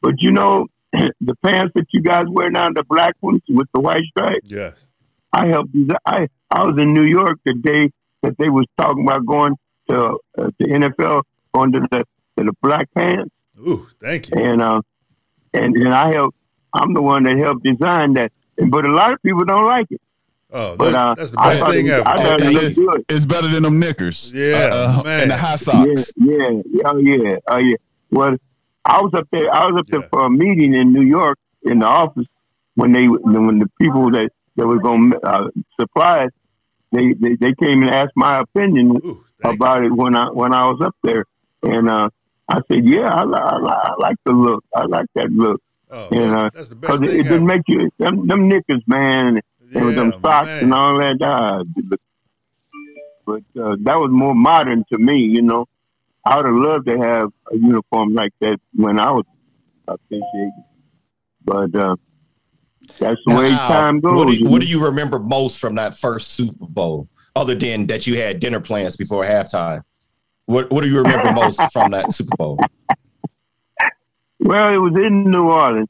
But 0.02 0.15
you 0.19 0.32
know, 0.32 0.67
the 1.21 1.36
pants 1.43 1.73
that 1.75 1.88
you 1.91 2.01
guys 2.01 2.25
wear 2.27 2.49
now, 2.49 2.69
the 2.69 2.84
black 2.84 3.15
ones 3.21 3.41
with 3.47 3.67
the 3.73 3.80
white 3.80 4.04
stripes. 4.10 4.51
Yes. 4.51 4.88
I 5.34 5.47
helped. 5.47 5.71
design. 5.71 5.97
I 6.06 6.27
I 6.49 6.63
was 6.63 6.77
in 6.82 6.93
New 6.93 7.06
York 7.06 7.39
the 7.45 7.54
day 7.54 7.91
that 8.23 8.38
they 8.38 8.49
was 8.49 8.65
talking 8.77 9.08
about 9.08 9.25
going 9.25 9.56
to 9.89 10.17
uh, 10.38 10.51
the 10.60 10.65
NFL 10.65 11.23
going 11.54 11.71
to 11.71 11.88
the 11.91 11.99
to 12.38 12.43
the 12.43 12.54
black 12.62 12.89
pants. 12.93 13.32
Ooh, 13.60 13.88
thank 14.01 14.30
you. 14.30 14.41
And 14.41 14.62
uh, 14.62 14.82
and 15.54 15.75
and 15.75 15.93
I 15.93 16.12
helped. 16.12 16.38
I'm 16.73 16.93
the 16.93 17.01
one 17.01 17.23
that 17.23 17.38
helped 17.38 17.63
design 17.63 18.13
that. 18.13 18.32
But 18.58 18.86
a 18.86 18.93
lot 18.93 19.13
of 19.13 19.21
people 19.23 19.43
don't 19.45 19.65
like 19.65 19.88
it. 19.89 20.01
Oh, 20.54 20.75
but, 20.75 20.93
uh, 20.93 21.15
that's 21.15 21.32
the 21.32 21.38
best 21.38 21.65
thing 21.67 21.88
it, 21.88 21.91
ever. 21.91 22.08
I 22.08 22.21
thought 22.21 22.41
it 22.41 22.51
looked 22.51 22.75
good. 22.75 23.06
It's 23.08 23.25
better 23.25 23.47
than 23.47 23.63
them 23.63 23.80
knickers. 23.80 24.34
Yeah, 24.34 24.69
uh, 24.71 25.01
man. 25.04 25.21
And 25.21 25.32
the 25.32 25.38
high 25.38 25.56
socks. 25.56 26.12
Yeah, 26.17 26.36
yeah, 26.69 26.82
oh 26.86 26.97
yeah, 26.97 27.38
oh 27.47 27.58
yeah. 27.58 27.75
Well, 28.10 28.36
I 28.86 29.02
was 29.02 29.13
up 29.13 29.28
there. 29.32 29.54
I 29.54 29.67
was 29.67 29.80
up 29.80 29.88
there 29.88 30.08
for 30.10 30.26
a 30.26 30.30
meeting 30.30 30.74
in 30.74 30.91
New 30.91 31.04
York 31.04 31.38
in 31.63 31.80
the 31.80 31.86
office 31.86 32.26
when 32.76 32.94
they 32.94 33.06
when 33.06 33.60
the 33.60 33.70
people 33.80 34.12
that 34.12 34.30
that 34.56 34.67
was 34.67 34.80
going 34.82 35.12
to 35.12 35.20
uh, 35.20 35.50
supply 35.80 36.26
it, 36.26 36.34
they, 36.91 37.13
they 37.13 37.36
they 37.36 37.54
came 37.54 37.82
and 37.84 37.89
asked 37.89 38.13
my 38.15 38.41
opinion 38.41 38.98
Ooh, 39.06 39.24
about 39.44 39.82
you. 39.82 39.88
it 39.88 39.96
when 39.96 40.15
I 40.15 40.30
when 40.30 40.54
I 40.54 40.65
was 40.67 40.82
up 40.84 40.96
there, 41.04 41.26
and 41.63 41.89
uh, 41.89 42.10
I 42.50 42.60
said, 42.70 42.86
yeah, 42.86 43.08
I, 43.08 43.24
I, 43.24 43.58
I, 43.58 43.94
like 43.98 44.17
the 44.26 44.34
look. 44.34 44.63
I 44.76 44.86
like 44.86 45.08
that 45.15 45.30
look. 45.32 45.62
Oh, 45.89 46.08
and 46.12 46.36
uh, 46.36 46.50
that's 46.54 46.70
the 46.70 46.76
best. 46.76 47.04
It, 47.04 47.12
it 47.12 47.24
didn't 47.24 47.46
make 47.46 47.63
you 47.67 47.89
them, 47.98 48.28
them 48.28 48.48
knickers, 48.48 48.82
man, 48.88 49.36
yeah, 49.36 49.78
and 49.78 49.86
with 49.86 49.96
them 49.96 50.13
socks 50.22 50.48
man. 50.48 50.63
and 50.63 50.74
all 50.74 50.98
that. 50.98 51.22
Uh, 51.22 51.63
but 53.26 53.44
uh, 53.62 53.76
that 53.82 53.98
was 53.98 54.10
more 54.12 54.34
modern 54.34 54.84
to 54.91 54.98
me, 54.98 55.17
you 55.17 55.41
know. 55.41 55.67
I 56.25 56.38
would 56.38 56.45
have 56.45 56.55
loved 56.55 56.86
to 56.86 56.97
have 56.99 57.29
a 57.51 57.57
uniform 57.57 58.13
like 58.13 58.34
that 58.41 58.60
when 58.73 58.99
I 58.99 59.12
was 59.12 59.25
officiating. 59.88 60.63
But 61.43 61.75
uh, 61.75 61.95
that's 62.99 63.19
the 63.25 63.34
now, 63.34 63.39
way 63.39 63.49
time 63.49 63.99
goes. 63.99 64.17
What 64.17 64.31
do, 64.31 64.38
you, 64.38 64.49
what 64.49 64.62
do 64.62 64.67
you 64.67 64.86
remember 64.86 65.19
most 65.19 65.60
from 65.60 65.75
that 65.75 65.97
first 65.97 66.31
Super 66.31 66.67
Bowl, 66.67 67.07
other 67.36 67.55
than 67.55 67.88
that 67.88 68.05
you 68.05 68.17
had 68.17 68.39
dinner 68.39 68.60
plans 68.60 68.95
before 68.95 69.23
halftime? 69.23 69.81
What 70.45 70.71
What 70.71 70.81
do 70.81 70.89
you 70.89 70.97
remember 70.97 71.31
most 71.31 71.60
from 71.71 71.91
that 71.91 72.13
Super 72.13 72.36
Bowl? 72.38 72.60
Well, 74.39 74.73
it 74.73 74.77
was 74.77 74.93
in 74.95 75.29
New 75.29 75.49
Orleans, 75.49 75.89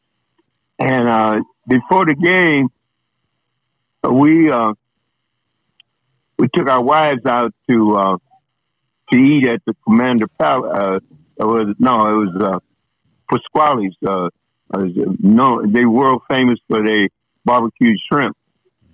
and 0.78 1.08
uh, 1.08 1.42
before 1.68 2.06
the 2.06 2.16
game, 2.16 2.70
we 4.10 4.52
uh, 4.52 4.74
we 6.38 6.48
took 6.54 6.70
our 6.70 6.82
wives 6.82 7.26
out 7.26 7.54
to 7.70 7.96
uh, 7.96 8.18
to 9.12 9.20
eat 9.20 9.48
at 9.48 9.62
the 9.66 9.76
Commander 9.84 10.28
Palace. 10.40 10.72
Uh, 10.74 11.00
was 11.46 11.76
no, 11.80 12.08
it 12.08 12.26
was 12.26 12.42
uh, 12.42 12.60
Pasquale's. 13.30 13.96
Uh, 14.06 14.30
uh, 14.74 14.86
no, 15.20 15.66
they 15.66 15.86
world 15.86 16.22
famous 16.30 16.60
for 16.68 16.84
their 16.86 17.10
barbecue 17.44 17.96
shrimp, 18.10 18.38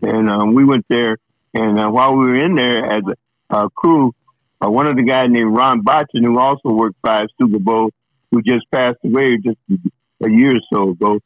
and 0.02 0.30
um, 0.30 0.54
we 0.54 0.66
went 0.66 0.86
there. 0.90 1.18
And 1.54 1.80
uh, 1.80 1.90
while 1.90 2.16
we 2.16 2.28
were 2.28 2.38
in 2.38 2.56
there 2.56 2.86
as 2.86 3.02
a 3.52 3.56
uh, 3.56 3.70
crew, 3.70 4.14
uh, 4.64 4.70
one 4.70 4.88
of 4.88 4.96
the 4.96 5.04
guys 5.04 5.28
named 5.30 5.56
Ron 5.56 5.84
Botchan, 5.84 6.24
who 6.24 6.40
also 6.40 6.70
worked 6.70 6.98
five 7.06 7.28
Super 7.40 7.60
Bowls, 7.60 7.92
who 8.32 8.42
just 8.42 8.70
passed 8.72 8.98
away 9.04 9.38
just 9.38 9.58
a 9.70 10.30
year 10.30 10.56
or 10.56 10.62
so 10.72 10.90
ago. 10.92 11.20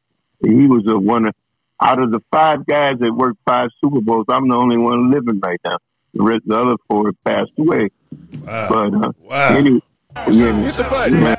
He 0.44 0.68
was 0.68 0.84
a 0.88 0.98
one 0.98 1.28
of, 1.28 1.36
out 1.82 2.02
of 2.02 2.12
the 2.12 2.22
five 2.32 2.66
guys 2.66 2.96
that 3.00 3.14
worked 3.14 3.40
five 3.46 3.70
Super 3.84 4.02
Bowls. 4.02 4.26
I'm 4.30 4.50
the 4.50 4.56
only 4.56 4.78
one 4.78 5.12
living 5.12 5.40
right 5.40 5.60
now. 5.66 5.78
The 6.14 6.24
rest, 6.24 6.42
the 6.46 6.58
other 6.58 6.76
four 6.90 7.12
passed 7.26 7.52
away. 7.58 7.90
Wow. 8.12 8.70
But 8.70 8.94
uh, 8.94 9.12
wow. 9.20 9.58
Anyway, 9.58 9.82
yeah, 10.16 10.62
Hit 10.62 10.74
the 10.74 10.88
button, 10.90 11.24
man. 11.24 11.38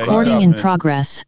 Recording 0.00 0.42
in 0.42 0.54
progress. 0.54 1.24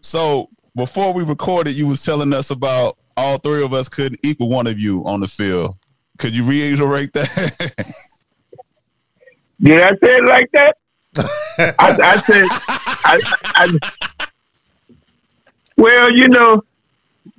So 0.00 0.48
before 0.76 1.14
we 1.14 1.24
recorded, 1.24 1.74
you 1.76 1.86
was 1.86 2.04
telling 2.04 2.32
us 2.32 2.50
about 2.50 2.98
all 3.16 3.38
three 3.38 3.64
of 3.64 3.72
us 3.72 3.88
couldn't 3.88 4.20
equal 4.22 4.48
one 4.48 4.66
of 4.66 4.78
you 4.78 5.04
on 5.06 5.20
the 5.20 5.28
field. 5.28 5.76
Could 6.18 6.34
you 6.34 6.44
reiterate 6.44 7.12
that? 7.14 7.56
Did 9.60 9.82
I 9.82 9.90
say 9.90 10.16
it 10.16 10.24
like 10.24 10.50
that? 10.52 10.76
I, 11.78 11.98
I 12.02 12.20
said, 12.22 12.46
I, 13.04 13.20
I, 13.44 13.78
well, 15.76 16.10
you 16.16 16.28
know, 16.28 16.62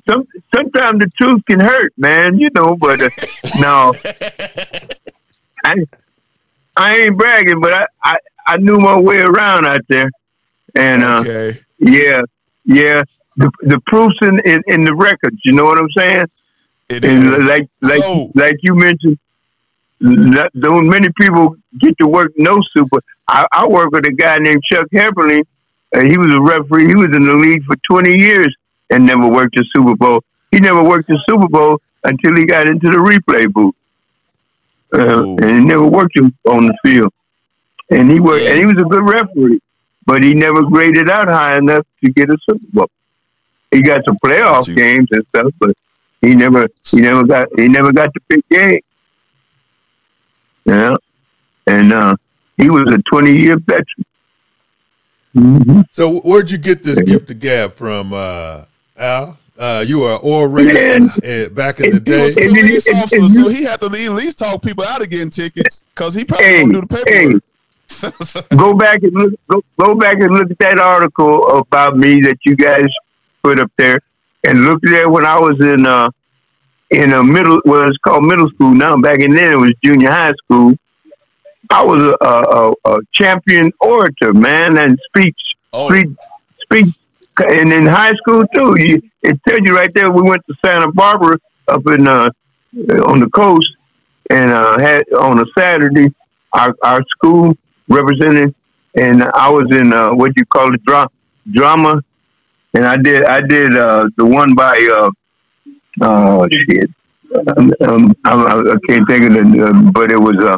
some 0.08 0.28
sometimes 0.54 1.00
the 1.00 1.10
truth 1.18 1.42
can 1.48 1.60
hurt, 1.60 1.94
man. 1.98 2.38
You 2.38 2.50
know, 2.54 2.76
but 2.76 3.02
uh, 3.02 3.10
no, 3.60 3.94
I 5.64 5.76
I 6.76 6.98
ain't 6.98 7.18
bragging, 7.18 7.62
but 7.62 7.74
I, 7.74 7.86
I 8.04 8.16
I 8.48 8.58
knew 8.58 8.78
my 8.78 9.00
way 9.00 9.20
around 9.20 9.66
out 9.66 9.82
there, 9.88 10.10
and 10.76 11.04
uh, 11.04 11.20
okay. 11.20 11.60
yeah, 11.80 12.22
yeah. 12.66 13.04
The 13.38 13.50
the 13.62 13.80
proofs 13.88 14.16
in, 14.22 14.40
in, 14.40 14.62
in 14.68 14.84
the 14.84 14.94
records. 14.96 15.38
You 15.46 15.54
know 15.54 15.64
what 15.64 15.78
I'm 15.78 15.90
saying? 15.98 16.26
It 16.90 17.06
and 17.06 17.34
is. 17.34 17.46
like 17.46 17.70
like 17.82 18.02
so, 18.02 18.32
like 18.36 18.56
you 18.62 18.76
mentioned. 18.76 19.18
Don't 20.60 20.90
many 20.90 21.10
people 21.20 21.56
get 21.80 21.96
to 22.00 22.08
work 22.08 22.32
no 22.36 22.60
super. 22.76 23.04
I, 23.28 23.46
I 23.54 23.68
work 23.68 23.92
with 23.92 24.08
a 24.08 24.12
guy 24.12 24.38
named 24.38 24.60
Chuck 24.72 24.88
Heberling. 24.92 25.44
Uh, 25.96 26.02
he 26.02 26.18
was 26.18 26.32
a 26.34 26.42
referee. 26.42 26.88
He 26.88 26.96
was 26.96 27.16
in 27.16 27.24
the 27.24 27.36
league 27.36 27.64
for 27.66 27.76
20 27.88 28.20
years 28.20 28.56
and 28.92 29.06
never 29.06 29.28
worked 29.28 29.58
a 29.58 29.64
Super 29.76 29.96
Bowl. 29.96 30.24
He 30.52 30.60
never 30.60 30.84
worked 30.84 31.10
a 31.10 31.18
Super 31.28 31.48
Bowl 31.48 31.82
until 32.04 32.36
he 32.36 32.46
got 32.46 32.70
into 32.70 32.90
the 32.90 32.98
replay 32.98 33.52
booth, 33.52 33.76
uh, 34.94 35.24
and 35.44 35.60
he 35.60 35.66
never 35.66 35.86
worked 35.86 36.18
on 36.48 36.68
the 36.68 36.78
field. 36.84 37.14
And 37.90 38.12
he 38.12 38.20
worked, 38.20 38.46
and 38.46 38.58
he 38.60 38.66
was 38.66 38.78
a 38.78 38.86
good 38.86 39.04
referee, 39.04 39.62
but 40.06 40.24
he 40.24 40.34
never 40.34 40.64
graded 40.64 41.10
out 41.10 41.28
high 41.28 41.58
enough 41.58 41.86
to 42.04 42.12
get 42.12 42.30
a 42.30 42.38
Super 42.50 42.68
Bowl. 42.72 42.90
He 43.72 43.82
got 43.82 44.02
some 44.06 44.18
playoff 44.24 44.74
games 44.76 45.08
and 45.12 45.26
stuff, 45.30 45.54
but 45.60 45.76
he 46.22 46.36
never, 46.36 46.68
he 46.86 47.02
never 47.02 47.24
got, 47.24 47.48
he 47.58 47.68
never 47.68 47.92
got 47.94 48.14
the 48.14 48.20
big 48.28 48.44
game. 48.50 48.82
Yeah, 50.66 50.94
and 51.68 51.92
uh, 51.92 52.16
he 52.58 52.70
was 52.70 52.84
a 52.94 53.02
twenty-year 53.10 53.58
veteran. 53.58 54.06
Mm-hmm. 55.36 55.82
So, 55.92 56.20
where'd 56.20 56.52
you 56.52 56.58
get 56.58 56.84
this 56.84 57.00
gift 57.00 57.32
of 57.32 57.40
gab 57.40 57.74
from, 57.74 58.14
uh, 58.14 58.66
Al? 59.02 59.38
Uh, 59.58 59.84
you 59.86 60.00
were 60.00 60.16
orator 60.18 61.04
uh, 61.04 61.50
back 61.50 61.80
in 61.80 61.92
the 61.92 62.00
day. 62.00 62.32
He 62.32 62.46
was 62.46 62.54
police 62.54 62.90
officer, 62.90 63.30
so 63.30 63.50
he 63.50 63.64
had 63.64 63.82
to 63.82 63.88
at 63.88 63.92
least 63.92 64.40
talk 64.40 64.62
people 64.62 64.84
out 64.84 65.02
of 65.02 65.10
getting 65.10 65.30
tickets 65.30 65.84
because 65.94 66.14
he 66.14 66.24
probably 66.24 66.46
hey, 66.46 66.64
do 66.64 66.82
the 66.82 66.88
paperwork. 66.88 67.44
Hey, 68.50 68.56
go 68.58 68.74
back 68.74 69.04
and 69.04 69.14
look. 69.14 69.34
Go, 69.48 69.62
go 69.78 69.96
back 69.96 70.16
and 70.16 70.34
look 70.34 70.50
at 70.50 70.60
that 70.60 70.80
article 70.80 71.60
about 71.60 71.98
me 71.98 72.22
that 72.22 72.38
you 72.46 72.56
guys 72.56 72.86
put 73.44 73.60
up 73.60 73.72
there, 73.78 74.00
and 74.46 74.66
look 74.66 74.80
there 74.84 75.10
when 75.10 75.26
I 75.26 75.40
was 75.40 75.60
in 75.60 75.86
uh 75.86 76.10
in 76.90 77.12
a 77.14 77.24
middle. 77.24 77.60
Well, 77.66 77.88
it's 77.88 77.98
called 77.98 78.24
middle 78.24 78.50
school 78.52 78.74
now. 78.74 78.98
Back 78.98 79.20
in 79.20 79.34
then, 79.34 79.54
it 79.54 79.58
was 79.58 79.74
junior 79.84 80.10
high 80.10 80.34
school. 80.44 80.76
I 81.70 81.84
was 81.84 82.16
a, 82.22 82.26
a, 82.26 82.96
a 82.96 83.00
champion 83.14 83.72
orator, 83.80 84.34
man, 84.34 84.78
and 84.78 84.98
speech, 85.10 85.38
oh. 85.72 85.90
speech, 85.90 86.10
speech 86.64 86.96
and 87.40 87.72
in 87.72 87.86
high 87.86 88.14
school 88.14 88.44
too. 88.54 88.74
You, 88.78 89.02
it 89.22 89.40
tells 89.48 89.62
you 89.64 89.76
right 89.76 89.92
there. 89.94 90.12
We 90.12 90.22
went 90.22 90.42
to 90.48 90.56
Santa 90.66 90.92
Barbara 90.92 91.38
up 91.68 91.82
in 91.88 92.08
uh, 92.08 92.30
on 93.06 93.20
the 93.20 93.30
coast, 93.34 93.70
and 94.30 94.52
uh, 94.52 94.80
had 94.80 95.04
on 95.14 95.40
a 95.40 95.46
Saturday, 95.58 96.14
our 96.54 96.74
our 96.84 97.02
school 97.10 97.56
represented, 97.88 98.54
and 98.96 99.24
I 99.34 99.50
was 99.50 99.68
in 99.72 99.94
uh, 99.94 100.12
what 100.12 100.32
you 100.36 100.46
call 100.46 100.74
it 100.74 100.84
dra- 100.86 101.10
drama, 101.52 102.02
and 102.74 102.86
I 102.86 102.98
did 102.98 103.26
I 103.26 103.42
did 103.42 103.76
uh, 103.76 104.08
the 104.18 104.26
one 104.26 104.54
by 104.56 104.78
uh, 104.94 105.10
oh 106.02 106.48
shit 106.52 106.90
um, 107.58 107.74
um, 107.82 108.16
I, 108.26 108.34
I 108.34 108.76
can't 108.88 109.08
think 109.08 109.24
of 109.24 109.38
it, 109.38 109.62
uh, 109.62 109.92
but 109.92 110.12
it 110.12 110.18
was 110.18 110.36
uh, 110.44 110.58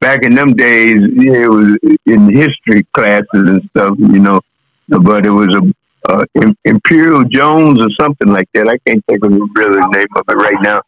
back 0.00 0.24
in 0.24 0.34
them 0.34 0.54
days. 0.54 0.96
Yeah, 1.14 1.44
it 1.44 1.50
was 1.50 1.78
in 2.06 2.34
history 2.34 2.86
classes 2.92 3.26
and 3.32 3.62
stuff, 3.70 3.96
you 3.98 4.20
know. 4.20 4.40
But 4.88 5.26
it 5.26 5.30
was 5.30 5.48
a 5.54 5.62
uh, 6.08 6.24
Imperial 6.64 7.24
Jones 7.24 7.82
or 7.82 7.88
something 8.00 8.28
like 8.28 8.48
that. 8.54 8.68
I 8.68 8.78
can't 8.86 9.04
think 9.06 9.24
of 9.24 9.30
the 9.30 9.48
really 9.54 9.80
name 9.88 10.06
of 10.16 10.24
it 10.28 10.34
right 10.34 10.60
now. 10.62 10.80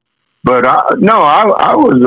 But 0.44 0.66
I, 0.66 0.80
no, 0.98 1.20
I, 1.20 1.42
I 1.42 1.76
was 1.76 2.02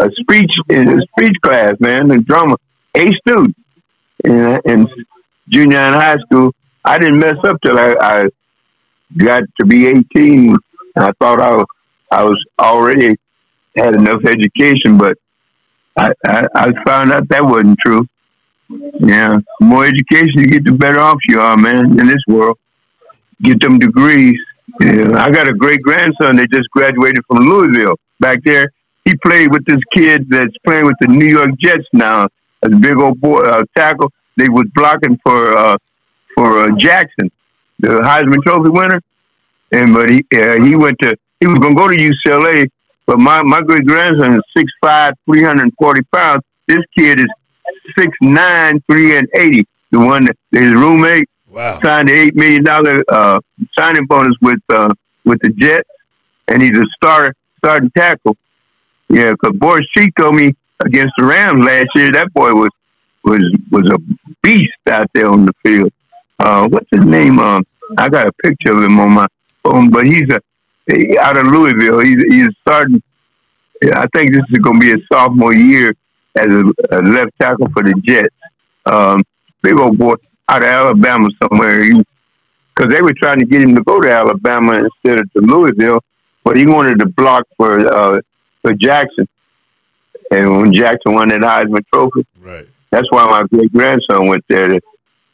a, 0.00 0.04
a 0.04 0.10
speech 0.20 0.52
in 0.68 0.88
a 0.88 1.02
speech 1.12 1.36
class, 1.42 1.74
man, 1.80 2.10
and 2.10 2.24
drama, 2.24 2.56
a 2.96 3.10
student 3.26 3.56
in, 4.24 4.58
in 4.64 4.88
junior 5.48 5.78
and 5.78 5.94
high 5.94 6.16
school. 6.26 6.52
I 6.84 6.98
didn't 6.98 7.18
mess 7.18 7.36
up 7.44 7.56
till 7.62 7.78
I, 7.78 7.94
I 8.00 8.24
got 9.16 9.44
to 9.60 9.66
be 9.66 9.86
18. 9.86 10.56
I 10.96 11.12
thought 11.20 11.40
I, 11.40 11.64
I 12.10 12.24
was 12.24 12.42
already 12.58 13.16
had 13.76 13.94
enough 13.94 14.24
education, 14.24 14.98
but 14.98 15.16
I, 15.96 16.12
I, 16.26 16.46
I 16.54 16.72
found 16.86 17.12
out 17.12 17.28
that 17.28 17.44
wasn't 17.44 17.78
true. 17.78 18.06
Yeah, 19.00 19.38
the 19.60 19.66
more 19.66 19.84
education 19.84 20.40
you 20.40 20.46
get, 20.46 20.64
the 20.64 20.72
better 20.72 21.00
off 21.00 21.18
you 21.28 21.40
are, 21.40 21.56
man, 21.56 21.98
in 21.98 22.06
this 22.06 22.22
world. 22.26 22.58
Get 23.42 23.60
them 23.60 23.78
degrees. 23.78 24.38
Yeah, 24.80 25.16
I 25.16 25.30
got 25.30 25.48
a 25.48 25.54
great 25.54 25.82
grandson 25.82 26.36
that 26.36 26.48
just 26.52 26.68
graduated 26.70 27.24
from 27.26 27.38
Louisville 27.48 27.96
back 28.20 28.38
there. 28.44 28.70
He 29.04 29.14
played 29.24 29.50
with 29.52 29.64
this 29.66 29.80
kid 29.94 30.26
that's 30.30 30.56
playing 30.64 30.86
with 30.86 30.94
the 31.00 31.08
New 31.08 31.26
York 31.26 31.50
Jets 31.60 31.84
now. 31.92 32.28
A 32.62 32.68
big 32.68 32.96
old 32.96 33.20
boy 33.20 33.40
uh, 33.40 33.62
tackle. 33.76 34.12
They 34.36 34.48
was 34.48 34.66
blocking 34.74 35.18
for 35.24 35.56
uh, 35.56 35.76
for 36.36 36.60
uh, 36.60 36.76
Jackson, 36.76 37.30
the 37.80 37.88
Heisman 37.88 38.42
Trophy 38.44 38.70
winner. 38.70 39.00
And 39.72 39.94
but 39.94 40.10
he 40.10 40.24
uh, 40.34 40.62
he 40.62 40.76
went 40.76 40.98
to 41.00 41.16
he 41.40 41.46
was 41.46 41.58
gonna 41.58 41.74
go 41.74 41.88
to 41.88 41.96
UCLA, 41.96 42.68
but 43.06 43.18
my 43.18 43.42
my 43.42 43.60
great 43.60 43.84
grandson 43.84 44.34
is 44.34 44.42
six 44.56 44.70
five, 44.80 45.14
three 45.26 45.42
hundred 45.42 45.62
and 45.64 45.72
forty 45.78 46.02
pounds. 46.14 46.42
This 46.68 46.80
kid 46.96 47.18
is 47.18 47.26
six 47.98 48.16
nine, 48.20 48.82
three 48.90 49.16
and 49.16 49.28
eighty. 49.36 49.66
The 49.90 49.98
one 49.98 50.24
that 50.24 50.36
his 50.50 50.70
roommate 50.72 51.28
wow. 51.48 51.78
signed 51.82 52.08
the 52.08 52.14
eight 52.14 52.34
million 52.34 52.64
dollar 52.64 53.02
uh, 53.08 53.40
signing 53.78 54.06
bonus 54.06 54.34
with 54.40 54.60
uh, 54.68 54.92
with 55.24 55.38
the 55.42 55.50
Jets, 55.50 55.88
and 56.48 56.62
he's 56.62 56.76
a 56.76 56.84
starter 56.96 57.34
starting 57.58 57.90
tackle. 57.96 58.36
Yeah, 59.08 59.32
because 59.32 59.56
Boris 59.56 59.86
Cheek 59.96 60.14
told 60.18 60.34
me 60.34 60.54
against 60.84 61.12
the 61.18 61.26
Rams 61.26 61.64
last 61.64 61.88
year 61.94 62.10
that 62.12 62.32
boy 62.32 62.52
was 62.52 62.70
was 63.24 63.42
was 63.70 63.90
a 63.90 63.98
beast 64.42 64.72
out 64.88 65.10
there 65.14 65.28
on 65.28 65.46
the 65.46 65.52
field. 65.64 65.92
Uh, 66.38 66.66
what's 66.68 66.88
his 66.90 67.04
name? 67.04 67.38
Uh, 67.38 67.60
I 67.98 68.08
got 68.08 68.28
a 68.28 68.32
picture 68.42 68.72
of 68.72 68.82
him 68.82 68.98
on 68.98 69.10
my 69.10 69.26
phone, 69.62 69.90
but 69.90 70.06
he's 70.06 70.28
a 70.30 70.40
he, 70.90 71.16
out 71.18 71.36
of 71.36 71.46
Louisville. 71.46 72.00
He's 72.00 72.22
he's 72.28 72.48
starting. 72.62 73.02
I 73.94 74.06
think 74.14 74.32
this 74.32 74.42
is 74.50 74.58
going 74.58 74.80
to 74.80 74.86
be 74.86 74.92
a 74.92 75.04
sophomore 75.12 75.54
year 75.54 75.92
as 76.36 76.46
a, 76.46 76.64
a 76.90 77.00
left 77.02 77.32
tackle 77.40 77.68
for 77.72 77.82
the 77.82 77.94
Jets. 78.04 78.34
Um, 78.86 79.22
big 79.62 79.78
old 79.78 79.98
boy 79.98 80.14
out 80.48 80.62
of 80.62 80.68
Alabama 80.68 81.28
somewhere. 81.42 81.90
Because 82.74 82.92
they 82.92 83.02
were 83.02 83.12
trying 83.14 83.38
to 83.38 83.44
get 83.44 83.62
him 83.62 83.74
to 83.76 83.82
go 83.82 84.00
to 84.00 84.10
Alabama 84.10 84.72
instead 84.72 85.20
of 85.20 85.32
to 85.34 85.40
Louisville, 85.40 86.00
but 86.42 86.56
he 86.56 86.66
wanted 86.66 86.98
to 87.00 87.06
block 87.06 87.46
for 87.56 87.80
uh, 87.80 88.20
for 88.62 88.72
Jackson. 88.72 89.28
And 90.30 90.58
when 90.58 90.72
Jackson 90.72 91.12
won 91.12 91.28
that 91.28 91.42
Heisman 91.42 91.84
Trophy, 91.92 92.26
right. 92.40 92.66
That's 92.90 93.06
why 93.10 93.26
my 93.26 93.42
great 93.48 93.72
grandson 93.72 94.26
went 94.26 94.44
there 94.48 94.68
to, 94.68 94.80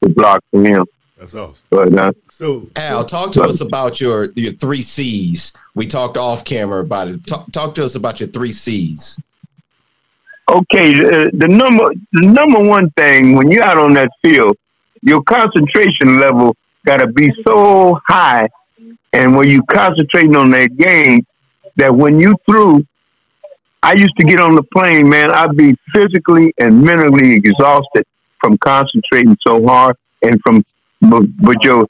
to 0.02 0.08
block 0.10 0.42
for 0.50 0.64
him. 0.64 0.84
That's 1.16 1.34
awesome. 1.34 1.64
But, 1.70 1.94
uh, 1.96 2.12
so, 2.30 2.70
Al, 2.76 3.04
talk 3.04 3.32
to 3.32 3.42
us 3.42 3.60
about 3.60 4.00
your 4.00 4.32
your 4.36 4.52
three 4.52 4.82
C's. 4.82 5.52
We 5.74 5.86
talked 5.86 6.16
off 6.16 6.44
camera 6.44 6.80
about 6.80 7.08
it. 7.08 7.26
Talk, 7.26 7.50
talk 7.52 7.74
to 7.76 7.84
us 7.84 7.94
about 7.94 8.20
your 8.20 8.28
three 8.28 8.52
C's. 8.52 9.20
Okay, 10.50 10.94
the, 10.94 11.30
the 11.34 11.48
number 11.48 11.90
the 12.12 12.26
number 12.26 12.60
one 12.60 12.90
thing 12.92 13.36
when 13.36 13.50
you're 13.50 13.64
out 13.64 13.76
on 13.76 13.92
that 13.94 14.08
field, 14.24 14.56
your 15.02 15.22
concentration 15.22 16.18
level 16.20 16.56
got 16.86 16.98
to 16.98 17.06
be 17.08 17.30
so 17.46 18.00
high, 18.08 18.48
and 19.12 19.36
when 19.36 19.50
you're 19.50 19.62
concentrating 19.70 20.36
on 20.36 20.50
that 20.52 20.74
game, 20.76 21.26
that 21.76 21.94
when 21.94 22.18
you 22.18 22.34
threw, 22.48 22.82
I 23.82 23.92
used 23.92 24.16
to 24.18 24.24
get 24.24 24.40
on 24.40 24.54
the 24.54 24.62
plane, 24.74 25.06
man. 25.06 25.30
I'd 25.30 25.54
be 25.54 25.76
physically 25.94 26.54
and 26.58 26.80
mentally 26.80 27.34
exhausted 27.34 28.04
from 28.40 28.56
concentrating 28.58 29.36
so 29.46 29.66
hard 29.66 29.96
and 30.22 30.40
from 30.42 30.64
but, 31.02 31.24
but 31.36 31.62
yo, 31.62 31.86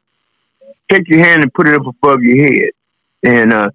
take 0.91 1.09
your 1.09 1.25
hand 1.25 1.43
and 1.43 1.55
put 1.55 1.69
it 1.69 1.75
up 1.75 1.87
above 1.87 2.23
your 2.23 2.45
head, 2.45 2.71
and 3.23 3.53
uh, 3.53 3.71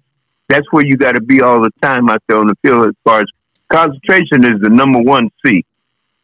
that's 0.48 0.70
where 0.72 0.84
you 0.84 0.98
got 0.98 1.12
to 1.12 1.22
be 1.22 1.40
all 1.40 1.62
the 1.62 1.70
time 1.80 2.10
out 2.10 2.22
there 2.28 2.36
on 2.36 2.48
the 2.48 2.54
field. 2.62 2.88
As 2.88 2.94
far 3.02 3.20
as 3.20 3.26
concentration 3.70 4.44
is 4.44 4.60
the 4.60 4.70
number 4.70 5.00
one 5.00 5.30
C. 5.44 5.64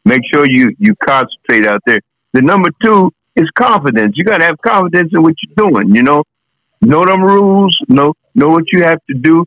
Make 0.05 0.21
sure 0.33 0.45
you 0.49 0.75
you 0.79 0.95
concentrate 1.03 1.65
out 1.65 1.81
there. 1.85 1.99
The 2.33 2.41
number 2.41 2.69
two 2.83 3.13
is 3.35 3.49
confidence. 3.55 4.13
You 4.15 4.23
got 4.23 4.39
to 4.39 4.45
have 4.45 4.59
confidence 4.61 5.11
in 5.13 5.21
what 5.21 5.35
you're 5.41 5.69
doing. 5.69 5.95
You 5.95 6.03
know, 6.03 6.23
know 6.81 7.05
them 7.05 7.21
rules. 7.21 7.75
Know 7.87 8.13
know 8.35 8.49
what 8.49 8.65
you 8.71 8.83
have 8.83 8.99
to 9.09 9.13
do. 9.13 9.45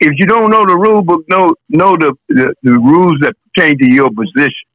If 0.00 0.18
you 0.18 0.26
don't 0.26 0.50
know 0.50 0.66
the 0.66 0.76
rule 0.76 1.02
book, 1.02 1.24
know 1.28 1.54
know 1.68 1.96
the, 1.96 2.14
the, 2.28 2.54
the 2.62 2.72
rules 2.72 3.16
that 3.20 3.34
pertain 3.54 3.78
to 3.78 3.90
your 3.90 4.10
position. 4.10 4.68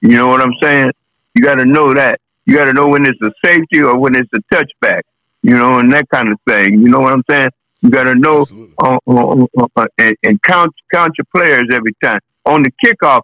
You 0.00 0.16
know 0.16 0.26
what 0.26 0.40
I'm 0.40 0.54
saying? 0.62 0.92
You 1.34 1.42
got 1.42 1.56
to 1.56 1.64
know 1.64 1.94
that. 1.94 2.20
You 2.46 2.56
got 2.56 2.66
to 2.66 2.72
know 2.72 2.88
when 2.88 3.06
it's 3.06 3.20
a 3.22 3.30
safety 3.44 3.80
or 3.82 3.98
when 3.98 4.14
it's 4.16 4.30
a 4.34 4.54
touchback, 4.54 5.02
you 5.42 5.56
know, 5.56 5.78
and 5.78 5.92
that 5.92 6.08
kind 6.08 6.28
of 6.28 6.38
thing. 6.46 6.80
You 6.80 6.88
know 6.88 7.00
what 7.00 7.12
I'm 7.12 7.24
saying? 7.28 7.50
You 7.80 7.90
got 7.90 8.04
to 8.04 8.14
know 8.14 8.44
uh, 8.78 8.98
uh, 9.06 9.46
uh, 9.76 9.86
and, 9.98 10.16
and, 10.24 10.42
count 10.42 10.74
count 10.92 11.12
your 11.16 11.26
players 11.34 11.64
every 11.72 11.94
time. 12.02 12.18
On 12.44 12.62
the 12.62 12.72
kickoff, 12.84 13.20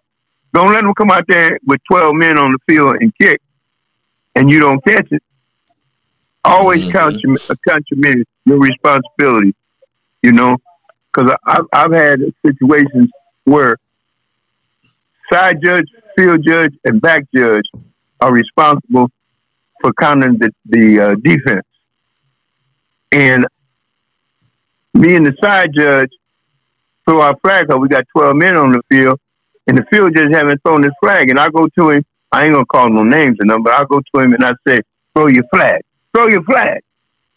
don't 0.53 0.71
let 0.71 0.83
them 0.83 0.93
come 0.93 1.11
out 1.11 1.25
there 1.27 1.59
with 1.65 1.81
12 1.91 2.15
men 2.15 2.37
on 2.37 2.53
the 2.53 2.59
field 2.67 2.95
and 3.01 3.13
kick, 3.19 3.41
and 4.35 4.49
you 4.49 4.59
don't 4.59 4.83
catch 4.85 5.07
it. 5.11 5.21
Always 6.45 6.83
mm-hmm. 6.83 6.91
count 6.91 7.19
your 7.19 7.35
count 7.67 7.83
your 7.91 7.99
minutes, 7.99 8.31
your 8.45 8.59
responsibility. 8.59 9.53
You 10.23 10.31
know, 10.31 10.57
because 11.13 11.35
I've, 11.45 11.65
I've 11.73 11.93
had 11.93 12.21
situations 12.45 13.09
where 13.43 13.77
side 15.31 15.57
judge, 15.63 15.85
field 16.17 16.43
judge, 16.45 16.73
and 16.85 17.01
back 17.01 17.23
judge 17.35 17.65
are 18.21 18.31
responsible 18.33 19.09
for 19.81 19.93
counting 19.99 20.37
the, 20.39 20.51
the 20.65 20.99
uh, 20.99 21.15
defense. 21.15 21.65
And 23.11 23.45
me 24.95 25.15
and 25.15 25.25
the 25.25 25.35
side 25.41 25.71
judge 25.77 26.09
throw 27.07 27.21
our 27.21 27.37
flag 27.43 27.69
up. 27.69 27.79
We 27.79 27.87
got 27.87 28.05
12 28.15 28.35
men 28.35 28.57
on 28.57 28.71
the 28.71 28.81
field, 28.89 29.19
and 29.67 29.77
the 29.77 29.85
field 29.91 30.15
judge 30.15 30.33
haven't 30.33 30.61
thrown 30.63 30.83
his 30.83 30.93
flag. 31.01 31.29
And 31.29 31.39
I 31.39 31.49
go 31.49 31.67
to 31.77 31.89
him, 31.91 32.05
I 32.31 32.45
ain't 32.45 32.55
to 32.55 32.65
call 32.65 32.89
no 32.89 33.03
names 33.03 33.37
or 33.39 33.45
nothing, 33.45 33.63
but 33.63 33.73
I 33.73 33.83
go 33.89 33.99
to 33.99 34.21
him 34.21 34.33
and 34.33 34.43
I 34.43 34.53
say, 34.67 34.79
throw 35.13 35.27
your 35.27 35.43
flag. 35.53 35.81
Throw 36.13 36.27
your 36.27 36.43
flag. 36.43 36.81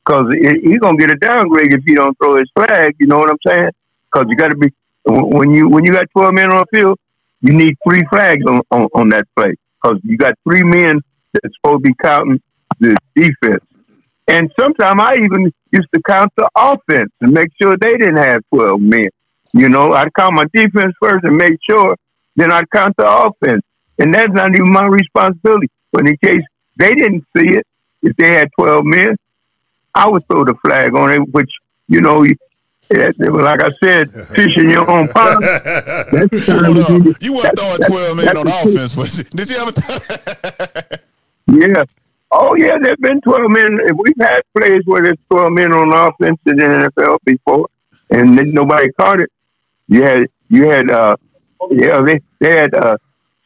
Because 0.04 0.32
he's 0.32 0.78
to 0.78 0.96
get 0.98 1.10
a 1.10 1.16
downgrade 1.16 1.72
if 1.74 1.82
he 1.84 1.94
don't 1.94 2.16
throw 2.18 2.36
his 2.36 2.50
flag. 2.54 2.94
You 2.98 3.08
know 3.08 3.18
what 3.18 3.30
I'm 3.30 3.36
saying? 3.46 3.70
Because 4.10 4.26
you 4.30 4.36
got 4.36 4.48
to 4.48 4.56
be, 4.56 4.72
when 5.04 5.52
you 5.52 5.68
when 5.68 5.84
you 5.84 5.92
got 5.92 6.06
12 6.12 6.32
men 6.32 6.50
on 6.50 6.64
the 6.64 6.78
field, 6.78 6.98
you 7.42 7.52
need 7.52 7.76
three 7.86 8.02
flags 8.10 8.44
on, 8.48 8.62
on, 8.70 8.88
on 8.94 9.08
that 9.10 9.26
play 9.36 9.54
because 9.82 9.98
you 10.02 10.16
got 10.16 10.34
three 10.44 10.62
men 10.62 11.00
that's 11.32 11.54
supposed 11.56 11.84
to 11.84 11.90
be 11.90 11.94
counting 12.02 12.40
the 12.80 12.96
defense. 13.14 13.64
And 14.28 14.52
sometimes 14.60 15.00
I 15.00 15.14
even 15.14 15.52
used 15.72 15.88
to 15.94 16.02
count 16.06 16.32
the 16.36 16.48
offense 16.54 17.10
and 17.20 17.32
make 17.32 17.48
sure 17.60 17.76
they 17.76 17.92
didn't 17.92 18.18
have 18.18 18.42
12 18.54 18.80
men. 18.80 19.08
You 19.54 19.68
know, 19.70 19.92
I'd 19.94 20.12
count 20.14 20.34
my 20.34 20.44
defense 20.52 20.94
first 21.00 21.24
and 21.24 21.36
make 21.36 21.58
sure, 21.68 21.96
then 22.36 22.52
I'd 22.52 22.70
count 22.70 22.94
the 22.98 23.10
offense. 23.10 23.62
And 23.98 24.12
that's 24.14 24.32
not 24.32 24.54
even 24.54 24.70
my 24.70 24.86
responsibility. 24.86 25.70
But 25.92 26.06
in 26.06 26.16
case 26.22 26.42
they 26.76 26.94
didn't 26.94 27.24
see 27.36 27.48
it, 27.54 27.66
if 28.02 28.14
they 28.16 28.32
had 28.32 28.50
12 28.58 28.84
men, 28.84 29.16
I 29.94 30.08
would 30.08 30.26
throw 30.28 30.44
the 30.44 30.54
flag 30.62 30.94
on 30.94 31.10
it, 31.10 31.20
which, 31.32 31.50
you 31.88 32.00
know, 32.02 32.24
yeah, 32.94 33.10
like 33.18 33.60
I 33.62 33.68
said, 33.82 34.12
fishing 34.34 34.70
your 34.70 34.88
own 34.90 35.08
pond. 35.08 35.42
you 37.20 37.34
weren't 37.34 37.58
throwing 37.58 37.78
twelve 37.86 38.16
men 38.16 38.36
on 38.36 38.48
offense, 38.48 38.96
was 38.96 39.18
it? 39.18 39.30
Did 39.30 39.50
you 39.50 39.56
ever? 39.58 39.72
Th- 39.72 41.00
yeah. 41.68 41.84
Oh 42.30 42.54
yeah, 42.54 42.76
there's 42.80 42.98
been 42.98 43.20
twelve 43.22 43.50
men. 43.50 43.78
We've 43.96 44.14
had 44.20 44.42
plays 44.56 44.82
where 44.84 45.02
there's 45.02 45.18
twelve 45.30 45.52
men 45.52 45.72
on 45.72 45.92
offense 45.94 46.38
in 46.46 46.56
the 46.56 46.64
NFL 46.64 47.18
before, 47.24 47.68
and 48.10 48.36
nobody 48.52 48.90
caught 48.92 49.20
it. 49.20 49.30
You 49.88 50.02
had 50.02 50.26
you 50.48 50.68
had 50.68 50.90
uh 50.90 51.16
yeah 51.70 52.02
they 52.02 52.20
they 52.40 52.56
had 52.56 52.74
uh 52.74 52.98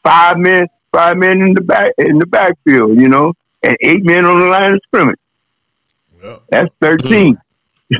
five 0.03 0.37
men 0.37 0.67
five 0.91 1.17
men 1.17 1.41
in 1.41 1.53
the 1.53 1.61
back 1.61 1.91
in 1.97 2.19
the 2.19 2.25
backfield, 2.25 2.99
you 2.99 3.07
know, 3.07 3.33
and 3.63 3.77
eight 3.81 4.03
men 4.03 4.25
on 4.25 4.39
the 4.39 4.45
line 4.47 4.73
of 4.73 4.81
scrimmage. 4.85 5.19
Well, 6.21 6.41
That's 6.49 6.73
13 6.81 7.37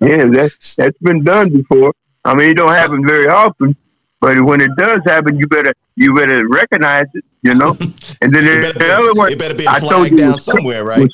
yeah, 0.00 0.26
that's 0.26 0.76
that's 0.76 0.98
been 0.98 1.24
done 1.24 1.50
before. 1.50 1.94
I 2.24 2.34
mean, 2.34 2.50
it 2.50 2.56
don't 2.56 2.70
happen 2.70 3.06
very 3.06 3.28
often, 3.28 3.76
but 4.24 4.40
when 4.40 4.62
it 4.62 4.70
does 4.78 5.00
happen, 5.04 5.36
you 5.36 5.46
better 5.46 5.74
you 5.96 6.14
better 6.14 6.48
recognize 6.48 7.04
it, 7.12 7.24
you 7.42 7.54
know. 7.54 7.76
And 8.22 8.34
then 8.34 8.44
the, 8.62 8.72
the 8.72 8.94
other 8.94 9.12
one, 9.12 9.30
it 9.30 9.38
better 9.38 9.52
be 9.52 9.66
a 9.66 9.80
flag 9.80 10.16
down 10.16 10.38
somewhere, 10.38 10.82
right? 10.82 11.10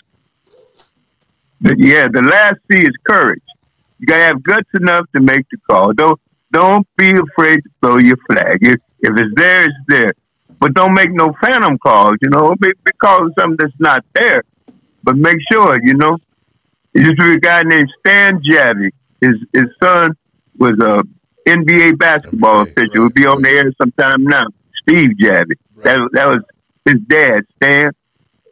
Was, 1.60 1.74
yeah, 1.76 2.06
the 2.06 2.22
last 2.22 2.58
C 2.70 2.78
is 2.78 2.92
courage. 3.04 3.42
You 3.98 4.06
gotta 4.06 4.22
have 4.22 4.40
guts 4.44 4.68
enough 4.74 5.06
to 5.16 5.20
make 5.20 5.44
the 5.50 5.58
call. 5.68 5.92
Don't 5.92 6.20
don't 6.52 6.86
be 6.96 7.10
afraid 7.10 7.64
to 7.64 7.70
throw 7.80 7.96
your 7.98 8.16
flag. 8.28 8.58
If 8.60 8.80
if 9.00 9.12
it's 9.18 9.34
there, 9.34 9.64
it's 9.64 9.74
there. 9.88 10.12
But 10.60 10.74
don't 10.74 10.94
make 10.94 11.10
no 11.10 11.34
phantom 11.42 11.78
calls. 11.78 12.14
You 12.22 12.30
know, 12.30 12.54
because 12.60 13.22
of 13.22 13.32
something 13.36 13.56
that's 13.58 13.80
not 13.80 14.04
there. 14.14 14.44
But 15.02 15.16
make 15.16 15.38
sure, 15.50 15.80
you 15.82 15.94
know. 15.94 16.16
There 16.92 17.02
used 17.04 17.18
to 17.18 17.24
be 17.24 17.32
a 17.32 17.40
guy 17.40 17.62
named 17.62 17.88
Stan 17.98 18.40
Javie. 18.48 18.92
His 19.20 19.34
his 19.52 19.66
son 19.82 20.12
was 20.58 20.78
a 20.80 21.02
NBA 21.56 21.98
basketball 21.98 22.60
okay, 22.60 22.70
official. 22.72 22.88
Right. 22.88 22.98
Will 23.00 23.10
be 23.10 23.26
on 23.26 23.42
the 23.42 23.50
air 23.50 23.72
sometime 23.80 24.24
now. 24.24 24.46
Steve 24.82 25.10
Javie. 25.20 25.54
Right. 25.74 25.84
That 25.84 26.08
that 26.12 26.26
was 26.28 26.38
his 26.84 26.96
dad, 27.08 27.42
Stan. 27.56 27.92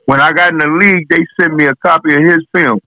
When 0.06 0.20
I 0.20 0.32
got 0.32 0.52
in 0.52 0.58
the 0.58 0.68
league, 0.68 1.06
they 1.08 1.26
sent 1.40 1.54
me 1.54 1.66
a 1.66 1.74
copy 1.76 2.14
of 2.14 2.22
his 2.22 2.40
film. 2.54 2.80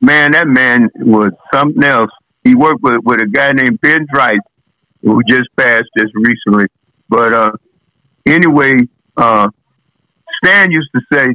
Man, 0.00 0.32
that 0.32 0.46
man 0.46 0.88
was 0.96 1.32
something 1.52 1.82
else. 1.82 2.10
He 2.44 2.54
worked 2.54 2.82
with, 2.82 3.00
with 3.04 3.20
a 3.20 3.26
guy 3.26 3.52
named 3.52 3.80
Ben 3.80 4.06
Dreith, 4.12 4.38
who 5.02 5.22
just 5.28 5.48
passed 5.56 5.88
just 5.96 6.12
recently. 6.14 6.66
But 7.08 7.32
uh, 7.32 7.52
anyway, 8.26 8.74
uh, 9.16 9.48
Stan 10.42 10.70
used 10.70 10.90
to 10.94 11.00
say, 11.12 11.34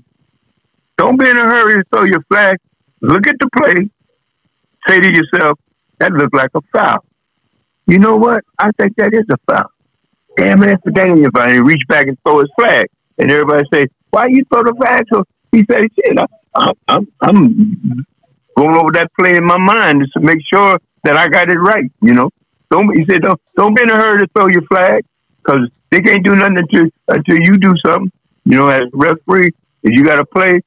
"Don't 0.98 1.18
be 1.18 1.30
in 1.30 1.38
a 1.38 1.46
hurry 1.46 1.76
to 1.76 1.84
throw 1.92 2.04
your 2.04 2.24
flag. 2.30 2.58
Look 3.02 3.28
at 3.28 3.36
the 3.40 3.50
play. 3.58 3.90
Say 4.88 5.02
to 5.02 5.08
yourself, 5.08 5.60
that 6.00 6.12
looked 6.14 6.36
like 6.36 6.52
a 6.56 6.62
foul. 6.74 7.04
You 7.88 8.00
know 8.00 8.18
what? 8.18 8.44
I 8.60 8.70
think 8.80 8.96
that 8.98 9.14
is 9.14 9.26
a 9.32 9.38
foul. 9.50 9.72
Damn 10.38 10.62
it, 10.64 10.68
that's 10.84 10.96
Daniel. 10.96 11.28
If 11.28 11.36
I 11.36 11.56
reach 11.56 11.82
back 11.88 12.08
and 12.08 12.18
throw 12.24 12.40
his 12.40 12.50
flag, 12.60 12.88
and 13.18 13.32
everybody 13.32 13.64
say, 13.74 13.88
"Why 14.12 14.28
you 14.28 14.44
throw 14.52 14.64
the 14.64 14.76
flag?" 14.76 15.06
So 15.12 15.24
he 15.52 15.66
said, 15.70 15.86
"Shit, 15.96 16.18
I, 16.56 16.72
I'm, 16.90 17.08
I'm 17.22 18.06
going 18.56 18.76
over 18.76 18.92
that 18.94 19.10
play 19.18 19.36
in 19.38 19.46
my 19.46 19.58
mind 19.58 20.02
just 20.02 20.14
to 20.14 20.20
make 20.20 20.40
sure 20.54 20.78
that 21.06 21.16
I 21.16 21.30
got 21.30 21.50
it 21.50 21.58
right." 21.58 21.90
You 22.02 22.14
know, 22.14 22.30
don't 22.70 22.96
he 22.96 23.06
said, 23.10 23.22
"Don't 23.22 23.40
don't 23.56 23.76
be 23.76 23.84
in 23.84 23.90
a 23.90 23.96
hurry 23.96 24.20
to 24.20 24.28
throw 24.36 24.48
your 24.48 24.64
flag 24.64 25.06
because 25.44 25.70
they 25.90 26.02
can't 26.02 26.24
do 26.24 26.36
nothing 26.36 26.58
until 26.58 26.90
until 27.08 27.38
you 27.40 27.58
do 27.58 27.74
something." 27.86 28.12
You 28.44 28.58
know, 28.60 28.68
as 28.68 28.84
referee, 28.94 29.50
if 29.84 29.98
you 29.98 30.04
got 30.04 30.16
to 30.16 30.26
play, 30.26 30.62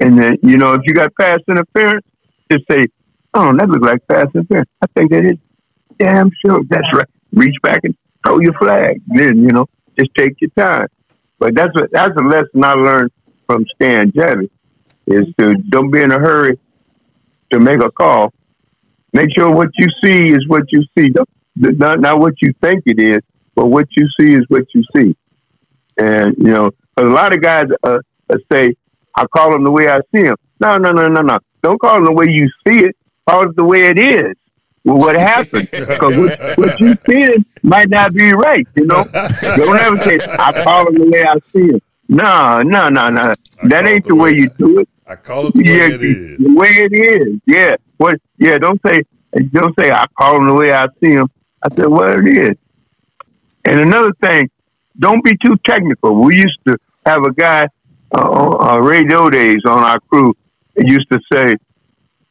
and 0.00 0.18
then 0.18 0.38
you 0.42 0.56
know 0.56 0.74
if 0.74 0.82
you 0.86 0.94
got 0.94 1.14
pass 1.20 1.40
interference, 1.48 2.06
just 2.50 2.64
say, 2.70 2.84
"Oh, 3.34 3.52
that 3.56 3.68
looks 3.68 3.84
like 3.84 4.06
pass 4.06 4.28
interference." 4.34 4.70
I 4.82 4.86
think 4.94 5.10
that 5.10 5.24
is 5.24 5.38
damn 5.98 6.30
sure 6.44 6.60
that's 6.68 6.86
right. 6.94 7.08
Reach 7.32 7.56
back 7.62 7.80
and 7.84 7.96
throw 8.24 8.40
your 8.40 8.54
flag. 8.54 9.00
Then 9.06 9.38
you 9.38 9.48
know, 9.48 9.66
just 9.98 10.10
take 10.16 10.40
your 10.40 10.50
time. 10.56 10.88
But 11.38 11.54
that's 11.54 11.72
what 11.74 11.90
that's 11.90 12.12
a 12.18 12.22
lesson 12.22 12.64
I 12.64 12.74
learned 12.74 13.10
from 13.46 13.64
Stan 13.74 14.12
Javie 14.12 14.50
is 15.06 15.26
to 15.38 15.54
don't 15.54 15.90
be 15.90 16.02
in 16.02 16.12
a 16.12 16.18
hurry 16.18 16.58
to 17.52 17.60
make 17.60 17.82
a 17.82 17.90
call. 17.90 18.32
Make 19.12 19.28
sure 19.36 19.50
what 19.50 19.68
you 19.78 19.86
see 20.02 20.30
is 20.30 20.46
what 20.48 20.64
you 20.70 20.84
see. 20.96 21.12
Not 21.56 22.00
not 22.00 22.18
what 22.18 22.34
you 22.40 22.54
think 22.60 22.82
it 22.86 23.00
is, 23.00 23.20
but 23.54 23.66
what 23.66 23.86
you 23.96 24.08
see 24.18 24.32
is 24.32 24.44
what 24.48 24.64
you 24.74 24.82
see. 24.96 25.16
And 25.98 26.34
you 26.38 26.52
know, 26.52 26.70
a 26.96 27.04
lot 27.04 27.32
of 27.32 27.42
guys 27.42 27.66
uh, 27.84 27.98
uh, 28.30 28.36
say, 28.50 28.74
"I 29.16 29.26
call 29.26 29.52
them 29.52 29.64
the 29.64 29.70
way 29.70 29.88
I 29.88 29.98
see 30.14 30.22
them." 30.22 30.36
No, 30.60 30.76
no, 30.76 30.92
no, 30.92 31.08
no, 31.08 31.20
no. 31.20 31.38
Don't 31.62 31.80
call 31.80 31.96
them 31.96 32.04
the 32.06 32.12
way 32.12 32.26
you 32.28 32.48
see 32.66 32.84
it. 32.84 32.96
Call 33.28 33.48
it 33.48 33.56
the 33.56 33.64
way 33.64 33.86
it 33.86 33.98
is 33.98 34.34
what 34.84 35.16
happened 35.16 35.68
because 35.72 36.16
what, 36.16 36.58
what 36.58 36.80
you 36.80 36.94
said 37.06 37.44
might 37.62 37.88
not 37.88 38.12
be 38.12 38.32
right. 38.32 38.66
You 38.76 38.86
know, 38.86 39.04
don't 39.04 39.78
ever 39.78 39.96
say 40.02 40.18
I 40.30 40.62
call 40.62 40.88
it 40.88 40.94
the 40.96 41.10
way 41.10 41.24
I 41.24 41.34
see 41.52 41.74
it. 41.76 41.82
No, 42.08 42.62
no, 42.62 42.88
no, 42.90 43.08
no. 43.08 43.34
That 43.64 43.86
ain't 43.86 44.04
the, 44.04 44.10
the 44.10 44.14
way, 44.14 44.32
way 44.32 44.38
you 44.38 44.48
do 44.50 44.80
it. 44.80 44.88
I 45.06 45.16
call 45.16 45.48
it 45.48 45.54
the 45.54 45.64
yeah, 45.64 45.88
way 45.88 45.94
it 45.94 46.02
is. 46.02 46.38
The 46.38 46.54
way 46.54 46.68
it 46.68 46.92
is. 46.92 47.40
Yeah. 47.46 47.76
What? 47.96 48.16
Yeah. 48.38 48.58
Don't 48.58 48.80
say. 48.86 49.00
Don't 49.52 49.74
say 49.78 49.90
I 49.90 50.06
call 50.18 50.34
them 50.34 50.48
the 50.48 50.54
way 50.54 50.72
I 50.72 50.86
see 51.02 51.14
them. 51.14 51.30
I 51.62 51.74
said 51.74 51.86
what 51.86 52.10
it 52.10 52.38
is. 52.38 52.56
And 53.64 53.80
another 53.80 54.12
thing, 54.22 54.50
don't 54.98 55.24
be 55.24 55.36
too 55.42 55.56
technical. 55.64 56.22
We 56.22 56.36
used 56.36 56.58
to 56.68 56.76
have 57.06 57.22
a 57.24 57.32
guy 57.32 57.68
uh, 58.14 58.20
on 58.20 58.70
uh, 58.70 58.78
radio 58.80 59.30
days 59.30 59.62
on 59.66 59.82
our 59.82 59.98
crew. 60.00 60.36
Used 60.76 61.08
to 61.10 61.20
say 61.32 61.54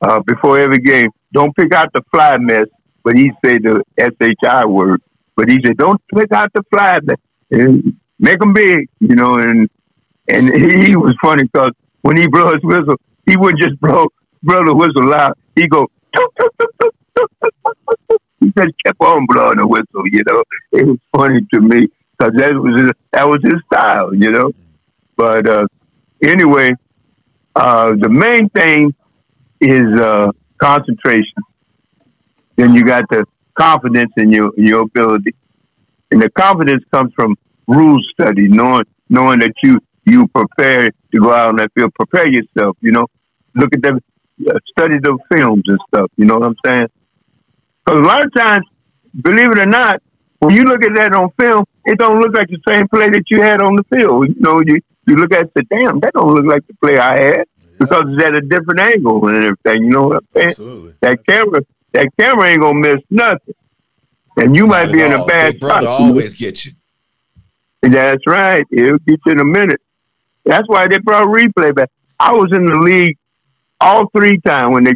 uh, 0.01 0.19
before 0.21 0.59
every 0.59 0.79
game, 0.79 1.09
don't 1.33 1.55
pick 1.55 1.73
out 1.73 1.91
the 1.93 2.01
fly 2.11 2.37
mess, 2.37 2.67
but 3.03 3.17
he 3.17 3.31
said 3.43 3.63
the 3.63 3.83
SHI 3.99 4.65
word. 4.65 5.01
But 5.35 5.49
he 5.49 5.59
said, 5.65 5.77
don't 5.77 6.01
pick 6.15 6.31
out 6.31 6.53
the 6.53 6.63
fly 6.71 6.99
mess. 7.03 7.17
And 7.51 7.99
make 8.19 8.39
them 8.39 8.53
big, 8.53 8.89
you 8.99 9.15
know. 9.15 9.35
And 9.35 9.69
and 10.27 10.83
he 10.83 10.95
was 10.95 11.15
funny 11.21 11.43
because 11.43 11.71
when 12.01 12.17
he 12.17 12.27
blew 12.27 12.53
his 12.53 12.63
whistle, 12.63 12.95
he 13.25 13.35
wouldn't 13.37 13.61
just 13.61 13.79
blow, 13.79 14.07
blow 14.41 14.65
the 14.65 14.73
whistle 14.73 15.09
loud. 15.09 15.33
He 15.55 15.67
go, 15.67 15.89
he 18.39 18.51
just 18.57 18.73
kept 18.85 19.01
on 19.01 19.25
blowing 19.27 19.57
the 19.57 19.67
whistle, 19.67 20.03
you 20.05 20.23
know. 20.27 20.43
It 20.71 20.85
was 20.87 20.99
funny 21.15 21.41
to 21.53 21.61
me 21.61 21.81
because 22.17 22.33
that 22.37 22.53
was 22.53 22.81
his, 22.81 22.91
that 23.11 23.27
was 23.27 23.39
his 23.43 23.61
style, 23.71 24.13
you 24.13 24.31
know. 24.31 24.51
But 25.15 25.47
uh, 25.47 25.67
anyway, 26.23 26.71
uh, 27.55 27.91
the 27.99 28.09
main 28.09 28.49
thing 28.49 28.95
is 29.61 29.99
uh, 29.99 30.31
concentration. 30.63 31.41
Then 32.55 32.73
you 32.73 32.83
got 32.83 33.03
the 33.09 33.25
confidence 33.59 34.11
in 34.17 34.31
your 34.31 34.51
your 34.55 34.81
ability, 34.81 35.35
and 36.11 36.21
the 36.21 36.29
confidence 36.29 36.83
comes 36.93 37.11
from 37.15 37.35
rule 37.67 37.99
study, 38.13 38.47
knowing 38.47 38.85
knowing 39.09 39.39
that 39.39 39.53
you 39.63 39.79
you 40.05 40.27
prepare 40.27 40.91
to 40.91 41.19
go 41.19 41.33
out 41.33 41.49
on 41.49 41.55
that 41.57 41.71
field. 41.73 41.93
Prepare 41.95 42.27
yourself. 42.27 42.77
You 42.81 42.91
know, 42.91 43.07
look 43.55 43.75
at 43.75 43.81
them, 43.81 43.99
uh, 44.47 44.59
study 44.71 44.99
the 45.01 45.17
films 45.31 45.63
and 45.67 45.79
stuff. 45.87 46.11
You 46.17 46.25
know 46.25 46.37
what 46.37 46.47
I'm 46.47 46.55
saying? 46.65 46.87
Because 47.85 47.99
a 47.99 48.07
lot 48.07 48.25
of 48.25 48.33
times, 48.33 48.65
believe 49.21 49.51
it 49.51 49.59
or 49.59 49.65
not, 49.65 50.01
when 50.39 50.55
you 50.55 50.63
look 50.63 50.83
at 50.83 50.93
that 50.95 51.13
on 51.13 51.31
film, 51.39 51.65
it 51.85 51.97
don't 51.97 52.19
look 52.19 52.33
like 52.35 52.47
the 52.47 52.59
same 52.67 52.87
play 52.87 53.09
that 53.09 53.23
you 53.29 53.41
had 53.41 53.61
on 53.61 53.75
the 53.75 53.83
field. 53.93 54.29
You 54.29 54.35
know, 54.39 54.61
you 54.65 54.79
you 55.07 55.15
look 55.15 55.33
at 55.33 55.53
the 55.53 55.63
damn, 55.63 55.99
that 56.01 56.13
don't 56.13 56.33
look 56.33 56.45
like 56.45 56.65
the 56.67 56.73
play 56.75 56.97
I 56.97 57.21
had 57.21 57.45
because 57.79 58.03
it's 58.07 58.23
at 58.23 58.35
a 58.35 58.41
different 58.41 58.79
angle 58.79 59.27
and 59.27 59.37
everything. 59.37 59.83
You 59.83 59.89
know 59.89 60.07
what 60.07 60.17
I'm 60.17 60.27
saying? 60.35 60.49
Absolutely. 60.49 60.93
That 61.01 61.25
camera, 61.27 61.61
that 61.93 62.09
camera 62.19 62.49
ain't 62.49 62.61
gonna 62.61 62.79
miss 62.79 63.01
nothing, 63.09 63.55
and 64.37 64.55
you 64.55 64.63
Not 64.63 64.69
might 64.69 64.91
be 64.91 65.01
in 65.01 65.13
a 65.13 65.25
bad 65.25 65.53
Big 65.53 65.61
brother 65.61 65.85
spot. 65.85 66.01
Always 66.01 66.33
get 66.33 66.65
you. 66.65 66.73
That's 67.81 68.25
right. 68.25 68.65
It'll 68.71 68.97
get 68.99 69.19
you 69.25 69.31
in 69.31 69.39
a 69.39 69.45
minute. 69.45 69.81
That's 70.45 70.67
why 70.67 70.87
they 70.87 70.97
brought 70.99 71.25
replay 71.25 71.75
back. 71.75 71.89
I 72.19 72.31
was 72.33 72.51
in 72.53 72.65
the 72.65 72.79
league 72.79 73.17
all 73.81 74.07
three 74.15 74.39
times 74.39 74.73
when 74.73 74.83
they 74.85 74.93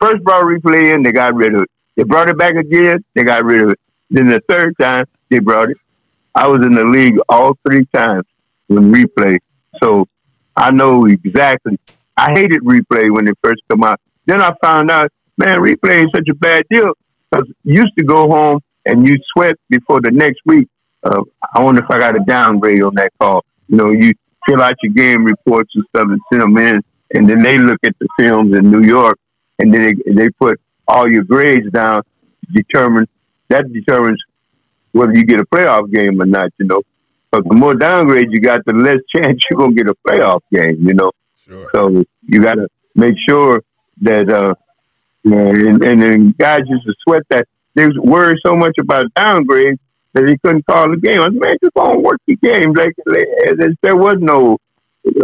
first 0.00 0.22
brought 0.22 0.44
replay 0.44 0.94
in, 0.94 1.02
they 1.02 1.12
got 1.12 1.34
rid 1.34 1.54
of 1.54 1.62
it. 1.62 1.70
They 1.96 2.02
brought 2.04 2.28
it 2.28 2.38
back 2.38 2.54
again, 2.54 3.04
they 3.14 3.24
got 3.24 3.44
rid 3.44 3.62
of 3.62 3.70
it. 3.70 3.80
Then 4.10 4.28
the 4.28 4.40
third 4.48 4.74
time 4.78 5.06
they 5.30 5.38
brought 5.38 5.70
it. 5.70 5.78
I 6.34 6.46
was 6.46 6.64
in 6.64 6.74
the 6.74 6.84
league 6.84 7.18
all 7.28 7.56
three 7.66 7.86
times 7.86 8.26
when 8.66 8.92
replay. 8.92 9.38
So 9.82 10.06
I 10.54 10.70
know 10.70 11.06
exactly 11.06 11.78
I 12.16 12.32
hated 12.32 12.62
replay 12.62 13.14
when 13.14 13.28
it 13.28 13.38
first 13.42 13.62
come 13.70 13.84
out. 13.84 14.00
Then 14.26 14.40
I 14.40 14.52
found 14.62 14.90
out, 14.90 15.10
man, 15.36 15.58
replay 15.58 16.00
is 16.00 16.10
such 16.14 16.28
a 16.30 16.34
bad 16.34 16.64
deal 16.70 16.92
because 17.30 17.46
you 17.64 17.82
used 17.82 17.96
to 17.98 18.04
go 18.04 18.28
home 18.28 18.60
and 18.84 19.06
you 19.06 19.16
sweat 19.32 19.56
before 19.68 20.00
the 20.00 20.10
next 20.10 20.40
week. 20.46 20.68
Uh, 21.02 21.22
I 21.54 21.62
wonder 21.62 21.82
if 21.84 21.90
I 21.90 21.98
got 21.98 22.16
a 22.16 22.24
downgrade 22.26 22.82
on 22.82 22.94
that 22.94 23.12
call. 23.20 23.44
You 23.68 23.76
know, 23.76 23.90
you 23.90 24.12
fill 24.48 24.62
out 24.62 24.74
your 24.82 24.92
game 24.92 25.24
reports 25.24 25.72
and 25.74 25.84
stuff 25.94 26.08
and 26.08 26.20
send 26.32 26.42
them 26.42 26.56
in, 26.56 26.82
and 27.14 27.28
then 27.28 27.42
they 27.42 27.58
look 27.58 27.78
at 27.84 27.94
the 27.98 28.08
films 28.18 28.56
in 28.56 28.70
New 28.70 28.82
York, 28.82 29.18
and 29.58 29.72
then 29.72 29.94
they, 30.06 30.12
they 30.12 30.28
put 30.30 30.60
all 30.88 31.10
your 31.10 31.24
grades 31.24 31.70
down. 31.70 32.02
Determine 32.52 33.06
that 33.48 33.72
determines 33.72 34.22
whether 34.92 35.12
you 35.12 35.24
get 35.24 35.40
a 35.40 35.46
playoff 35.46 35.92
game 35.92 36.20
or 36.20 36.26
not. 36.26 36.50
You 36.58 36.66
know, 36.66 36.82
because 37.30 37.46
the 37.48 37.54
more 37.54 37.74
downgrades 37.74 38.30
you 38.30 38.40
got, 38.40 38.64
the 38.64 38.72
less 38.72 38.98
chance 39.14 39.40
you're 39.50 39.58
gonna 39.58 39.74
get 39.74 39.88
a 39.88 39.94
playoff 40.06 40.40
game. 40.52 40.86
You 40.86 40.94
know. 40.94 41.12
Sure. 41.46 41.70
So 41.74 42.04
you 42.22 42.42
got 42.42 42.54
to 42.54 42.68
make 42.94 43.14
sure 43.28 43.62
that, 44.02 44.28
uh, 44.28 44.54
and, 45.24 45.82
and 45.82 46.02
then 46.02 46.34
guys 46.38 46.60
used 46.66 46.86
to 46.86 46.94
sweat 47.06 47.22
that. 47.30 47.46
They 47.74 47.86
was 47.86 47.98
worried 47.98 48.38
so 48.44 48.56
much 48.56 48.74
about 48.80 49.12
downgrades 49.14 49.78
that 50.14 50.28
he 50.28 50.38
couldn't 50.38 50.66
call 50.66 50.90
the 50.90 50.96
game. 50.96 51.20
I 51.20 51.26
said, 51.26 51.34
man, 51.34 51.56
just 51.62 51.74
go 51.74 51.92
and 51.92 52.02
work 52.02 52.20
the 52.26 52.36
game. 52.36 52.72
Like, 52.72 52.94
there 53.82 53.96
was 53.96 54.16
no 54.18 54.58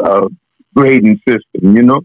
uh, 0.02 0.28
grading 0.74 1.20
system, 1.26 1.76
you 1.76 1.82
know. 1.82 2.02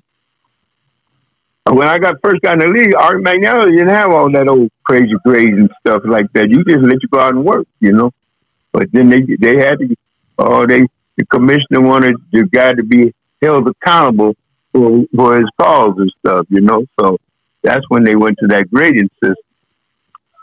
When 1.70 1.88
I 1.88 1.98
got 1.98 2.16
first 2.24 2.42
got 2.42 2.54
in 2.54 2.60
the 2.60 2.68
league, 2.68 2.96
Art 2.96 3.22
McNally 3.22 3.72
didn't 3.72 3.90
have 3.90 4.12
all 4.12 4.32
that 4.32 4.48
old 4.48 4.72
crazy 4.86 5.12
grades 5.26 5.58
and 5.58 5.70
stuff 5.82 6.04
like 6.06 6.32
that. 6.32 6.50
You 6.50 6.64
just 6.64 6.80
let 6.80 7.02
you 7.02 7.10
go 7.10 7.20
out 7.20 7.34
and 7.36 7.44
work, 7.44 7.68
you 7.82 7.92
know. 7.92 8.12
But 8.72 8.90
then 8.94 9.10
they 9.10 9.22
they 9.38 9.58
had 9.58 9.80
to, 9.80 9.96
oh, 10.38 10.66
they 10.66 10.88
the 11.18 11.26
commissioner 11.26 11.82
wanted 11.82 12.16
the 12.32 12.48
guy 12.54 12.74
to 12.74 12.84
be 12.84 13.14
held 13.42 13.68
accountable 13.68 14.36
for, 14.72 15.04
for 15.16 15.38
his 15.38 15.50
calls 15.60 15.96
and 15.98 16.12
stuff, 16.20 16.46
you 16.50 16.62
know. 16.62 16.86
So 17.00 17.18
that's 17.64 17.86
when 17.90 18.04
they 18.04 18.16
went 18.16 18.38
to 18.40 18.48
that 18.48 18.70
grading 18.72 19.10
system. 19.24 19.36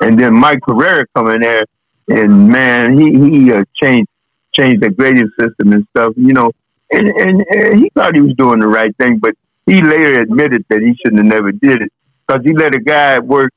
And 0.01 0.19
then 0.19 0.35
Mike 0.35 0.61
Pereira 0.63 1.07
come 1.15 1.31
in 1.31 1.41
there, 1.41 1.65
and 2.09 2.49
man, 2.49 2.99
he 2.99 3.13
he 3.13 3.53
uh, 3.53 3.65
changed 3.75 4.09
changed 4.53 4.83
the 4.83 4.91
grading 4.91 5.31
system 5.39 5.73
and 5.73 5.87
stuff, 5.91 6.15
you 6.17 6.33
know. 6.33 6.53
And, 6.93 7.09
and, 7.09 7.45
and 7.51 7.81
he 7.81 7.91
thought 7.95 8.15
he 8.15 8.21
was 8.21 8.35
doing 8.37 8.61
the 8.61 8.69
right 8.69 8.95
thing, 8.99 9.19
but 9.19 9.35
he 9.67 9.81
later 9.83 10.21
admitted 10.21 10.65
that 10.69 10.81
he 10.81 10.95
shouldn't 10.95 11.25
have 11.25 11.27
never 11.27 11.51
did 11.51 11.83
it 11.83 11.93
because 12.27 12.43
he 12.45 12.53
let 12.53 12.75
a 12.75 12.81
guy 12.81 13.19
work 13.19 13.53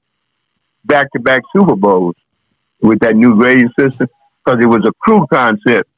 back 0.85 1.11
to 1.11 1.19
back 1.19 1.41
Super 1.55 1.75
Bowls 1.75 2.15
with 2.81 2.99
that 2.99 3.15
new 3.15 3.35
grading 3.35 3.69
system 3.77 4.07
because 4.43 4.61
it 4.61 4.67
was 4.67 4.85
a 4.85 4.93
crew 4.99 5.27
concept. 5.27 5.89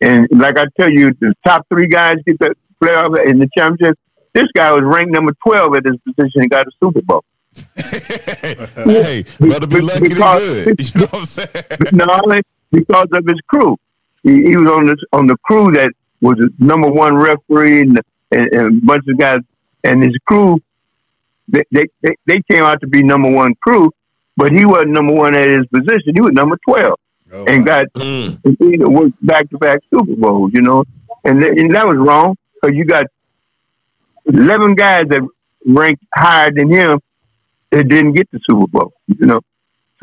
And 0.00 0.26
like 0.30 0.56
I 0.58 0.64
tell 0.78 0.90
you, 0.90 1.12
the 1.20 1.34
top 1.46 1.66
three 1.68 1.88
guys 1.88 2.16
get 2.26 2.38
the 2.38 2.54
playoff 2.82 3.30
in 3.30 3.38
the 3.38 3.48
championship. 3.56 3.98
This 4.32 4.46
guy 4.54 4.72
was 4.72 4.82
ranked 4.84 5.12
number 5.12 5.32
12 5.46 5.76
at 5.76 5.84
his 5.84 5.96
position 6.06 6.42
and 6.42 6.50
got 6.50 6.66
a 6.66 6.70
Super 6.82 7.02
Bowl. 7.02 7.24
hey, 7.76 9.24
better 9.40 9.66
be 9.66 9.80
lucky 9.80 10.08
because, 10.08 10.64
than 10.64 10.74
good. 10.76 10.94
You 10.94 11.00
know 11.00 11.06
what 11.06 11.14
I'm 11.14 11.26
saying? 11.26 11.48
Not 11.92 12.24
only 12.24 12.42
because 12.70 13.08
of 13.12 13.24
his 13.26 13.40
crew. 13.48 13.76
He, 14.22 14.42
he 14.44 14.56
was 14.56 14.70
on 14.70 14.86
this 14.86 14.98
on 15.12 15.26
the 15.26 15.36
crew 15.44 15.72
that 15.72 15.92
was 16.20 16.36
the 16.36 16.52
number 16.58 16.90
one 16.90 17.16
referee 17.16 17.82
and, 17.82 18.00
and, 18.30 18.52
and 18.52 18.82
a 18.82 18.86
bunch 18.86 19.04
of 19.08 19.18
guys. 19.18 19.40
And 19.82 20.02
his 20.02 20.14
crew, 20.26 20.58
they, 21.48 21.64
they, 21.72 21.86
they 22.26 22.42
came 22.50 22.62
out 22.62 22.80
to 22.82 22.86
be 22.86 23.02
number 23.02 23.30
one 23.30 23.54
crew, 23.62 23.90
but 24.36 24.52
he 24.52 24.64
wasn't 24.64 24.90
number 24.90 25.14
one 25.14 25.34
at 25.34 25.48
his 25.48 25.66
position. 25.66 26.14
He 26.14 26.20
was 26.20 26.32
number 26.32 26.58
12 26.68 26.98
oh, 27.32 27.44
and 27.46 27.66
got 27.66 27.86
mm. 27.94 28.38
worked 28.88 29.26
back 29.26 29.48
to 29.50 29.58
back 29.58 29.80
Super 29.92 30.16
Bowls, 30.16 30.52
you 30.54 30.62
know. 30.62 30.84
And, 31.24 31.40
th- 31.40 31.52
and 31.58 31.74
that 31.74 31.86
was 31.86 31.96
wrong 31.96 32.36
because 32.54 32.76
you 32.76 32.84
got 32.84 33.06
11 34.26 34.74
guys 34.74 35.04
that 35.08 35.22
ranked 35.66 36.04
higher 36.14 36.50
than 36.50 36.72
him 36.72 37.00
that 37.70 37.88
didn't 37.88 38.12
get 38.12 38.30
the 38.30 38.40
Super 38.48 38.66
Bowl, 38.66 38.92
you 39.06 39.26
know. 39.26 39.40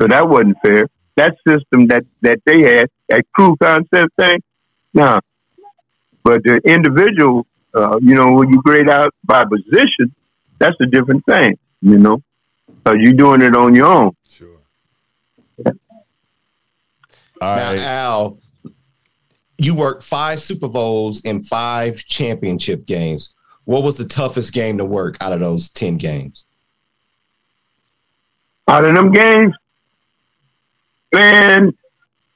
So 0.00 0.06
that 0.06 0.28
wasn't 0.28 0.56
fair. 0.64 0.86
That 1.16 1.34
system 1.46 1.88
that, 1.88 2.04
that 2.22 2.40
they 2.46 2.62
had, 2.62 2.88
that 3.08 3.24
crew 3.34 3.56
concept 3.60 4.14
thing, 4.16 4.42
no, 4.94 5.20
but 6.22 6.42
the 6.44 6.60
individual, 6.64 7.46
uh, 7.74 7.98
you 8.00 8.14
know, 8.14 8.32
when 8.32 8.50
you 8.50 8.60
grade 8.62 8.88
out 8.88 9.14
by 9.24 9.44
position, 9.44 10.14
that's 10.58 10.76
a 10.80 10.86
different 10.86 11.24
thing, 11.26 11.58
you 11.80 11.98
know, 11.98 12.22
because 12.66 12.98
you're 13.00 13.12
doing 13.12 13.42
it 13.42 13.56
on 13.56 13.74
your 13.74 13.86
own. 13.86 14.10
Sure. 14.28 14.58
Yeah. 15.64 15.72
Now, 17.40 17.70
right. 17.70 17.78
Al, 17.78 18.38
you 19.58 19.74
worked 19.74 20.02
five 20.02 20.40
Super 20.40 20.68
Bowls 20.68 21.24
and 21.24 21.44
five 21.44 22.04
championship 22.04 22.86
games. 22.86 23.34
What 23.64 23.82
was 23.82 23.96
the 23.96 24.06
toughest 24.06 24.52
game 24.52 24.78
to 24.78 24.84
work 24.84 25.16
out 25.20 25.32
of 25.32 25.40
those 25.40 25.68
10 25.68 25.98
games? 25.98 26.44
Out 28.66 28.84
of 28.84 28.94
them 28.94 29.12
games, 29.12 29.54
man, 31.12 31.72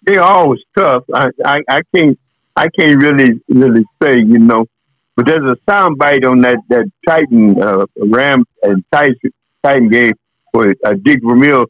they're 0.03 0.22
always 0.22 0.61
tough. 0.76 1.05
I, 1.14 1.30
I, 1.44 1.62
I 1.68 1.82
can't 1.94 2.18
I 2.57 2.68
can't 2.68 3.00
really 3.00 3.40
really 3.48 3.84
say, 4.03 4.18
you 4.18 4.38
know. 4.38 4.66
But 5.14 5.26
there's 5.26 5.50
a 5.50 5.57
sound 5.68 5.98
bite 5.98 6.24
on 6.24 6.40
that 6.40 6.59
that 6.68 6.90
Titan 7.07 7.61
uh, 7.61 7.86
Ram 7.96 8.44
and 8.62 8.84
Titan 8.90 9.16
Titan 9.62 9.88
game 9.90 10.14
where 10.53 10.74
uh, 10.84 10.94
Dick 11.03 11.20
Vermeil 11.22 11.66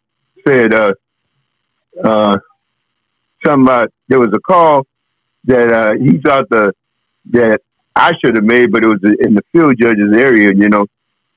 said 0.46 0.74
uh, 0.74 0.92
uh, 2.02 2.38
something 3.44 3.66
about 3.66 3.92
there 4.08 4.20
was 4.20 4.30
a 4.34 4.40
call 4.40 4.86
that 5.44 5.72
uh, 5.72 5.92
he 5.98 6.18
thought 6.18 6.48
the 6.50 6.72
that 7.30 7.60
I 7.94 8.12
should 8.22 8.36
have 8.36 8.44
made, 8.44 8.72
but 8.72 8.82
it 8.82 8.88
was 8.88 9.00
in 9.02 9.34
the 9.34 9.42
field 9.52 9.76
judges 9.80 10.16
area, 10.16 10.52
you 10.54 10.68
know. 10.68 10.86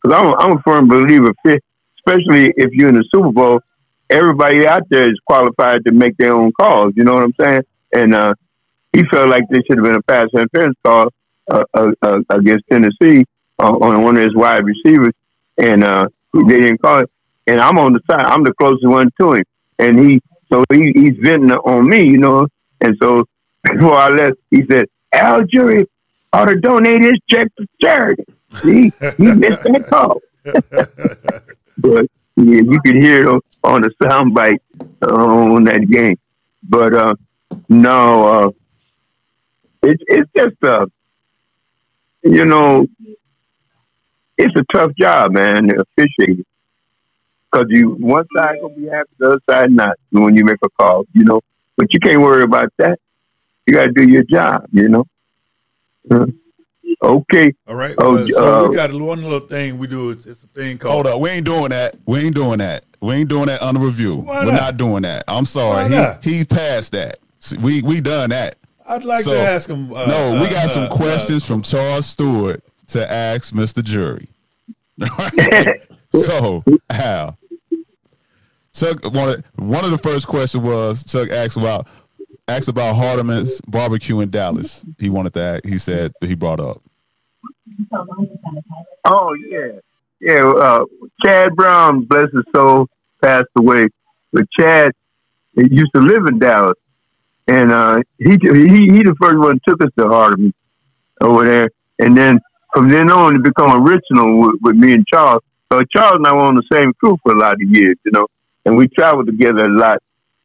Because 0.01 0.19
I'm, 0.19 0.33
I'm 0.37 0.57
a 0.57 0.61
firm 0.61 0.87
believer, 0.87 1.33
especially 1.45 2.53
if 2.57 2.71
you're 2.73 2.89
in 2.89 2.95
the 2.95 3.05
Super 3.13 3.31
Bowl, 3.31 3.61
everybody 4.09 4.67
out 4.67 4.83
there 4.89 5.09
is 5.09 5.19
qualified 5.25 5.83
to 5.85 5.91
make 5.91 6.15
their 6.17 6.33
own 6.33 6.51
calls. 6.59 6.93
You 6.95 7.03
know 7.03 7.13
what 7.13 7.23
I'm 7.23 7.33
saying? 7.39 7.61
And 7.93 8.13
uh, 8.13 8.33
he 8.93 9.03
felt 9.11 9.29
like 9.29 9.43
there 9.49 9.61
should 9.67 9.77
have 9.77 9.85
been 9.85 9.95
a 9.95 10.03
pass 10.03 10.25
interference 10.33 10.77
call 10.83 11.09
uh, 11.51 11.63
uh, 11.73 11.91
uh, 12.01 12.19
against 12.29 12.65
Tennessee 12.69 13.25
on 13.59 14.03
one 14.03 14.17
of 14.17 14.23
his 14.23 14.35
wide 14.35 14.63
receivers, 14.65 15.13
and 15.57 15.83
uh, 15.83 16.07
they 16.33 16.59
didn't 16.59 16.81
call 16.81 16.99
it. 16.99 17.09
And 17.47 17.61
I'm 17.61 17.77
on 17.77 17.93
the 17.93 18.01
side; 18.09 18.25
I'm 18.25 18.43
the 18.43 18.53
closest 18.53 18.85
one 18.85 19.09
to 19.19 19.33
him, 19.33 19.43
and 19.79 19.99
he 19.99 20.21
so 20.55 20.63
he, 20.73 20.91
he's 20.95 21.17
venting 21.21 21.51
on 21.51 21.89
me, 21.89 22.07
you 22.07 22.17
know. 22.17 22.47
And 22.81 22.95
so 23.01 23.25
before 23.63 23.95
I 23.95 24.09
left, 24.09 24.37
he 24.51 24.63
said, 24.69 24.85
"Al 25.13 25.43
Jury 25.43 25.85
ought 26.33 26.45
to 26.45 26.55
donate 26.59 27.01
his 27.01 27.19
check 27.29 27.47
to 27.57 27.67
charity." 27.81 28.23
He 28.63 28.91
he 29.17 29.31
missed 29.31 29.63
that 29.63 29.85
call, 29.89 30.21
but 31.77 32.05
yeah, 32.37 32.61
you 32.61 32.79
could 32.85 32.95
hear 32.95 33.27
it 33.27 33.43
on, 33.63 33.81
the 33.81 33.91
soundbite 34.01 34.59
uh, 35.01 35.13
on 35.13 35.63
that 35.65 35.89
game. 35.89 36.17
But 36.63 36.93
uh, 36.93 37.15
no, 37.67 38.27
uh, 38.27 38.51
it's 39.83 40.03
it's 40.07 40.31
just 40.35 40.63
uh, 40.63 40.85
you 42.23 42.45
know, 42.45 42.87
it's 44.37 44.55
a 44.55 44.77
tough 44.77 44.91
job, 44.97 45.33
man, 45.33 45.69
officiating. 45.97 46.45
Because 47.55 47.69
you 47.69 47.91
one 47.91 48.25
side 48.35 48.57
gonna 48.61 48.73
be 48.75 48.87
happy, 48.87 49.09
the 49.17 49.27
other 49.27 49.41
side 49.49 49.71
not 49.71 49.97
when 50.11 50.35
you 50.35 50.43
make 50.43 50.57
a 50.63 50.69
call, 50.77 51.05
you 51.13 51.23
know. 51.23 51.41
But 51.77 51.93
you 51.93 51.99
can't 51.99 52.21
worry 52.21 52.43
about 52.43 52.71
that. 52.79 52.99
You 53.65 53.73
got 53.73 53.85
to 53.85 53.91
do 53.91 54.09
your 54.09 54.23
job, 54.23 54.67
you 54.71 54.89
know. 54.89 55.05
Uh, 56.11 56.25
okay. 57.01 57.53
All 57.67 57.75
right. 57.75 57.95
Oh, 57.97 58.27
so 58.29 58.65
uh, 58.65 58.69
we 58.69 58.75
got 58.75 58.93
one 58.93 59.23
little 59.23 59.39
thing 59.39 59.77
we 59.77 59.87
do. 59.87 60.11
It's, 60.11 60.25
it's 60.25 60.43
a 60.43 60.47
thing 60.47 60.77
called. 60.77 61.05
Hold 61.05 61.07
up. 61.07 61.21
We 61.21 61.29
ain't 61.29 61.45
doing 61.45 61.69
that. 61.69 61.95
We 62.05 62.19
ain't 62.19 62.35
doing 62.35 62.59
that. 62.59 62.85
We 63.01 63.15
ain't 63.15 63.29
doing 63.29 63.47
that 63.47 63.61
under 63.61 63.79
review. 63.79 64.17
Why 64.17 64.45
We're 64.45 64.51
not? 64.51 64.61
not 64.61 64.77
doing 64.77 65.03
that. 65.03 65.23
I'm 65.27 65.45
sorry. 65.45 65.89
He 66.21 66.37
he 66.37 66.45
passed 66.45 66.91
that. 66.91 67.19
We 67.61 67.81
we 67.83 68.01
done 68.01 68.31
that. 68.31 68.57
I'd 68.87 69.05
like 69.05 69.23
so, 69.23 69.33
to 69.33 69.39
ask 69.39 69.69
him. 69.69 69.93
Uh, 69.93 70.05
no, 70.05 70.41
we 70.41 70.49
got 70.49 70.65
uh, 70.65 70.67
some 70.67 70.83
uh, 70.83 70.95
questions 70.95 71.45
from 71.45 71.61
Charles 71.61 72.05
Stewart 72.05 72.63
to 72.87 73.09
ask 73.09 73.53
Mr. 73.53 73.83
Jury. 73.83 74.27
so, 76.13 76.63
Al, 76.89 77.37
Chuck, 78.75 78.99
wanted 79.13 79.43
one 79.55 79.85
of 79.85 79.91
the 79.91 79.97
first 79.97 80.27
questions 80.27 80.63
was 80.63 81.05
Chuck 81.05 81.29
asked 81.29 81.55
about 81.55 81.87
asked 82.47 82.67
about 82.67 82.95
Hardeman's 82.95 83.61
barbecue 83.61 84.19
in 84.19 84.29
Dallas. 84.29 84.83
He 84.99 85.09
wanted 85.09 85.33
that. 85.33 85.65
He 85.65 85.77
said 85.77 86.11
he 86.21 86.35
brought 86.35 86.59
up. 86.59 86.81
Oh 89.05 89.33
yeah, 89.33 89.79
yeah. 90.19 90.43
Uh, 90.43 90.85
Chad 91.23 91.55
Brown, 91.55 92.03
bless 92.03 92.27
his 92.33 92.43
soul, 92.53 92.87
passed 93.21 93.47
away. 93.55 93.87
But 94.33 94.43
Chad 94.59 94.91
used 95.55 95.91
to 95.95 96.01
live 96.01 96.25
in 96.27 96.39
Dallas, 96.39 96.77
and 97.47 97.71
uh, 97.71 98.01
he 98.17 98.31
he 98.41 98.91
he 98.91 99.03
the 99.03 99.15
first 99.21 99.37
one 99.37 99.59
took 99.65 99.81
us 99.81 99.89
to 99.97 100.05
Hardeman 100.05 100.53
over 101.21 101.45
there, 101.45 101.69
and 101.99 102.17
then 102.17 102.39
from 102.73 102.89
then 102.89 103.09
on 103.09 103.37
it 103.37 103.43
become 103.43 103.87
original 103.87 104.41
with, 104.41 104.55
with 104.61 104.75
me 104.75 104.93
and 104.93 105.07
Charles. 105.07 105.41
So 105.71 105.81
Charles 105.95 106.15
and 106.15 106.27
I 106.27 106.33
were 106.33 106.41
on 106.41 106.55
the 106.55 106.63
same 106.71 106.93
crew 106.93 107.17
for 107.23 107.33
a 107.33 107.39
lot 107.39 107.53
of 107.53 107.61
years, 107.61 107.95
you 108.05 108.11
know, 108.11 108.27
and 108.65 108.75
we 108.75 108.87
traveled 108.87 109.27
together 109.27 109.63
a 109.63 109.77
lot 109.77 110.01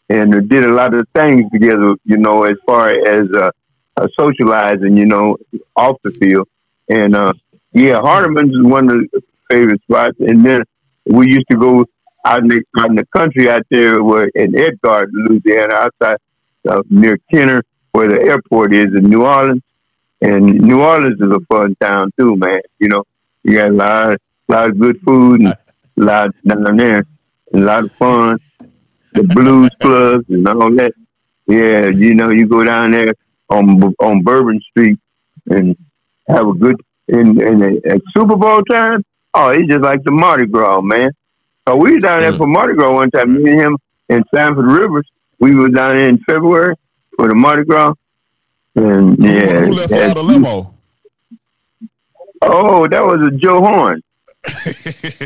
and 0.09 0.49
did 0.49 0.65
a 0.65 0.73
lot 0.73 0.93
of 0.95 1.07
things 1.15 1.51
together, 1.53 1.95
you 2.05 2.17
know, 2.17 2.45
as 2.45 2.57
far 2.67 2.91
as 2.91 3.29
uh, 3.33 3.51
uh, 3.97 4.09
socializing, 4.19 4.97
you 4.97 5.07
know, 5.07 5.37
off 5.77 5.97
the 6.03 6.11
field. 6.11 6.49
And 6.89 7.15
uh, 7.15 7.33
yeah, 7.73 8.01
Hardeman's 8.01 8.55
is 8.55 8.63
one 8.63 8.91
of 8.91 8.99
the 9.13 9.23
favorite 9.51 9.81
spots. 9.83 10.17
And 10.19 10.45
then 10.45 10.63
we 11.07 11.31
used 11.31 11.47
to 11.51 11.57
go 11.57 11.85
out 12.25 12.41
in 12.41 12.49
the, 12.49 12.63
out 12.79 12.91
in 12.91 12.97
the 12.97 13.07
country 13.07 13.49
out 13.49 13.67
there 13.71 14.03
where 14.03 14.29
in 14.35 14.59
Edgard, 14.59 15.11
Louisiana, 15.13 15.75
outside 15.75 16.19
uh, 16.69 16.83
near 16.91 17.19
Kenner, 17.33 17.63
where 17.93 18.09
the 18.09 18.21
airport 18.21 18.75
is 18.75 18.87
in 18.87 19.05
New 19.05 19.25
Orleans. 19.25 19.63
And 20.21 20.45
New 20.61 20.83
Orleans 20.83 21.21
is 21.21 21.31
a 21.31 21.41
fun 21.49 21.77
town 21.81 22.11
too, 22.19 22.37
man. 22.37 22.61
You 22.79 22.89
know, 22.89 23.05
you 23.45 23.55
got 23.55 23.71
a 23.71 23.73
lot, 23.73 24.13
of, 24.13 24.19
lot 24.49 24.69
of 24.71 24.79
good 24.79 25.01
food 25.03 25.41
and 25.41 25.49
a 26.01 26.03
lot 26.03 26.31
down 26.45 26.77
there, 26.77 27.05
a 27.55 27.59
lot 27.59 27.85
of 27.85 27.93
fun. 27.93 28.39
The 29.13 29.25
blues 29.25 29.71
clubs 29.81 30.25
and 30.29 30.47
all 30.47 30.71
that. 30.77 30.93
Yeah, 31.47 31.89
you 31.89 32.15
know, 32.15 32.31
you 32.31 32.47
go 32.47 32.63
down 32.63 32.93
there 32.93 33.13
on 33.49 33.83
on 33.99 34.23
Bourbon 34.23 34.61
Street 34.71 34.99
and 35.51 35.77
have 36.29 36.47
a 36.47 36.55
good 36.55 36.81
in 37.09 37.41
in 37.41 37.81
at 37.85 38.01
Super 38.17 38.37
Bowl 38.37 38.63
time. 38.63 39.05
Oh, 39.35 39.51
it's 39.51 39.69
just 39.69 39.83
like 39.83 40.03
the 40.05 40.13
Mardi 40.13 40.47
Gras, 40.47 40.81
man. 40.81 41.11
So 41.67 41.77
we 41.77 41.95
was 41.95 42.03
down 42.03 42.21
there 42.21 42.33
mm. 42.33 42.39
for 42.39 42.47
Mardi 42.47 42.75
Gras 42.75 42.93
one 42.93 43.11
time. 43.11 43.43
Me 43.43 43.51
and 43.51 43.61
him 43.61 43.79
and 44.09 44.25
Sanford 44.33 44.67
Rivers 44.67 45.09
we 45.41 45.55
were 45.55 45.71
down 45.71 45.97
there 45.97 46.09
in 46.09 46.19
February 46.19 46.77
for 47.17 47.29
the 47.29 47.35
Mardi 47.35 47.65
Gras. 47.65 47.95
And 48.77 49.19
yeah. 49.19 49.65
Who 49.65 49.73
left 49.73 49.93
out 49.93 50.15
the 50.15 50.23
limo? 50.23 50.75
Oh, 52.43 52.87
that 52.87 53.03
was 53.03 53.27
a 53.27 53.37
Joe 53.37 53.61
Horn. 53.61 54.03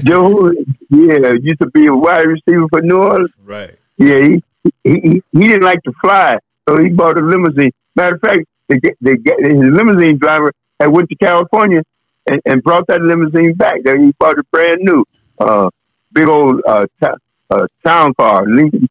Joe 0.02 0.52
yeah, 0.90 1.32
used 1.40 1.60
to 1.60 1.70
be 1.72 1.86
a 1.86 1.94
wide 1.94 2.26
receiver 2.26 2.66
for 2.68 2.82
New 2.82 2.96
Orleans. 2.96 3.30
Right. 3.44 3.76
Yeah, 3.96 4.20
he, 4.20 4.42
he, 4.82 5.22
he 5.32 5.46
didn't 5.46 5.62
like 5.62 5.82
to 5.84 5.92
fly, 6.00 6.38
so 6.68 6.78
he 6.78 6.90
bought 6.90 7.18
a 7.18 7.20
limousine. 7.20 7.70
Matter 7.94 8.16
of 8.16 8.20
fact, 8.20 8.40
the, 8.68 8.80
the, 9.00 9.18
his 9.38 9.58
limousine 9.58 10.18
driver 10.18 10.52
had 10.80 10.88
went 10.88 11.08
to 11.10 11.16
California 11.16 11.82
and, 12.26 12.40
and 12.44 12.62
brought 12.62 12.86
that 12.88 13.00
limousine 13.00 13.54
back. 13.54 13.82
There, 13.84 14.00
he 14.00 14.12
bought 14.18 14.38
it 14.38 14.50
brand 14.50 14.80
new, 14.82 15.04
uh, 15.38 15.70
big 16.12 16.26
old 16.26 16.60
uh, 16.66 16.86
t- 17.00 17.08
uh, 17.50 17.66
town 17.84 18.14
car, 18.14 18.46
Lincoln 18.46 18.88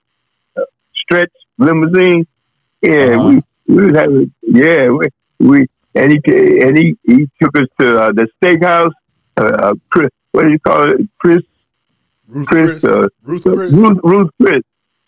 stretch 1.03 1.31
limousine. 1.57 2.25
Yeah, 2.81 3.17
uh-huh. 3.17 3.41
we 3.67 3.75
we 3.75 3.85
was 3.85 3.95
having 3.95 4.33
yeah 4.41 4.87
we, 4.89 5.07
we 5.39 5.67
and 5.95 6.11
he 6.11 6.61
and 6.61 6.77
he, 6.77 6.97
he 7.03 7.29
took 7.41 7.55
us 7.57 7.67
to 7.79 7.99
uh, 7.99 8.11
the 8.11 8.27
steakhouse. 8.41 8.91
Uh, 9.37 9.45
uh 9.45 9.73
Chris, 9.89 10.09
what 10.31 10.43
do 10.43 10.49
you 10.49 10.59
call 10.59 10.91
it? 10.91 11.01
Chris 11.19 11.41
Ruth 12.27 12.47
Chris, 12.47 12.81
Chris. 12.81 12.83
uh, 12.83 13.07
Ruth 13.23 13.43
Chris. 13.43 13.71
Ruth, 13.71 13.99
Ruth 14.03 14.29
Chris, 14.41 14.63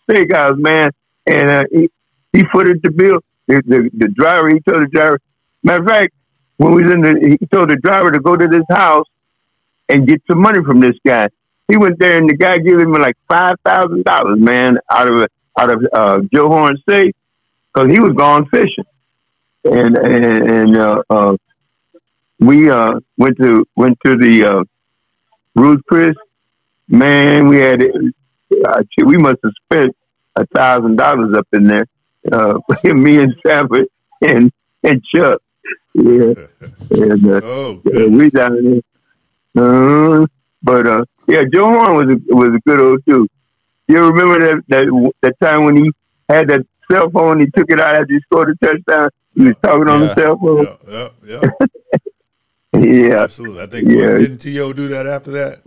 big 0.06 0.28
guys, 0.28 0.52
man, 0.56 0.90
and 1.26 1.50
uh, 1.50 1.64
he, 1.72 1.90
he 2.32 2.44
footed 2.52 2.80
the 2.82 2.90
bill. 2.90 3.20
The, 3.48 3.62
the, 3.66 3.90
the 3.94 4.08
driver, 4.08 4.48
he 4.48 4.60
told 4.60 4.82
the 4.82 4.88
driver. 4.88 5.20
Matter 5.62 5.82
of 5.82 5.88
fact, 5.88 6.14
when 6.56 6.74
we 6.74 6.82
was 6.82 6.92
in 6.92 7.00
the, 7.00 7.36
he 7.40 7.46
told 7.46 7.70
the 7.70 7.76
driver 7.76 8.10
to 8.10 8.20
go 8.20 8.36
to 8.36 8.46
this 8.46 8.64
house 8.70 9.06
and 9.88 10.06
get 10.06 10.22
some 10.28 10.40
money 10.40 10.62
from 10.64 10.80
this 10.80 10.96
guy. 11.04 11.28
He 11.68 11.76
went 11.76 11.98
there, 11.98 12.16
and 12.18 12.28
the 12.28 12.36
guy 12.36 12.58
gave 12.58 12.78
him 12.78 12.92
like 12.92 13.16
five 13.28 13.56
thousand 13.64 14.04
dollars, 14.04 14.38
man, 14.38 14.78
out 14.90 15.12
of 15.12 15.28
out 15.58 15.70
of 15.70 15.86
uh, 15.92 16.20
Joe 16.32 16.48
Horn's 16.48 16.80
safe 16.88 17.14
because 17.74 17.90
he 17.90 18.00
was 18.00 18.12
gone 18.12 18.46
fishing, 18.46 18.84
and 19.64 19.96
and, 19.96 20.24
and 20.24 20.76
uh, 20.76 21.02
uh, 21.10 21.36
we 22.38 22.68
uh, 22.70 23.00
went 23.16 23.36
to 23.40 23.66
went 23.76 23.98
to 24.04 24.16
the 24.16 24.44
uh, 24.44 24.64
Ruth 25.54 25.80
Chris. 25.88 26.14
Man, 26.88 27.48
we 27.48 27.56
had 27.58 27.82
uh, 27.82 28.82
we 29.04 29.16
must 29.16 29.38
have 29.42 29.52
spent 29.64 29.96
a 30.36 30.46
thousand 30.54 30.96
dollars 30.96 31.36
up 31.36 31.46
in 31.52 31.64
there. 31.66 31.86
Uh, 32.30 32.58
me 32.84 33.20
and 33.20 33.34
Sanford 33.44 33.86
and 34.22 34.52
and 34.82 35.02
Chuck. 35.14 35.40
Yeah, 35.94 36.34
and 36.90 37.26
uh, 37.26 37.40
Oh, 37.42 37.80
yeah, 37.84 38.06
we 38.06 38.30
down 38.30 38.82
there. 39.54 40.22
Uh, 40.22 40.26
but 40.62 40.86
uh, 40.86 41.04
yeah, 41.26 41.42
Joe 41.52 41.72
Horn 41.72 41.94
was 41.96 42.16
a, 42.16 42.34
was 42.34 42.48
a 42.54 42.60
good 42.68 42.80
old 42.80 43.04
dude. 43.06 43.28
You 43.88 44.08
remember 44.08 44.38
that 44.46 44.62
that 44.68 45.12
that 45.22 45.40
time 45.40 45.64
when 45.64 45.76
he 45.76 45.90
had 46.28 46.48
that 46.48 46.66
cell 46.90 47.10
phone? 47.10 47.40
He 47.40 47.46
took 47.46 47.70
it 47.70 47.80
out 47.80 47.94
after 47.96 48.12
he 48.12 48.20
scored 48.20 48.50
a 48.50 48.66
touchdown. 48.66 49.08
He 49.34 49.44
was 49.44 49.54
talking 49.62 49.88
on 49.88 50.02
Yeah. 50.02 50.14
the 50.14 50.20
cell 50.22 50.38
phone. 50.38 50.76
Yeah, 50.88 51.08
yeah, 51.24 51.40
yeah. 52.92 53.08
Yeah, 53.08 53.22
Absolutely. 53.22 53.62
I 53.62 53.66
think 53.66 53.88
Yeah. 53.90 54.12
what, 54.12 54.18
didn't 54.18 54.38
T.O. 54.38 54.72
do 54.72 54.88
that 54.88 55.06
after 55.06 55.30
that? 55.32 55.60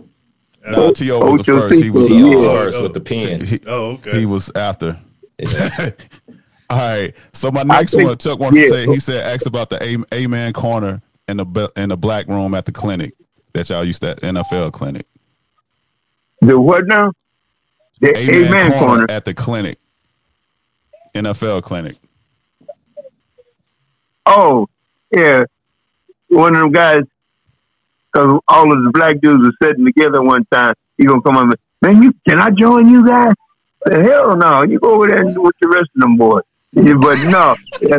No, 0.66 0.88
uh, 0.88 0.92
T.O. 0.92 1.20
Oh, 1.20 1.32
was 1.32 1.42
the 1.42 1.44
first. 1.44 1.82
He 1.82 1.90
was, 1.90 2.06
Cinco, 2.06 2.18
T.O. 2.18 2.30
yeah. 2.30 2.36
was 2.36 2.46
Oh, 2.46 2.54
first 2.56 2.78
oh. 2.78 2.82
with 2.84 2.94
the 2.94 3.00
pen. 3.00 3.44
he, 3.44 3.60
Oh, 3.66 3.92
okay. 3.92 4.18
he 4.20 4.26
was 4.26 4.50
after. 4.54 4.98
Yeah. 5.38 5.90
All 6.70 6.78
right. 6.78 7.14
So 7.32 7.50
my 7.50 7.62
next 7.62 7.94
think- 7.94 8.08
one, 8.08 8.18
Chuck 8.18 8.38
wanted 8.38 8.58
yeah. 8.60 8.64
to 8.64 8.70
say 8.70 8.86
he 8.86 9.00
said 9.00 9.24
asked 9.24 9.46
about 9.46 9.70
the 9.70 10.04
A- 10.12 10.26
man 10.28 10.52
corner 10.52 11.02
in 11.28 11.36
the 11.38 11.72
in 11.76 11.88
the 11.88 11.96
black 11.96 12.26
room 12.28 12.54
at 12.54 12.64
the 12.66 12.72
clinic 12.72 13.14
that 13.54 13.68
y'all 13.70 13.84
used 13.84 14.02
to 14.02 14.10
at 14.10 14.20
NFL 14.20 14.72
clinic. 14.72 15.06
the 16.42 16.58
what 16.60 16.86
now? 16.86 17.12
The 18.00 18.16
Amen, 18.16 18.46
Amen, 18.46 18.72
corner, 18.72 18.86
corner. 18.86 19.06
at 19.10 19.24
the 19.24 19.34
clinic. 19.34 19.78
NFL 21.14 21.62
clinic. 21.62 21.96
Oh, 24.26 24.68
yeah. 25.14 25.44
One 26.30 26.54
of 26.54 26.62
them 26.62 26.72
guys, 26.72 27.02
because 28.12 28.40
all 28.48 28.72
of 28.72 28.84
the 28.84 28.90
black 28.92 29.20
dudes 29.20 29.44
were 29.44 29.66
sitting 29.66 29.84
together 29.84 30.22
one 30.22 30.46
time. 30.52 30.74
He 30.96 31.04
gonna 31.04 31.22
come 31.22 31.36
up 31.36 31.44
and 31.44 31.56
man, 31.82 32.02
you 32.02 32.14
can 32.26 32.38
I 32.38 32.50
join 32.50 32.88
you 32.88 33.06
guys? 33.06 33.34
Uh, 33.84 34.00
Hell 34.00 34.36
no, 34.36 34.62
you 34.62 34.78
go 34.78 34.94
over 34.94 35.08
there 35.08 35.22
and 35.22 35.34
do 35.34 35.42
with 35.42 35.56
the 35.60 35.68
rest 35.68 35.90
of 35.96 36.00
them 36.02 36.16
boys. 36.16 36.42
Yeah, 36.72 36.94
but 36.94 37.18
no, 37.28 37.56
yeah, 37.80 37.96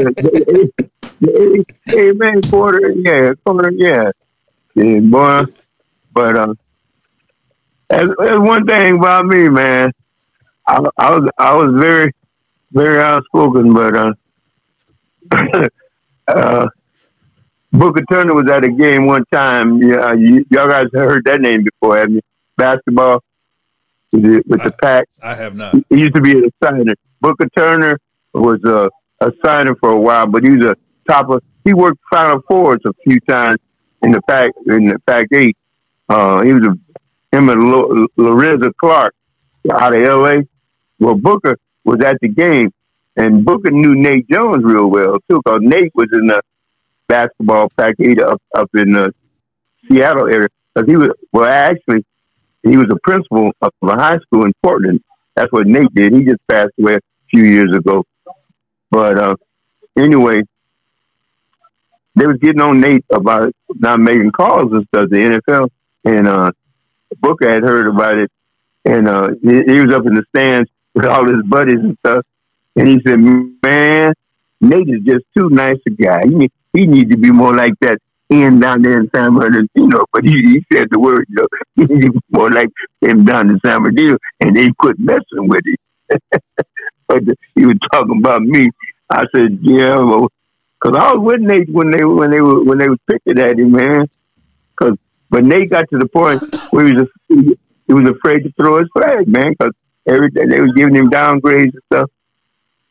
amen, 1.93 2.41
quarter, 2.43 2.91
yeah, 2.91 3.33
quarter, 3.45 3.71
yeah, 3.71 4.11
yeah, 4.75 4.99
boy. 4.99 5.43
But 6.13 6.37
uh, 6.37 6.53
that's, 7.89 8.09
that's 8.17 8.39
one 8.39 8.65
thing 8.65 8.97
about 8.97 9.25
me, 9.25 9.49
man. 9.49 9.91
I, 10.67 10.79
I 10.97 11.11
was 11.11 11.29
I 11.37 11.53
was 11.55 11.73
very 11.77 12.13
very 12.71 13.01
outspoken, 13.01 13.73
but 13.73 13.97
uh, 13.97 14.13
uh, 16.27 16.67
Booker 17.71 18.03
Turner 18.11 18.33
was 18.33 18.49
at 18.51 18.63
a 18.63 18.69
game 18.69 19.05
one 19.05 19.23
time. 19.31 19.81
Yeah, 19.81 20.13
you, 20.13 20.45
y'all 20.49 20.67
guys 20.67 20.87
heard 20.93 21.23
that 21.25 21.41
name 21.41 21.63
before, 21.63 21.97
haven't 21.97 22.15
you? 22.15 22.21
Basketball 22.57 23.23
with 24.11 24.23
the, 24.23 24.43
with 24.45 24.63
the 24.63 24.71
Pac. 24.81 25.07
I 25.21 25.33
have 25.35 25.55
not. 25.55 25.75
He 25.89 25.99
used 25.99 26.15
to 26.15 26.21
be 26.21 26.37
a 26.37 26.49
signer. 26.63 26.95
Booker 27.21 27.47
Turner 27.55 27.99
was 28.33 28.59
a, 28.65 28.89
a 29.21 29.31
signer 29.43 29.75
for 29.75 29.91
a 29.91 29.99
while, 29.99 30.27
but 30.27 30.43
he 30.43 30.51
was 30.51 30.65
a 30.65 30.75
top 31.09 31.29
of. 31.29 31.41
He 31.63 31.73
worked 31.73 31.99
Final 32.11 32.41
Fours 32.47 32.79
a 32.85 32.93
few 33.07 33.19
times 33.21 33.57
in 34.01 34.11
the 34.11 34.21
Pac 34.23 34.51
in 34.67 34.85
the 34.87 34.99
Pac 35.07 35.27
eight. 35.33 35.55
Uh, 36.09 36.43
he 36.43 36.51
was 36.53 36.63
a 36.65 37.37
him 37.37 37.47
and 37.47 37.71
Lo- 37.71 38.07
Lorenzo 38.17 38.71
Clark 38.73 39.15
out 39.71 39.95
of 39.95 40.01
L.A. 40.01 40.45
Well, 40.99 41.15
Booker 41.15 41.57
was 41.85 42.01
at 42.03 42.17
the 42.21 42.27
game, 42.27 42.73
and 43.15 43.45
Booker 43.45 43.71
knew 43.71 43.95
Nate 43.95 44.29
Jones 44.29 44.63
real 44.63 44.87
well 44.87 45.17
too, 45.29 45.41
because 45.43 45.59
Nate 45.61 45.91
was 45.95 46.09
in 46.13 46.27
the 46.27 46.41
basketball 47.11 47.69
Pac 47.77 47.95
eight 47.99 48.21
up 48.21 48.41
up 48.55 48.69
in 48.73 48.93
the 48.93 49.13
Seattle 49.87 50.27
area. 50.27 50.47
Because 50.73 50.89
he 50.89 50.95
was 50.95 51.09
well, 51.33 51.45
actually, 51.45 52.05
he 52.63 52.77
was 52.77 52.87
a 52.89 52.99
principal 53.03 53.51
of 53.61 53.71
a 53.83 53.95
high 53.95 54.19
school 54.19 54.45
in 54.45 54.53
Portland. 54.63 55.01
That's 55.35 55.51
what 55.51 55.67
Nate 55.67 55.93
did. 55.93 56.13
He 56.13 56.23
just 56.23 56.45
passed 56.47 56.71
away 56.79 56.95
a 56.95 57.01
few 57.29 57.43
years 57.43 57.75
ago. 57.75 58.05
But 58.89 59.17
uh, 59.17 59.35
anyway, 59.97 60.43
they 62.15 62.25
was 62.25 62.37
getting 62.37 62.61
on 62.61 62.79
Nate 62.79 63.05
about 63.13 63.53
not 63.75 63.99
making 63.99 64.31
calls 64.31 64.71
and 64.71 64.85
stuff. 64.87 65.09
The 65.09 65.41
NFL 65.41 65.69
and 66.05 66.27
uh, 66.27 66.51
Booker 67.19 67.49
had 67.49 67.63
heard 67.63 67.87
about 67.87 68.17
it, 68.17 68.31
and 68.85 69.07
uh, 69.07 69.29
he, 69.43 69.63
he 69.67 69.79
was 69.81 69.93
up 69.93 70.05
in 70.05 70.13
the 70.13 70.23
stands 70.29 70.69
with 70.93 71.05
all 71.05 71.27
his 71.27 71.43
buddies 71.45 71.79
and 71.79 71.97
stuff. 71.99 72.25
And 72.77 72.87
he 72.87 73.01
said, 73.05 73.19
"Man, 73.19 74.13
Nate 74.61 74.87
is 74.87 75.01
just 75.03 75.25
too 75.37 75.49
nice 75.49 75.79
a 75.85 75.89
guy. 75.89 76.21
He 76.25 76.49
he 76.73 76.87
needs 76.87 77.11
to 77.11 77.17
be 77.17 77.31
more 77.31 77.55
like 77.55 77.73
that." 77.81 77.99
Ian 78.31 78.61
down 78.61 78.81
there 78.81 78.97
in 78.97 79.09
San 79.13 79.35
Bernardino, 79.35 80.05
but 80.13 80.23
he, 80.23 80.31
he 80.31 80.65
said 80.71 80.87
the 80.89 80.99
word, 80.99 81.25
you 81.27 81.35
know, 81.35 81.47
he 81.75 81.83
needs 81.83 82.05
to 82.05 82.11
be 82.13 82.19
more 82.31 82.49
like 82.49 82.69
him 83.01 83.25
down 83.25 83.49
in 83.49 83.59
San 83.65 83.83
Bernardino, 83.83 84.17
and 84.39 84.55
they 84.55 84.69
quit 84.79 84.97
messing 84.97 85.49
with 85.49 85.61
him. 85.65 86.19
but 87.07 87.23
he 87.55 87.65
was 87.65 87.75
talking 87.91 88.19
about 88.19 88.41
me. 88.41 88.69
I 89.09 89.25
said, 89.35 89.59
yeah, 89.61 89.97
well, 89.97 90.29
because 90.81 90.97
I 90.97 91.13
was 91.13 91.21
with 91.21 91.41
Nate 91.41 91.69
when 91.69 91.91
they 91.91 92.05
when 92.05 92.31
they 92.31 92.39
were 92.39 92.63
when 92.63 92.77
they 92.77 92.87
was 92.87 92.99
picking 93.05 93.39
at 93.39 93.59
him, 93.59 93.71
man. 93.71 94.09
Because 94.77 94.97
but 95.29 95.43
Nate 95.43 95.69
got 95.69 95.89
to 95.89 95.97
the 95.97 96.07
point 96.07 96.41
where 96.71 96.85
he 96.85 96.93
was 96.93 97.07
he, 97.27 97.57
he 97.87 97.93
was 97.93 98.09
afraid 98.09 98.43
to 98.43 98.51
throw 98.53 98.79
his 98.79 98.87
flag, 98.93 99.27
man, 99.27 99.53
because 99.57 99.73
every 100.07 100.31
day 100.31 100.45
they 100.49 100.61
was 100.61 100.71
giving 100.75 100.95
him 100.95 101.09
downgrades 101.09 101.73
and 101.73 101.83
stuff. 101.91 102.09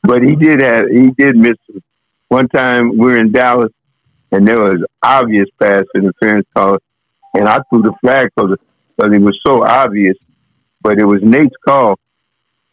But 0.02 0.22
he 0.22 0.36
did 0.36 0.60
have 0.60 0.88
he 0.90 1.10
did 1.10 1.36
miss 1.36 1.56
it. 1.68 1.82
One 2.30 2.48
time. 2.48 2.96
We 2.96 3.06
were 3.06 3.16
in 3.18 3.32
Dallas, 3.32 3.72
and 4.32 4.48
there 4.48 4.60
was 4.60 4.82
obvious 5.02 5.48
pass 5.60 5.84
interference 5.94 6.46
call, 6.54 6.78
and 7.34 7.46
I 7.46 7.60
threw 7.68 7.82
the 7.82 7.92
flag 8.00 8.30
because 8.34 8.56
it 8.98 9.20
was 9.20 9.38
so 9.46 9.62
obvious. 9.62 10.16
But 10.82 10.98
it 10.98 11.04
was 11.04 11.20
Nate's 11.22 11.54
call, 11.62 11.98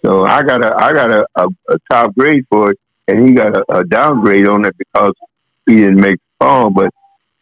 so 0.02 0.24
I 0.24 0.42
got 0.44 0.64
a 0.64 0.74
I 0.78 0.94
got 0.94 1.12
a, 1.12 1.28
a, 1.36 1.48
a 1.68 1.78
top 1.92 2.16
grade 2.16 2.46
for 2.50 2.72
it, 2.72 2.80
and 3.10 3.28
he 3.28 3.36
got 3.36 3.58
a, 3.58 3.80
a 3.80 3.84
downgrade 3.84 4.48
on 4.48 4.64
it 4.64 4.76
because 4.78 5.14
he 5.66 5.76
didn't 5.76 6.00
make 6.00 6.16
the 6.16 6.46
call. 6.46 6.70
But 6.70 6.94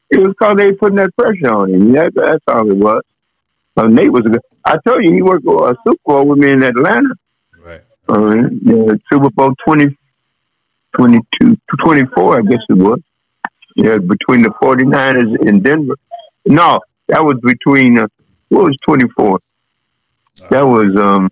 it 0.10 0.18
was 0.18 0.30
because 0.30 0.58
they 0.58 0.72
putting 0.72 0.98
that 0.98 1.16
pressure 1.16 1.54
on 1.54 1.72
him. 1.72 1.92
That, 1.92 2.14
that's 2.16 2.44
all 2.48 2.70
it 2.70 2.78
was. 2.78 3.04
So 3.78 3.88
Nate 3.88 4.12
was 4.12 4.26
a 4.26 4.30
good. 4.30 4.42
I 4.66 4.78
told 4.88 5.06
you 5.06 5.14
he 5.14 5.22
worked 5.22 5.46
a 5.46 5.76
Super 5.86 6.02
Bowl 6.06 6.26
with 6.26 6.40
me 6.40 6.52
in 6.52 6.64
Atlanta. 6.64 7.14
Right. 7.60 7.82
Uh, 8.10 8.50
yeah, 8.64 8.94
Super 9.12 9.30
Bowl 9.30 9.54
20, 9.68 9.96
22, 10.98 11.58
24, 11.84 12.38
I 12.40 12.42
guess 12.44 12.60
it 12.70 12.74
was. 12.78 13.00
Yeah, 13.76 13.98
between 13.98 14.42
the 14.42 14.50
49ers 14.62 15.48
and 15.48 15.64
Denver. 15.64 15.96
No, 16.46 16.80
that 17.08 17.24
was 17.24 17.38
between, 17.44 18.00
uh, 18.00 18.08
what 18.50 18.64
was 18.64 18.78
24? 18.88 19.40
That 20.50 20.66
was, 20.66 20.96
um, 20.98 21.30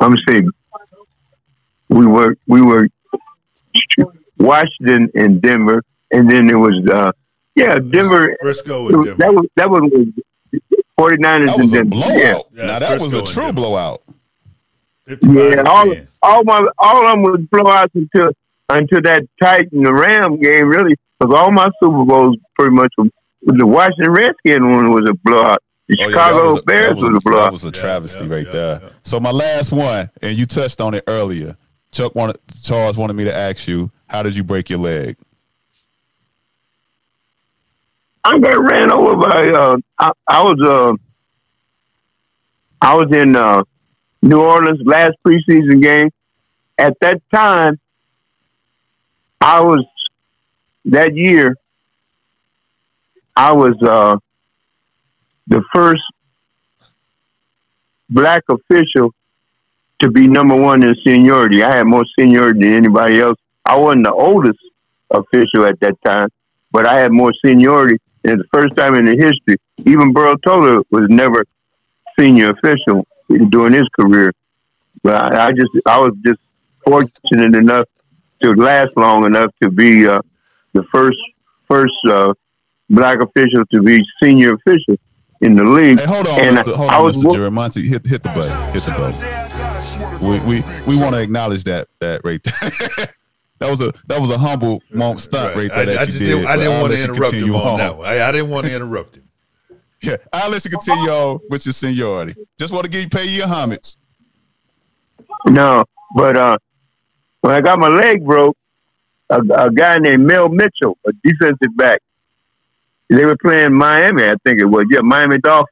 I'm 0.00 0.14
saying, 0.28 0.48
we 1.88 2.06
were, 2.06 2.36
we 2.46 2.60
were 2.60 2.88
Washington 4.38 5.08
and 5.14 5.40
Denver, 5.40 5.82
and 6.10 6.30
then 6.30 6.50
it 6.50 6.54
was, 6.56 6.74
uh, 6.92 7.12
yeah, 7.54 7.76
Denver. 7.76 8.36
Frisco 8.40 8.88
and 8.88 8.96
was- 8.98 9.06
Denver. 9.08 9.18
That 9.20 9.34
was, 9.34 9.46
that 9.56 9.70
was 9.70 9.90
49ers 10.98 11.46
That 11.46 11.58
was 11.58 11.72
a 11.72 11.76
Denver. 11.76 11.90
blowout. 11.90 12.16
Yeah. 12.18 12.38
Yeah, 12.52 12.66
now 12.66 12.78
that 12.80 13.00
was 13.00 13.14
a 13.14 13.22
true 13.24 13.52
blowout. 13.52 14.02
Yeah, 15.06 15.62
all 15.66 15.94
all 16.22 16.44
my 16.44 16.66
all 16.78 17.04
of 17.06 17.12
them 17.12 17.22
was 17.22 17.40
blowouts 17.52 17.90
until 17.94 18.32
until 18.68 19.00
that 19.02 19.22
Titan 19.42 19.82
the 19.82 19.92
Ram 19.92 20.40
game 20.40 20.68
really 20.68 20.96
because 21.18 21.34
all 21.34 21.50
my 21.52 21.68
Super 21.82 22.04
Bowls 22.04 22.36
pretty 22.58 22.74
much 22.74 22.92
were, 22.98 23.06
the 23.42 23.66
Washington 23.66 24.12
Redskin 24.12 24.70
one 24.70 24.90
was 24.92 25.08
a 25.08 25.14
blowout. 25.24 25.62
The 25.88 25.96
Oh, 26.00 26.08
Chicago 26.08 26.36
that 26.36 26.46
was 26.52 26.58
a- 26.58 26.62
Bears 26.62 26.88
that 26.88 26.96
was, 26.96 27.24
a 27.26 27.30
That 27.30 27.52
was 27.52 27.64
a 27.64 27.66
Yeah, 27.66 27.72
travesty 27.72 28.24
yeah, 28.24 28.34
right 28.34 28.46
yeah, 28.46 28.52
there. 28.52 28.80
yeah. 28.82 28.88
So 29.02 29.20
my 29.20 29.30
last 29.30 29.70
one, 29.70 30.10
and 30.22 30.36
you 30.36 30.46
touched 30.46 30.80
on 30.80 30.94
it 30.94 31.04
earlier. 31.06 31.56
Chuck 31.92 32.14
wanted 32.14 32.38
Charles 32.62 32.96
wanted 32.96 33.14
me 33.14 33.24
to 33.24 33.34
ask 33.34 33.68
you, 33.68 33.90
how 34.08 34.22
did 34.22 34.34
you 34.34 34.42
break 34.44 34.70
your 34.70 34.78
leg? 34.80 35.16
I 38.24 38.38
got 38.38 38.58
ran 38.58 38.90
over 38.90 39.16
by 39.16 39.44
uh 39.50 39.76
I, 39.98 40.10
I 40.26 40.42
was 40.42 40.58
uh 40.66 40.92
I 42.80 42.94
was 42.94 43.12
in 43.12 43.36
uh 43.36 43.62
New 44.22 44.40
Orleans 44.40 44.80
last 44.84 45.12
preseason 45.26 45.82
game. 45.82 46.10
At 46.78 46.94
that 47.02 47.20
time 47.32 47.78
I 49.44 49.60
was 49.60 49.84
that 50.86 51.14
year 51.14 51.54
I 53.36 53.52
was 53.52 53.74
uh 53.82 54.16
the 55.48 55.62
first 55.74 56.02
black 58.08 58.42
official 58.48 59.10
to 60.00 60.10
be 60.10 60.26
number 60.26 60.56
one 60.56 60.82
in 60.82 60.96
seniority. 61.06 61.62
I 61.62 61.76
had 61.76 61.86
more 61.86 62.06
seniority 62.18 62.60
than 62.60 62.72
anybody 62.72 63.20
else. 63.20 63.38
I 63.66 63.76
wasn't 63.76 64.06
the 64.06 64.14
oldest 64.14 64.58
official 65.10 65.66
at 65.66 65.78
that 65.80 65.96
time, 66.02 66.28
but 66.72 66.88
I 66.88 66.98
had 67.00 67.12
more 67.12 67.32
seniority. 67.44 67.98
And 68.24 68.40
it's 68.40 68.48
the 68.50 68.58
first 68.58 68.74
time 68.76 68.94
in 68.94 69.04
the 69.04 69.16
history, 69.16 69.56
even 69.84 70.14
Burl 70.14 70.38
Toler 70.38 70.80
was 70.90 71.06
never 71.10 71.44
senior 72.18 72.52
official 72.52 73.06
during 73.50 73.74
his 73.74 73.88
career. 74.00 74.32
But 75.02 75.16
I, 75.16 75.48
I 75.48 75.52
just, 75.52 75.68
I 75.84 75.98
was 75.98 76.14
just 76.24 76.40
fortunate 76.82 77.54
enough 77.54 77.86
to 78.44 78.54
last 78.62 78.96
long 78.96 79.24
enough 79.24 79.50
to 79.62 79.70
be 79.70 80.06
uh, 80.06 80.20
the 80.74 80.82
first, 80.92 81.18
first 81.66 81.94
uh, 82.08 82.32
black 82.90 83.18
official 83.20 83.64
to 83.72 83.82
be 83.82 83.98
senior 84.22 84.54
official 84.54 84.96
in 85.40 85.54
the 85.54 85.64
league. 85.64 85.98
Hey, 85.98 86.06
hold 86.06 86.26
on, 86.26 86.40
And 86.40 86.56
Mr. 86.58 86.74
Hold 86.74 86.90
I 86.90 86.98
on, 86.98 87.04
was 87.04 87.16
Mr. 87.22 87.50
wo- 87.50 87.62
Hit 87.82 88.06
hit 88.06 88.22
the 88.22 88.28
button. 88.28 88.72
Hit 88.72 88.82
the 88.82 88.94
button. 88.98 90.20
We 90.20 90.38
we 90.40 90.64
we 90.86 91.00
want 91.00 91.14
to 91.14 91.22
acknowledge 91.22 91.64
that 91.64 91.88
that 92.00 92.20
right 92.24 92.42
there. 92.42 92.70
that 93.58 93.70
was 93.70 93.80
a 93.80 93.92
that 94.06 94.20
was 94.20 94.30
a 94.30 94.38
humble 94.38 94.82
monk 94.92 95.18
stunt 95.20 95.56
right, 95.56 95.68
there 95.70 95.78
I, 95.80 95.84
that 95.86 95.98
I 95.98 96.00
you 96.02 96.06
just 96.06 96.18
did. 96.18 96.26
didn't, 96.26 96.46
I 96.46 96.56
didn't 96.56 96.72
I'll 96.72 96.82
want 96.82 96.92
to 96.94 96.98
let 96.98 97.08
you 97.08 97.14
interrupt 97.14 97.34
him 97.34 97.54
on 97.54 97.66
on. 97.66 97.78
that 97.78 97.96
one. 97.98 98.06
I, 98.06 98.28
I 98.28 98.32
didn't 98.32 98.50
want 98.50 98.66
to 98.66 98.74
interrupt 98.74 99.16
him. 99.16 99.22
Yeah, 100.02 100.16
I'll 100.34 100.50
let 100.50 100.62
you 100.66 100.70
continue 100.70 101.08
on 101.08 101.40
with 101.48 101.64
your 101.64 101.72
seniority. 101.72 102.34
Just 102.58 102.74
want 102.74 102.84
to 102.84 102.90
give 102.90 103.00
you 103.00 103.08
pay 103.08 103.24
you 103.24 103.38
your 103.38 103.46
homage. 103.48 103.96
No, 105.46 105.84
but 106.14 106.36
uh, 106.36 106.58
when 107.44 107.54
I 107.54 107.60
got 107.60 107.78
my 107.78 107.88
leg 107.88 108.24
broke, 108.24 108.56
a, 109.28 109.38
a 109.54 109.70
guy 109.70 109.98
named 109.98 110.20
Mel 110.20 110.48
Mitchell, 110.48 110.96
a 111.06 111.12
defensive 111.22 111.76
back, 111.76 112.00
they 113.10 113.26
were 113.26 113.36
playing 113.36 113.74
Miami, 113.74 114.24
I 114.24 114.36
think 114.44 114.60
it 114.60 114.64
was. 114.64 114.86
Yeah, 114.90 115.00
Miami 115.00 115.36
Dolphins. 115.36 115.68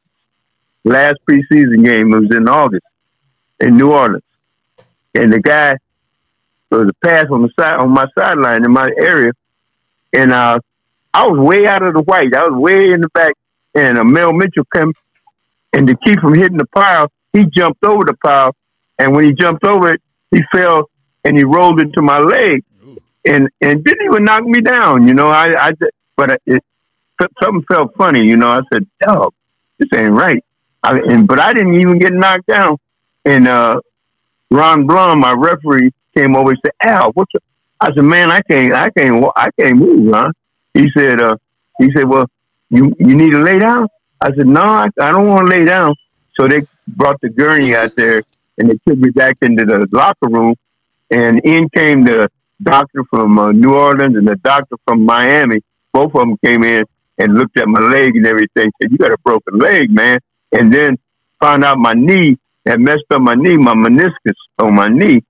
Last 0.85 1.17
preseason 1.27 1.83
game 1.83 2.11
was 2.11 2.25
in 2.31 2.47
August 2.47 2.85
in 3.59 3.79
New 3.79 3.91
Orleans, 3.91 4.23
and 5.15 5.33
the 5.33 5.41
guy 5.41 5.79
there 6.69 6.81
was 6.81 6.91
a 6.91 7.07
pass 7.07 7.27
on 7.31 7.41
the 7.41 7.51
side 7.59 7.79
on 7.79 7.89
my 7.89 8.07
sideline 8.19 8.67
in 8.67 8.71
my 8.71 8.91
area, 9.01 9.33
and 10.13 10.31
uh, 10.31 10.59
I 11.15 11.27
was 11.27 11.39
way 11.39 11.67
out 11.67 11.83
of 11.83 11.95
the 11.95 12.03
white. 12.03 12.35
I 12.35 12.49
was 12.49 12.61
way 12.61 12.91
in 12.91 13.01
the 13.01 13.09
back, 13.15 13.33
and 13.75 13.97
uh, 13.97 14.05
Mel 14.05 14.35
Mitchell 14.35 14.67
came, 14.75 14.93
and 15.73 15.87
to 15.87 15.97
keep 16.05 16.21
from 16.21 16.35
hitting 16.35 16.59
the 16.59 16.67
pile, 16.67 17.11
he 17.33 17.47
jumped 17.47 17.83
over 17.83 18.05
the 18.05 18.17
pile 18.23 18.55
and 18.99 19.15
when 19.15 19.25
he 19.25 19.33
jumped 19.33 19.65
over 19.65 19.95
it, 19.95 20.03
he 20.31 20.41
fell 20.53 20.91
and 21.25 21.37
he 21.37 21.45
rolled 21.45 21.81
into 21.81 22.03
my 22.03 22.19
leg, 22.19 22.65
and 23.25 23.49
and 23.61 23.85
didn't 23.85 24.07
even 24.07 24.25
knock 24.25 24.45
me 24.45 24.61
down. 24.61 25.07
You 25.07 25.15
know, 25.15 25.29
I, 25.29 25.69
I 25.69 25.73
but 26.17 26.41
it, 26.47 26.63
something 27.43 27.65
felt 27.69 27.95
funny. 27.97 28.25
You 28.25 28.37
know, 28.37 28.49
I 28.49 28.61
said, 28.73 28.87
"Dog, 29.07 29.33
this 29.79 29.89
ain't 29.95 30.13
right." 30.13 30.43
I, 30.83 30.99
and 30.99 31.27
but 31.29 31.41
I 31.41 31.53
didn't 31.53 31.77
even 31.81 31.99
get 31.99 32.13
knocked 32.13 32.47
down. 32.47 32.77
And 33.25 33.47
uh, 33.47 33.81
Ron 34.51 34.87
Blum, 34.87 35.21
my 35.21 35.33
referee, 35.37 35.93
came 36.17 36.35
over 36.37 36.51
and 36.51 36.59
said, 36.65 36.73
"Al, 36.85 37.13
what's?" 37.13 37.35
Up? 37.35 37.43
I 37.81 37.93
said, 37.95 38.05
"Man, 38.05 38.31
I 38.31 38.41
can't, 38.43 38.73
I 38.75 38.91
can't, 38.91 39.25
I 39.37 39.49
can't 39.59 39.77
move, 39.77 40.13
huh?" 40.13 40.31
He 40.75 40.91
said, 40.97 41.21
uh, 41.21 41.37
"He 41.79 41.91
said, 41.95 42.09
well, 42.09 42.27
you 42.71 42.95
you 42.99 43.15
need 43.15 43.31
to 43.31 43.43
lay 43.43 43.59
down." 43.59 43.89
I 44.21 44.29
said, 44.35 44.47
"No, 44.47 44.63
I, 44.63 44.89
I 45.01 45.13
don't 45.13 45.29
want 45.29 45.47
to 45.47 45.57
lay 45.57 45.65
down." 45.65 45.95
So 46.39 46.49
they 46.49 46.63
brought 46.89 47.21
the 47.21 47.29
gurney 47.29 47.75
out 47.75 47.95
there 47.97 48.23
and 48.59 48.71
they 48.71 48.79
took 48.87 48.99
me 48.99 49.11
back 49.11 49.37
into 49.43 49.65
the 49.65 49.87
locker 49.93 50.29
room. 50.29 50.55
And 51.13 51.41
in 51.45 51.69
came 51.77 52.05
the 52.05 52.29
doctor 52.63 53.05
from 53.11 53.39
uh, 53.39 53.53
New 53.53 53.75
Orleans 53.75 54.17
and 54.17 54.27
the 54.27 54.37
doctor 54.37 54.77
from 54.87 55.05
Miami. 55.05 55.61
Both 55.93 56.15
of 56.15 56.21
them 56.21 56.37
came 56.45 56.65
in 56.65 56.85
and 57.19 57.35
looked 57.35 57.59
at 57.59 57.69
my 57.69 57.81
leg 57.81 58.17
and 58.17 58.27
everything. 58.27 58.73
Said, 58.81 58.91
"You 58.91 58.99
got 58.99 59.13
a 59.13 59.19
broken 59.19 59.59
leg, 59.59 59.91
man." 59.91 60.19
And 60.53 60.73
then 60.73 60.97
found 61.41 61.65
out 61.65 61.77
my 61.79 61.93
knee 61.93 62.39
had 62.65 62.81
messed 62.81 63.05
up 63.11 63.21
my 63.21 63.35
knee, 63.35 63.57
my 63.57 63.75
meniscus 63.75 64.35
on 64.59 64.75
my 64.75 64.89
knee. 64.89 65.23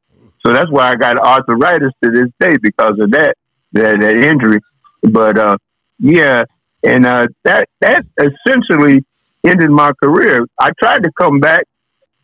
So 0.44 0.52
that's 0.52 0.70
why 0.70 0.90
I 0.90 0.94
got 0.96 1.18
arthritis 1.18 1.92
to 2.02 2.10
this 2.10 2.28
day 2.38 2.56
because 2.62 2.98
of 3.00 3.10
that 3.12 3.36
that, 3.72 4.00
that 4.00 4.16
injury. 4.16 4.60
But 5.02 5.38
uh, 5.38 5.56
yeah, 5.98 6.44
and 6.84 7.06
uh, 7.06 7.26
that 7.44 7.68
that 7.80 8.04
essentially 8.18 9.04
ended 9.44 9.70
my 9.70 9.90
career. 10.02 10.46
I 10.60 10.70
tried 10.78 11.02
to 11.04 11.10
come 11.18 11.40
back 11.40 11.64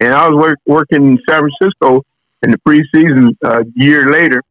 and 0.00 0.12
I 0.12 0.28
was 0.28 0.36
work, 0.36 0.59
working 0.66 1.06
in 1.06 1.18
San 1.28 1.40
Francisco 1.40 2.04
in 2.43 2.51
the 2.51 2.59
preseason 2.59 3.36
uh, 3.45 3.64
year 3.74 4.11
later. 4.11 4.43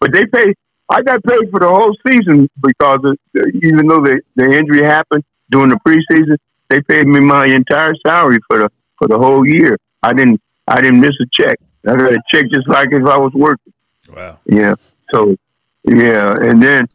But 0.00 0.12
they 0.12 0.26
paid. 0.26 0.54
I 0.88 1.02
got 1.02 1.22
paid 1.22 1.50
for 1.50 1.60
the 1.60 1.68
whole 1.68 1.94
season 2.08 2.48
because 2.60 3.00
of, 3.04 3.16
even 3.62 3.86
though 3.86 4.00
the, 4.00 4.20
the 4.34 4.50
injury 4.50 4.82
happened 4.82 5.22
during 5.50 5.68
the 5.68 5.78
preseason, 5.86 6.36
they 6.68 6.80
paid 6.80 7.06
me 7.06 7.20
my 7.20 7.46
entire 7.46 7.94
salary 8.04 8.38
for 8.48 8.58
the 8.58 8.70
for 8.98 9.08
the 9.08 9.18
whole 9.18 9.46
year. 9.46 9.78
I 10.02 10.12
didn't 10.12 10.40
I 10.66 10.80
didn't 10.80 11.00
miss 11.00 11.12
a 11.20 11.26
check. 11.32 11.58
I 11.86 11.96
got 11.96 12.12
a 12.12 12.22
check 12.32 12.46
just 12.52 12.68
like 12.68 12.88
if 12.90 13.06
I 13.06 13.16
was 13.16 13.32
working. 13.34 13.72
Wow. 14.14 14.38
Yeah. 14.46 14.74
So 15.12 15.36
yeah, 15.84 16.34
and 16.40 16.62
then 16.62 16.86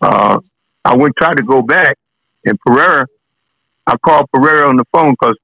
uh, 0.00 0.40
I 0.84 0.96
went 0.96 1.14
try 1.16 1.34
to 1.34 1.42
go 1.42 1.62
back, 1.62 1.96
and 2.44 2.58
Pereira. 2.60 3.06
I 3.86 3.96
called 3.96 4.30
Pereira 4.32 4.68
on 4.68 4.76
the 4.76 4.84
phone 4.92 5.16
because 5.18 5.36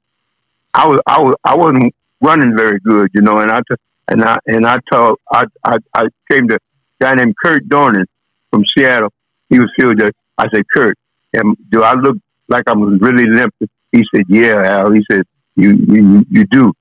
I 0.72 0.86
was 0.86 1.00
I 1.06 1.20
was 1.20 1.34
I 1.44 1.54
wasn't 1.56 1.94
running 2.20 2.56
very 2.56 2.78
good, 2.80 3.10
you 3.14 3.22
know, 3.22 3.38
and 3.38 3.50
I 3.50 3.58
t- 3.58 3.76
and 4.08 4.22
I 4.22 4.38
and 4.46 4.66
I 4.66 4.78
told 4.90 5.18
I 5.32 5.46
I, 5.64 5.78
I 5.94 6.04
came 6.30 6.48
to 6.48 6.56
a 6.56 6.58
guy 7.00 7.14
named 7.14 7.34
Kurt 7.42 7.68
Dornan 7.68 8.04
from 8.50 8.64
Seattle. 8.76 9.12
He 9.48 9.58
was 9.58 9.70
field 9.78 9.98
judge. 9.98 10.14
I 10.38 10.46
said, 10.54 10.64
Kurt, 10.74 10.98
am, 11.34 11.54
do 11.70 11.82
I 11.82 11.94
look 11.94 12.16
like 12.48 12.64
I'm 12.66 12.98
really 12.98 13.26
limping? 13.26 13.68
He 13.92 14.04
said, 14.14 14.24
Yeah, 14.28 14.62
Al. 14.62 14.92
He 14.92 15.04
said, 15.10 15.22
You 15.56 15.72
you 15.72 16.26
you 16.30 16.44
do. 16.46 16.72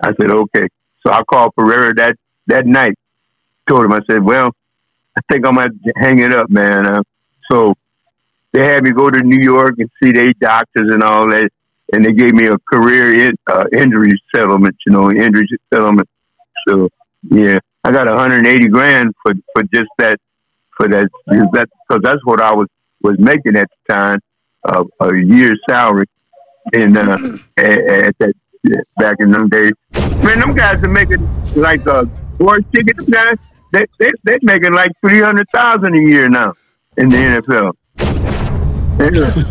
I 0.00 0.12
said, 0.20 0.30
Okay. 0.30 0.66
So 1.06 1.12
I 1.12 1.22
called 1.24 1.54
Pereira 1.56 1.94
that 1.94 2.16
that 2.46 2.66
night. 2.66 2.94
Told 3.68 3.84
him 3.84 3.92
I 3.92 4.00
said, 4.10 4.22
Well, 4.22 4.52
I 5.16 5.20
think 5.30 5.46
I'm 5.46 5.54
gonna 5.56 5.70
hang 5.96 6.18
it 6.18 6.32
up, 6.32 6.50
man. 6.50 6.86
Uh, 6.86 7.02
so 7.50 7.74
they 8.52 8.64
had 8.66 8.84
me 8.84 8.90
go 8.90 9.10
to 9.10 9.22
New 9.22 9.42
York 9.42 9.74
and 9.78 9.90
see 10.02 10.12
their 10.12 10.32
doctors 10.34 10.90
and 10.90 11.02
all 11.02 11.28
that 11.28 11.50
and 11.92 12.04
they 12.04 12.12
gave 12.12 12.34
me 12.34 12.46
a 12.46 12.58
career 12.58 13.28
in, 13.28 13.36
uh, 13.46 13.64
injury 13.76 14.10
settlement, 14.34 14.74
you 14.86 14.92
know, 14.92 15.10
injury 15.10 15.46
settlement. 15.72 16.08
So 16.68 16.88
yeah, 17.30 17.58
I 17.84 17.92
got 17.92 18.06
180 18.06 18.68
grand 18.68 19.14
for 19.22 19.34
for 19.54 19.62
just 19.72 19.90
that 19.98 20.18
for 20.76 20.88
that 20.88 21.08
that 21.52 21.68
because 21.88 22.02
that's 22.02 22.24
what 22.24 22.40
I 22.40 22.54
was 22.54 22.68
was 23.02 23.16
making 23.18 23.56
at 23.56 23.68
the 23.86 23.94
time, 23.94 24.18
uh, 24.64 24.84
a 25.00 25.14
year's 25.16 25.60
salary, 25.68 26.06
and 26.72 26.96
uh, 26.96 27.18
at, 27.58 27.68
at 27.68 28.18
that 28.18 28.34
back 28.96 29.16
in 29.20 29.30
them 29.30 29.48
days. 29.48 29.72
Man, 30.22 30.40
them 30.40 30.54
guys 30.54 30.82
are 30.82 30.88
making 30.88 31.28
like 31.54 31.84
a 31.86 32.06
board 32.38 32.64
ticket. 32.72 32.96
Them 32.96 33.06
guys, 33.06 33.36
they 33.72 33.84
they 33.98 34.08
they 34.24 34.38
making 34.42 34.72
like 34.72 34.90
three 35.00 35.20
hundred 35.20 35.48
thousand 35.50 35.94
a 35.94 36.00
year 36.00 36.28
now 36.28 36.54
in 36.96 37.08
the 37.08 37.16
NFL. 37.16 37.72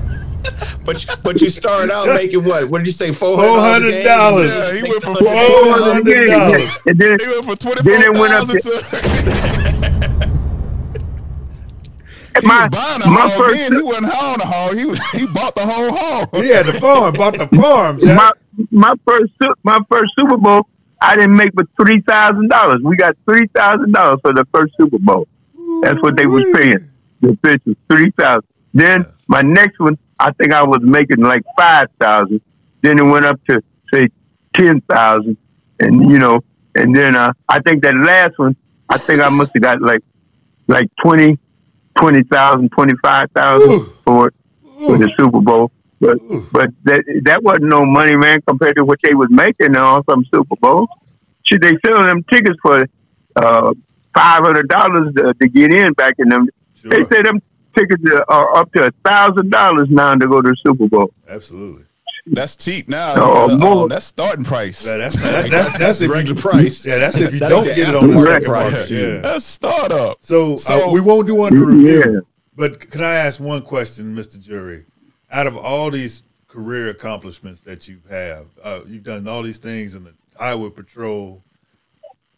Yeah. 0.97 1.05
But 1.05 1.17
you- 1.17 1.23
but 1.23 1.41
you 1.41 1.49
started 1.49 1.91
out 1.91 2.07
making 2.07 2.43
what? 2.43 2.69
What 2.69 2.79
did 2.79 2.87
you 2.87 2.93
say? 2.93 3.11
Four 3.11 3.37
Four 3.37 3.59
hundred 3.59 3.91
hundred 3.93 4.03
dollars. 4.03 4.51
Yeah, 4.51 4.73
he 4.75 4.81
went 4.89 5.03
for 5.03 5.15
Four 5.15 5.73
hundred 5.77 6.27
dollars. 6.27 6.77
And 6.87 6.97
then 6.99 7.17
He 7.19 7.27
went 7.27 7.45
from 7.45 7.55
twenty 7.57 7.81
Then 7.83 8.01
four 8.01 8.15
it 8.15 8.19
went 8.19 8.33
up 8.33 8.47
to. 8.47 10.15
He 12.41 12.47
my 12.47 12.67
was 12.67 12.69
buying 12.71 13.01
a 13.01 13.07
my 13.09 13.21
hog 13.21 13.31
first 13.37 13.57
then. 13.57 13.73
He 13.75 13.81
wasn't 13.83 14.13
hauling 14.13 14.41
a 14.41 14.45
hog. 14.45 14.75
He 14.77 14.85
was, 14.85 14.99
he 15.11 15.27
bought 15.27 15.55
the 15.55 15.65
whole 15.65 15.91
hog. 15.91 16.29
He 16.35 16.47
had 16.49 16.67
the 16.67 16.73
farm, 16.79 17.13
bought 17.15 17.33
the 17.37 17.47
farm, 17.47 17.99
Jack. 17.99 18.15
my 18.15 18.31
my 18.71 18.93
first 19.05 19.33
my 19.63 19.79
first 19.89 20.13
Super 20.17 20.37
Bowl, 20.37 20.67
I 21.01 21.15
didn't 21.15 21.35
make 21.35 21.53
but 21.53 21.65
three 21.81 22.01
thousand 22.01 22.49
dollars. 22.49 22.81
We 22.83 22.95
got 22.95 23.17
three 23.27 23.47
thousand 23.53 23.91
dollars 23.91 24.19
for 24.21 24.31
the 24.33 24.45
first 24.53 24.73
Super 24.79 24.99
Bowl. 24.99 25.27
That's 25.81 26.01
what 26.01 26.15
they 26.15 26.27
was 26.27 26.45
paying 26.53 26.89
the 27.21 27.29
officials 27.31 27.75
three 27.89 28.11
thousand. 28.11 28.45
Then 28.73 29.05
my 29.29 29.41
next 29.41 29.79
one, 29.79 29.97
I 30.19 30.31
think 30.31 30.51
I 30.51 30.63
was 30.63 30.79
making 30.81 31.21
like 31.21 31.43
five 31.57 31.87
thousand. 31.99 32.41
Then 32.81 32.97
it 32.99 33.03
went 33.03 33.25
up 33.25 33.39
to 33.49 33.61
say 33.93 34.07
ten 34.55 34.81
thousand, 34.81 35.37
and 35.79 36.09
you 36.09 36.17
know, 36.19 36.41
and 36.75 36.95
then 36.95 37.15
uh, 37.15 37.31
I 37.47 37.59
think 37.59 37.83
that 37.83 37.95
last 37.95 38.37
one, 38.37 38.55
I 38.89 38.97
think 38.97 39.21
I 39.21 39.29
must 39.29 39.51
have 39.53 39.61
got 39.63 39.81
like 39.81 40.01
like 40.67 40.87
twenty, 41.01 41.37
twenty 41.99 42.23
thousand, 42.23 42.69
twenty 42.71 42.93
five 43.03 43.29
thousand 43.31 43.75
for 44.05 44.27
it 44.29 44.33
for 44.87 44.97
the 44.97 45.11
Super 45.17 45.39
Bowl. 45.41 45.71
But 45.99 46.17
but 46.51 46.69
that 46.85 47.03
that 47.25 47.43
wasn't 47.43 47.65
no 47.65 47.85
money, 47.85 48.15
man, 48.15 48.41
compared 48.47 48.77
to 48.77 48.85
what 48.85 48.99
they 49.03 49.13
was 49.13 49.27
making 49.29 49.77
on 49.77 50.03
some 50.09 50.25
Super 50.33 50.55
Bowls. 50.59 50.89
Should 51.45 51.61
they 51.61 51.71
selling 51.85 52.07
them 52.07 52.23
tickets 52.31 52.57
for 52.61 52.85
uh, 53.35 53.73
five 54.15 54.43
hundred 54.43 54.67
dollars 54.69 55.13
to, 55.15 55.33
to 55.33 55.47
get 55.49 55.73
in 55.73 55.93
back 55.93 56.15
in 56.17 56.29
them? 56.29 56.47
They 56.83 56.89
Sure. 56.97 57.07
say 57.11 57.21
them 57.21 57.41
tickets 57.79 58.03
are 58.27 58.55
up 58.57 58.71
to 58.73 58.87
a 58.87 58.91
thousand 59.09 59.49
dollars 59.51 59.87
now 59.89 60.15
to 60.15 60.27
go 60.27 60.41
to 60.41 60.49
the 60.49 60.57
Super 60.65 60.87
Bowl. 60.87 61.11
Absolutely. 61.27 61.85
That's 62.25 62.55
cheap 62.55 62.87
now. 62.87 63.13
Oh, 63.17 63.49
Uh, 63.53 63.57
more. 63.57 63.83
um, 63.83 63.89
that's 63.89 64.05
starting 64.05 64.43
price. 64.43 64.85
Yeah, 64.85 64.97
that's, 64.97 65.15
that's, 65.23 65.49
that's, 65.49 65.77
that's, 65.77 66.01
if 66.01 66.07
you, 66.09 66.13
regular 66.13 66.39
price. 66.39 66.85
Yeah, 66.85 66.99
that's 66.99 67.17
if 67.17 67.33
you 67.33 67.39
That's 67.39 67.49
don't 67.51 67.63
get 67.63 67.79
it 67.89 67.95
on 67.95 68.07
the 68.07 68.13
aftermarket 68.15 68.23
second 68.25 68.45
price. 68.45 68.71
price. 68.73 68.91
Yeah. 68.91 69.17
That's 69.21 69.45
startup. 69.45 70.17
So, 70.19 70.55
So- 70.57 70.89
uh, 70.89 70.91
we 70.91 71.01
won't 71.01 71.25
do 71.27 71.41
under 71.43 71.65
review. 71.65 72.13
Yeah. 72.13 72.19
But 72.55 72.91
can 72.91 73.01
I 73.01 73.13
ask 73.15 73.39
one 73.39 73.61
question, 73.63 74.15
Mr. 74.15 74.39
Jury? 74.39 74.85
Out 75.31 75.47
of 75.47 75.57
all 75.57 75.89
these 75.89 76.23
career 76.47 76.89
accomplishments 76.89 77.61
that 77.61 77.87
you 77.87 77.99
have. 78.09 78.47
Uh, 78.61 78.81
you've 78.85 79.03
done 79.03 79.27
all 79.27 79.41
these 79.43 79.59
things 79.59 79.95
in 79.95 80.03
the 80.03 80.13
highway 80.37 80.69
patrol, 80.69 81.43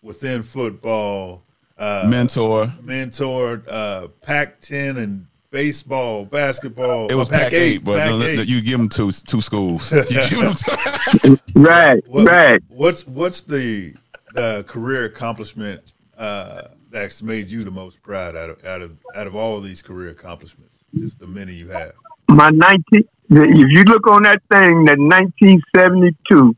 within 0.01 0.43
football, 0.43 1.43
uh, 1.77 2.05
mentor, 2.09 2.73
mentor, 2.81 3.63
uh, 3.67 4.07
Pac-10 4.21 4.97
and 4.97 5.27
baseball, 5.52 6.26
basketball. 6.26 7.10
It 7.10 7.16
was 7.16 7.30
uh, 7.32 7.38
Pac 7.38 7.54
eight, 7.54 7.84
but 7.84 7.99
Pac 7.99 8.10
no, 8.10 8.18
no, 8.20 8.26
eight. 8.26 8.47
you 8.47 8.62
give 8.62 8.80
them 8.80 8.89
two 8.89 9.12
two 9.12 9.41
schools. 9.41 9.91
You 9.91 10.04
give 10.06 10.41
'em 10.41 10.54
two- 10.54 11.38
Right, 11.56 12.02
What- 12.08 12.26
right. 12.26 12.64
What's 12.70 13.06
what's 13.06 13.41
the 13.41 13.93
the 14.34 14.64
career 14.68 15.06
accomplishment 15.06 15.93
uh, 16.18 16.70
that's 16.89 17.22
made 17.22 17.52
you 17.52 17.64
the 17.64 17.72
most 17.72 18.02
proud 18.02 18.36
out 18.36 18.49
of 18.49 18.66
out 18.66 18.82
of 18.82 18.97
out 19.14 19.28
of 19.28 19.36
all 19.36 19.60
these 19.62 19.82
career 19.82 20.10
accomplishments? 20.10 20.86
Just 20.95 21.20
the 21.20 21.28
many 21.28 21.54
you 21.54 21.68
have. 21.70 21.93
My 22.30 22.49
19, 22.49 22.84
if 23.30 23.68
you 23.70 23.84
look 23.84 24.08
on 24.08 24.24
that 24.24 24.41
thing, 24.52 24.86
that 24.86 24.97
1972 24.99 26.56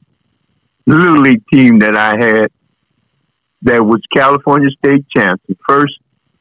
Little 0.86 1.22
League 1.22 1.42
team 1.52 1.80
that 1.80 1.96
I 1.96 2.12
had, 2.18 2.52
that 3.64 3.84
was 3.84 4.02
California 4.16 4.70
State 4.78 5.06
champs, 5.16 5.44
the 5.48 5.56
first 5.68 5.94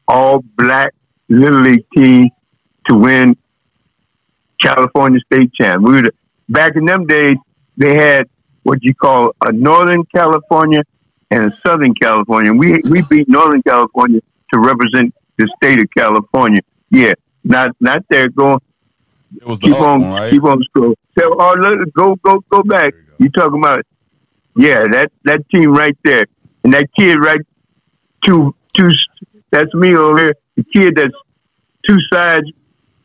all 0.07 0.43
black 0.57 0.93
Little 1.29 1.61
League 1.61 1.85
team 1.95 2.29
to 2.87 2.95
win 2.95 3.37
California 4.61 5.19
State 5.31 5.53
champ. 5.53 5.83
We 5.83 6.01
were 6.01 6.11
back 6.49 6.75
in 6.75 6.85
them 6.85 7.05
days, 7.05 7.37
they 7.77 7.95
had 7.95 8.27
what 8.63 8.79
you 8.81 8.93
call 8.95 9.33
a 9.45 9.51
Northern 9.51 10.03
California 10.05 10.83
and 11.31 11.51
a 11.51 11.57
Southern 11.65 11.93
California. 11.95 12.53
We 12.53 12.81
we 12.89 13.01
beat 13.09 13.27
Northern 13.27 13.61
California 13.63 14.21
to 14.53 14.59
represent 14.59 15.13
the 15.37 15.49
state 15.57 15.81
of 15.81 15.89
California. 15.95 16.61
Yeah, 16.89 17.13
not 17.43 17.71
not 17.79 18.03
there 18.09 18.29
going 18.29 18.59
it 19.37 19.45
was 19.45 19.59
the 19.59 19.67
keep 19.67 19.79
on, 19.79 20.01
one, 20.01 20.11
right? 20.11 20.31
keep 20.31 20.43
on 20.43 20.61
scroll. 20.63 20.95
So, 21.17 21.35
oh, 21.39 21.53
look, 21.57 21.93
go, 21.93 22.15
go, 22.15 22.43
go 22.49 22.63
back. 22.63 22.93
You 22.93 23.03
go. 23.03 23.13
You 23.19 23.29
talking 23.29 23.59
about? 23.59 23.85
Yeah, 24.55 24.83
that 24.91 25.11
that 25.23 25.49
team 25.49 25.73
right 25.73 25.97
there, 26.03 26.25
and 26.63 26.73
that 26.73 26.87
kid 26.97 27.17
right, 27.19 27.41
two, 28.25 28.55
two. 28.77 28.89
That's 29.49 29.73
me 29.73 29.95
over 29.95 30.19
here. 30.19 30.35
The 30.55 30.63
kid 30.63 30.95
that's 30.95 31.13
two 31.87 31.97
sides. 32.11 32.45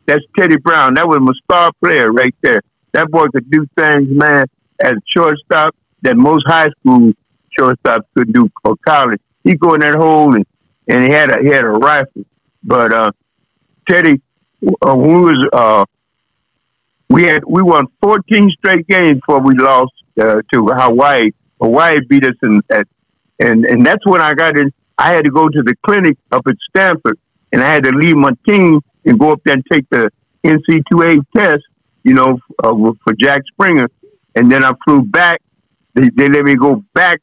That's 0.09 0.25
Teddy 0.35 0.57
Brown. 0.57 0.95
That 0.95 1.07
was 1.07 1.19
my 1.21 1.33
star 1.43 1.71
player 1.83 2.11
right 2.11 2.33
there. 2.41 2.63
That 2.93 3.11
boy 3.11 3.27
could 3.27 3.47
do 3.51 3.67
things, 3.77 4.07
man, 4.09 4.47
as 4.81 4.93
shortstop 5.15 5.75
that 6.01 6.17
most 6.17 6.45
high 6.47 6.69
school 6.79 7.13
shortstops 7.57 8.05
could 8.17 8.33
do 8.33 8.49
for 8.63 8.75
college. 8.87 9.21
He 9.43 9.53
go 9.53 9.75
in 9.75 9.81
that 9.81 9.93
hole 9.93 10.33
and, 10.33 10.47
and 10.87 11.03
he 11.03 11.11
had 11.11 11.29
a 11.29 11.43
he 11.43 11.49
had 11.49 11.63
a 11.63 11.69
rifle. 11.69 12.23
But 12.63 12.91
uh, 12.91 13.11
Teddy, 13.87 14.19
uh, 14.65 14.95
we 14.95 15.13
was 15.13 15.47
uh, 15.53 15.85
we 17.09 17.25
had 17.25 17.43
we 17.45 17.61
won 17.61 17.85
14 18.01 18.49
straight 18.57 18.87
games 18.87 19.19
before 19.19 19.41
we 19.41 19.53
lost 19.53 19.93
uh, 20.19 20.41
to 20.51 20.67
Hawaii. 20.71 21.29
Hawaii 21.61 21.99
beat 22.09 22.25
us 22.25 22.33
in 22.41 22.63
at, 22.71 22.87
and 23.39 23.63
and 23.63 23.85
that's 23.85 24.03
when 24.07 24.21
I 24.21 24.33
got 24.33 24.57
in. 24.57 24.73
I 24.97 25.13
had 25.13 25.25
to 25.25 25.31
go 25.31 25.49
to 25.49 25.61
the 25.61 25.75
clinic 25.85 26.17
up 26.31 26.47
at 26.47 26.55
Stanford, 26.71 27.19
and 27.51 27.61
I 27.61 27.71
had 27.71 27.83
to 27.83 27.91
leave 27.91 28.15
my 28.15 28.31
team 28.47 28.81
and 29.05 29.19
go 29.19 29.31
up 29.31 29.41
there 29.45 29.55
and 29.55 29.63
take 29.71 29.89
the 29.89 30.11
NC2A 30.43 31.23
test, 31.35 31.63
you 32.03 32.13
know, 32.13 32.39
uh, 32.63 32.73
for 33.03 33.13
Jack 33.19 33.41
Springer, 33.51 33.89
and 34.35 34.51
then 34.51 34.63
I 34.63 34.71
flew 34.85 35.01
back. 35.01 35.41
They, 35.93 36.09
they 36.09 36.29
let 36.29 36.43
me 36.43 36.55
go 36.55 36.83
back 36.93 37.21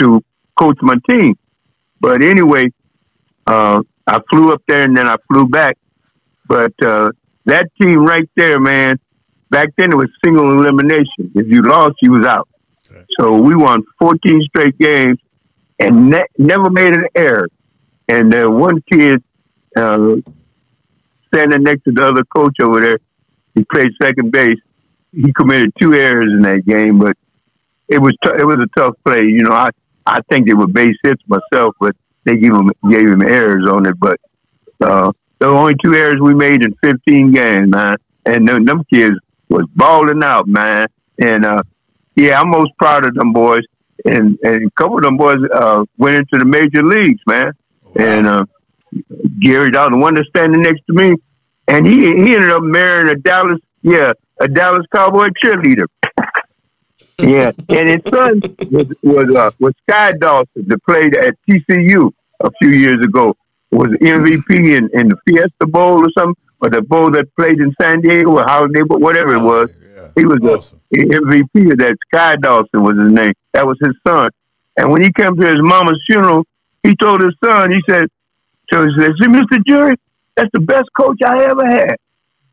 to 0.00 0.22
coach 0.58 0.78
my 0.80 0.96
team, 1.08 1.36
but 2.00 2.22
anyway, 2.22 2.64
uh, 3.46 3.82
I 4.06 4.20
flew 4.30 4.52
up 4.52 4.62
there 4.66 4.84
and 4.84 4.96
then 4.96 5.06
I 5.06 5.16
flew 5.30 5.46
back. 5.46 5.76
But 6.46 6.72
uh, 6.82 7.10
that 7.44 7.68
team 7.80 8.04
right 8.04 8.28
there, 8.36 8.58
man, 8.58 8.98
back 9.50 9.68
then 9.76 9.92
it 9.92 9.96
was 9.96 10.08
single 10.24 10.50
elimination. 10.52 11.32
If 11.34 11.46
you 11.48 11.62
lost, 11.62 11.96
you 12.00 12.12
was 12.12 12.26
out. 12.26 12.48
Okay. 12.90 13.04
So 13.18 13.32
we 13.32 13.54
won 13.54 13.82
14 14.00 14.42
straight 14.48 14.78
games 14.78 15.18
and 15.78 16.10
ne- 16.10 16.26
never 16.38 16.70
made 16.70 16.94
an 16.94 17.06
error. 17.14 17.48
And 18.08 18.34
uh, 18.34 18.48
one 18.50 18.82
kid 18.90 19.22
uh, 19.76 20.16
standing 21.32 21.62
next 21.62 21.84
to 21.84 21.92
the 21.92 22.02
other 22.04 22.24
coach 22.24 22.56
over 22.62 22.80
there, 22.80 22.98
he 23.54 23.64
played 23.64 23.88
second 24.00 24.32
base. 24.32 24.58
He 25.12 25.32
committed 25.32 25.72
two 25.80 25.94
errors 25.94 26.30
in 26.32 26.42
that 26.42 26.66
game, 26.66 26.98
but 26.98 27.16
it 27.88 27.98
was 27.98 28.12
t- 28.22 28.38
it 28.38 28.46
was 28.46 28.58
a 28.58 28.68
tough 28.78 28.94
play. 29.04 29.24
You 29.24 29.42
know, 29.42 29.52
I 29.52 29.70
I 30.06 30.20
think 30.30 30.46
they 30.46 30.54
were 30.54 30.66
base 30.66 30.96
hits 31.02 31.22
myself, 31.26 31.74
but 31.80 31.96
they 32.24 32.36
gave 32.36 32.52
him 32.52 32.70
gave 32.90 33.08
him 33.08 33.22
errors 33.22 33.66
on 33.68 33.86
it. 33.86 33.98
But 33.98 34.20
uh, 34.80 35.12
the 35.38 35.48
only 35.48 35.74
two 35.82 35.94
errors 35.94 36.20
we 36.20 36.34
made 36.34 36.64
in 36.64 36.74
15 36.82 37.32
games, 37.32 37.70
man. 37.70 37.96
And 38.26 38.46
them, 38.46 38.64
them 38.64 38.84
kids 38.92 39.16
was 39.48 39.64
balling 39.74 40.22
out, 40.22 40.46
man. 40.46 40.88
And 41.18 41.44
uh, 41.44 41.62
yeah, 42.16 42.40
I'm 42.40 42.50
most 42.50 42.72
proud 42.78 43.06
of 43.06 43.14
them 43.14 43.32
boys. 43.32 43.62
And 44.04 44.38
and 44.42 44.66
a 44.66 44.70
couple 44.72 44.98
of 44.98 45.02
them 45.02 45.16
boys 45.16 45.38
uh, 45.52 45.84
went 45.96 46.16
into 46.16 46.38
the 46.38 46.44
major 46.44 46.82
leagues, 46.82 47.20
man. 47.26 47.52
And 47.96 48.26
uh, 48.26 48.44
Gary 49.40 49.70
Dalton, 49.70 49.98
the 49.98 49.98
one 49.98 50.14
that's 50.14 50.28
standing 50.28 50.62
next 50.62 50.82
to 50.86 50.92
me, 50.92 51.16
and 51.66 51.86
he 51.86 52.00
he 52.00 52.34
ended 52.34 52.50
up 52.50 52.62
marrying 52.62 53.08
a 53.08 53.14
Dallas, 53.14 53.58
yeah, 53.82 54.12
a 54.40 54.48
Dallas 54.48 54.86
Cowboy 54.92 55.28
cheerleader. 55.42 55.86
yeah, 57.18 57.50
and 57.68 57.88
his 57.88 58.02
son 58.10 58.40
was 58.70 58.86
was 59.02 59.36
uh, 59.36 59.50
was 59.58 59.74
Skye 59.88 60.12
Dawson 60.12 60.64
that 60.66 60.82
played 60.84 61.16
at 61.16 61.34
TCU 61.48 62.10
a 62.40 62.50
few 62.60 62.70
years 62.70 63.04
ago. 63.04 63.36
Was 63.70 63.88
MVP 64.00 64.50
in, 64.50 64.88
in 64.98 65.08
the 65.10 65.16
Fiesta 65.26 65.66
Bowl 65.66 65.98
or 66.02 66.08
something, 66.16 66.42
or 66.60 66.70
the 66.70 66.80
bowl 66.80 67.10
that 67.10 67.26
played 67.36 67.60
in 67.60 67.74
San 67.80 68.00
Diego 68.00 68.38
or 68.38 68.42
Holiday 68.44 68.82
Bowl, 68.82 68.98
whatever 68.98 69.34
it 69.34 69.42
was. 69.42 69.68
Yeah. 69.94 70.08
He 70.16 70.24
was 70.24 70.38
awesome. 70.42 70.80
a 70.94 70.98
MVP 70.98 71.72
of 71.72 71.78
that. 71.78 71.96
Skye 72.06 72.36
Dawson 72.36 72.82
was 72.82 72.96
his 72.96 73.12
name. 73.12 73.34
That 73.52 73.66
was 73.66 73.76
his 73.82 73.94
son. 74.06 74.30
And 74.78 74.90
when 74.90 75.02
he 75.02 75.12
came 75.12 75.36
to 75.36 75.46
his 75.46 75.58
mama's 75.60 76.00
funeral, 76.08 76.44
he 76.82 76.94
told 76.96 77.20
his 77.20 77.34
son, 77.44 77.72
he 77.72 77.80
said, 77.88 78.06
so 78.70 78.84
he 78.84 78.90
said, 78.98 79.12
see, 79.20 79.28
Mr. 79.28 79.64
Jury, 79.66 79.96
that's 80.36 80.50
the 80.52 80.60
best 80.60 80.88
coach 80.96 81.18
I 81.24 81.44
ever 81.44 81.66
had. 81.66 81.96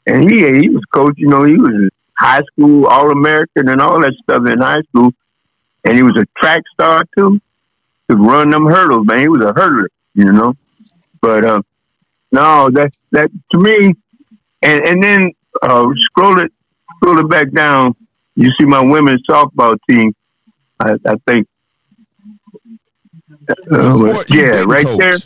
And 0.07 0.29
he 0.29 0.39
he 0.59 0.69
was 0.69 0.83
coach, 0.93 1.15
you 1.17 1.27
know, 1.27 1.43
he 1.43 1.55
was 1.55 1.89
high 2.17 2.41
school 2.51 2.85
All 2.85 3.11
American 3.11 3.69
and 3.69 3.81
all 3.81 3.99
that 4.01 4.13
stuff 4.23 4.47
in 4.47 4.59
high 4.59 4.81
school. 4.89 5.11
And 5.83 5.95
he 5.95 6.03
was 6.03 6.17
a 6.17 6.25
track 6.39 6.61
star 6.73 7.03
too. 7.17 7.39
Could 8.09 8.19
run 8.19 8.49
them 8.51 8.65
hurdles, 8.65 9.05
man. 9.07 9.19
He 9.19 9.27
was 9.27 9.43
a 9.43 9.53
hurdler, 9.53 9.87
you 10.13 10.31
know. 10.31 10.55
But 11.21 11.43
uh, 11.43 11.61
no, 12.31 12.69
that 12.71 12.91
that 13.11 13.31
to 13.53 13.59
me, 13.59 13.93
and 14.61 14.87
and 14.87 15.03
then 15.03 15.31
uh, 15.61 15.85
scroll 15.97 16.39
it 16.39 16.51
scroll 16.97 17.19
it 17.19 17.29
back 17.29 17.51
down. 17.51 17.95
You 18.35 18.51
see 18.59 18.65
my 18.65 18.81
women's 18.81 19.23
softball 19.27 19.77
team. 19.89 20.13
I, 20.79 20.93
I 21.07 21.15
think. 21.27 21.47
Uh, 23.71 24.23
yeah, 24.29 24.63
right 24.65 24.85
coach. 24.85 24.97
there. 24.99 25.17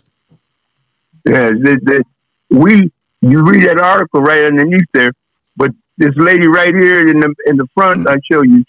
Yeah, 1.26 1.50
the, 1.50 1.80
the, 1.84 2.04
we 2.50 2.92
you 3.22 3.44
read 3.44 3.64
that 3.64 3.80
article 3.80 4.22
right 4.22 4.46
underneath 4.46 4.88
there, 4.94 5.12
but 5.58 5.72
this 5.98 6.14
lady 6.16 6.48
right 6.48 6.74
here 6.74 7.08
in 7.08 7.20
the 7.20 7.34
in 7.46 7.58
the 7.58 7.68
front, 7.74 8.08
I 8.08 8.18
show 8.32 8.42
you 8.42 8.64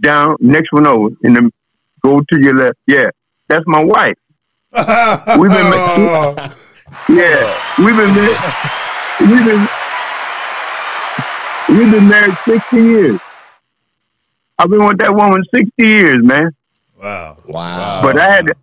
down 0.00 0.36
next 0.40 0.72
one 0.72 0.86
over 0.86 1.14
in 1.22 1.34
the 1.34 1.50
go 2.02 2.20
to 2.20 2.40
your 2.40 2.56
left. 2.56 2.78
Yeah, 2.86 3.10
that's 3.48 3.64
my 3.66 3.82
wife. 3.84 4.16
We've 5.38 5.50
been 5.50 5.70
ma- 5.70 6.50
Yeah, 7.08 7.62
we've 7.78 7.96
been 7.96 8.14
ma- 8.14 8.52
we've 9.20 9.44
been 9.44 9.68
we've 11.68 11.92
been 11.92 12.08
married 12.08 12.36
sixty 12.46 12.76
years. 12.82 13.20
I've 14.58 14.68
been 14.68 14.84
with 14.84 14.98
that 14.98 15.14
woman 15.14 15.42
sixty 15.54 15.86
years, 15.86 16.18
man. 16.22 16.50
wow. 17.00 17.36
Wow. 17.46 18.02
But 18.02 18.18
I 18.20 18.30
had 18.34 18.46
to, 18.48 18.54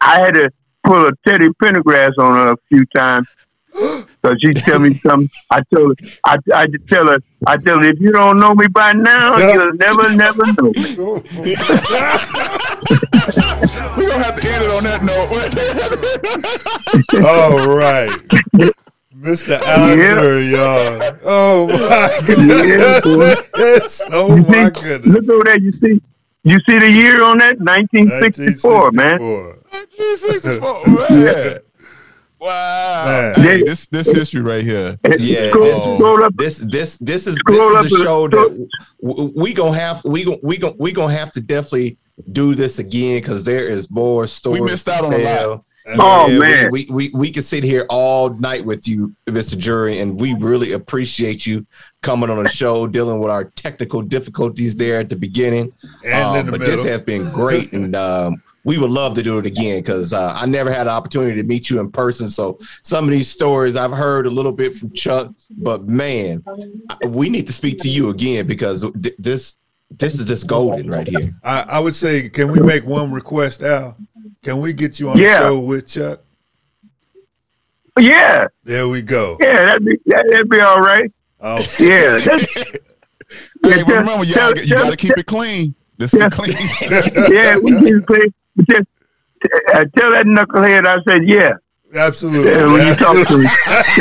I 0.00 0.20
had 0.20 0.34
to 0.34 0.50
pull 0.88 1.06
a 1.06 1.10
Teddy 1.26 1.48
Pendergrass 1.62 2.12
on 2.18 2.34
her 2.34 2.52
a 2.52 2.56
few 2.68 2.84
times. 2.96 3.26
So 4.24 4.34
she 4.44 4.52
tell 4.52 4.80
me 4.80 4.98
something. 5.06 5.30
I 5.48 5.60
tell 5.72 5.88
her, 5.90 5.94
I, 6.26 6.36
I 6.52 6.66
just 6.66 6.88
tell 6.88 7.06
her, 7.06 7.18
I 7.46 7.56
tell 7.58 7.78
her, 7.80 7.84
if 7.88 8.00
you 8.00 8.10
don't 8.10 8.40
know 8.40 8.52
me 8.52 8.66
by 8.66 8.92
now, 8.92 9.36
you'll 9.38 9.74
never, 9.74 10.12
never 10.12 10.42
know. 10.60 10.72
me." 10.74 10.96
We 13.96 14.06
gonna 14.06 14.24
have 14.24 14.40
to 14.40 14.48
end 14.50 14.64
it 14.64 14.70
on 14.70 14.82
that 14.84 15.02
note. 15.04 15.28
All 17.24 17.68
right. 17.76 18.10
Mr. 19.16 19.60
Al 19.60 19.96
Jury, 19.96 20.46
y'all. 20.50 21.18
Oh 21.24 21.66
my 21.68 22.20
Yeah, 22.44 23.00
goodness. 23.02 24.02
Oh 24.10 24.36
You 24.36 24.42
my 24.42 24.70
see, 24.72 24.80
goodness. 24.82 25.26
look 25.28 25.28
over 25.36 25.44
there. 25.44 25.58
You 25.60 25.72
see, 25.72 26.02
you 26.44 26.58
see 26.68 26.78
the 26.78 26.90
year 26.90 27.22
on 27.22 27.38
that? 27.38 27.58
1964, 27.60 28.92
man. 28.92 29.18
1964. 29.98 31.10
man. 31.18 31.58
Wow. 32.40 33.04
Man. 33.06 33.34
Hey, 33.44 33.62
this 33.62 33.86
this 33.86 34.06
history 34.12 34.40
right 34.42 34.62
here. 34.62 34.96
Yeah, 35.18 35.48
scroll, 35.50 36.30
this 36.36 36.60
is- 36.60 36.68
this 36.70 36.96
this 36.98 36.98
this 36.98 37.26
is 37.26 37.38
this 37.48 37.56
is 37.84 37.92
a 37.92 37.96
a- 37.96 38.04
show 38.04 38.28
that 38.28 38.68
w- 39.02 39.32
we 39.36 39.52
gonna 39.52 39.76
have 39.78 40.04
we 40.04 40.24
gonna 40.24 40.36
we 40.42 40.56
gonna 40.56 40.74
we 40.78 40.92
gonna 40.92 41.12
have 41.12 41.32
to 41.32 41.40
definitely 41.40 41.98
do 42.32 42.54
this 42.54 42.78
again 42.78 43.20
because 43.20 43.42
there 43.44 43.66
is 43.66 43.90
more 43.90 44.26
stories. 44.28 44.62
missed 44.62 44.88
out 44.88 45.00
to 45.00 45.06
on 45.06 45.14
a 45.14 45.18
lot. 45.18 45.38
tell. 45.38 45.64
Oh 46.00 46.26
Yeah, 46.28 46.38
man, 46.38 46.70
we, 46.70 46.86
we 46.90 47.08
we 47.08 47.10
we 47.14 47.30
could 47.32 47.44
sit 47.44 47.64
here 47.64 47.86
all 47.88 48.30
night 48.34 48.64
with 48.64 48.86
you, 48.86 49.14
Mr. 49.26 49.56
Jury, 49.58 49.98
and 50.00 50.20
we 50.20 50.34
really 50.34 50.72
appreciate 50.72 51.44
you 51.46 51.66
coming 52.02 52.28
on 52.30 52.42
the 52.42 52.48
show, 52.48 52.86
dealing 52.86 53.18
with 53.20 53.30
our 53.30 53.44
technical 53.44 54.02
difficulties 54.02 54.76
there 54.76 55.00
at 55.00 55.08
the 55.08 55.16
beginning. 55.16 55.72
And 56.04 56.22
Um, 56.24 56.36
in 56.36 56.46
the 56.46 56.52
but 56.52 56.60
middle. 56.60 56.76
this 56.76 56.84
has 56.84 57.00
been 57.00 57.24
great, 57.32 57.72
and 57.72 57.96
um, 57.96 58.42
we 58.68 58.76
would 58.76 58.90
love 58.90 59.14
to 59.14 59.22
do 59.22 59.38
it 59.38 59.46
again 59.46 59.78
because 59.78 60.12
uh, 60.12 60.32
I 60.36 60.44
never 60.44 60.70
had 60.70 60.84
the 60.84 60.90
opportunity 60.90 61.40
to 61.40 61.46
meet 61.48 61.70
you 61.70 61.80
in 61.80 61.90
person. 61.90 62.28
So 62.28 62.58
some 62.82 63.04
of 63.04 63.10
these 63.10 63.30
stories 63.30 63.76
I've 63.76 63.92
heard 63.92 64.26
a 64.26 64.30
little 64.30 64.52
bit 64.52 64.76
from 64.76 64.92
Chuck, 64.92 65.32
but 65.56 65.88
man, 65.88 66.44
we 67.06 67.30
need 67.30 67.46
to 67.46 67.52
speak 67.54 67.78
to 67.78 67.88
you 67.88 68.10
again 68.10 68.46
because 68.46 68.82
th- 69.02 69.14
this 69.18 69.60
this 69.90 70.18
is 70.20 70.26
just 70.26 70.46
golden 70.46 70.90
right 70.90 71.08
here. 71.08 71.34
I, 71.42 71.62
I 71.62 71.78
would 71.80 71.94
say, 71.94 72.28
can 72.28 72.52
we 72.52 72.60
make 72.60 72.84
one 72.84 73.10
request, 73.10 73.62
Al? 73.62 73.96
Can 74.42 74.60
we 74.60 74.74
get 74.74 75.00
you 75.00 75.08
on 75.08 75.16
Yeah. 75.16 75.38
the 75.40 75.46
show 75.46 75.58
with 75.60 75.86
Chuck? 75.86 76.20
yeah, 77.98 78.46
There 78.64 78.86
we 78.86 79.02
go. 79.02 79.36
yeah, 79.40 79.64
that'd 79.64 79.84
be 79.84 79.98
that, 80.06 80.24
that'd 80.30 80.48
be 80.50 80.60
all 80.60 80.80
right. 80.80 81.10
Oh, 81.40 81.56
Yeah, 81.80 82.18
Hey, 83.62 83.76
Yeah, 83.78 83.82
but 83.84 83.86
remember, 83.88 84.24
you 84.24 84.34
tell- 84.34 84.52
gotta, 84.52 84.66
you 84.66 84.74
tell- 84.74 84.84
gotta 84.84 84.96
keep 85.04 85.16
it 85.18 85.26
clean. 85.26 85.74
This 85.96 86.14
is 86.14 86.22
clean. 86.32 86.54
yeah, 87.32 87.56
we 87.58 87.72
can 87.72 88.04
play. 88.04 88.32
Just, 88.68 88.86
uh, 89.74 89.84
tell 89.96 90.10
that 90.10 90.24
knucklehead 90.26 90.86
I 90.86 90.96
said 91.08 91.28
yeah. 91.28 91.52
absolutely. 91.94 92.50
Yeah, 92.50 92.72
when 92.72 92.86
you 92.86 92.94
talk 92.96 93.26
to 93.28 93.38
him. 93.38 93.46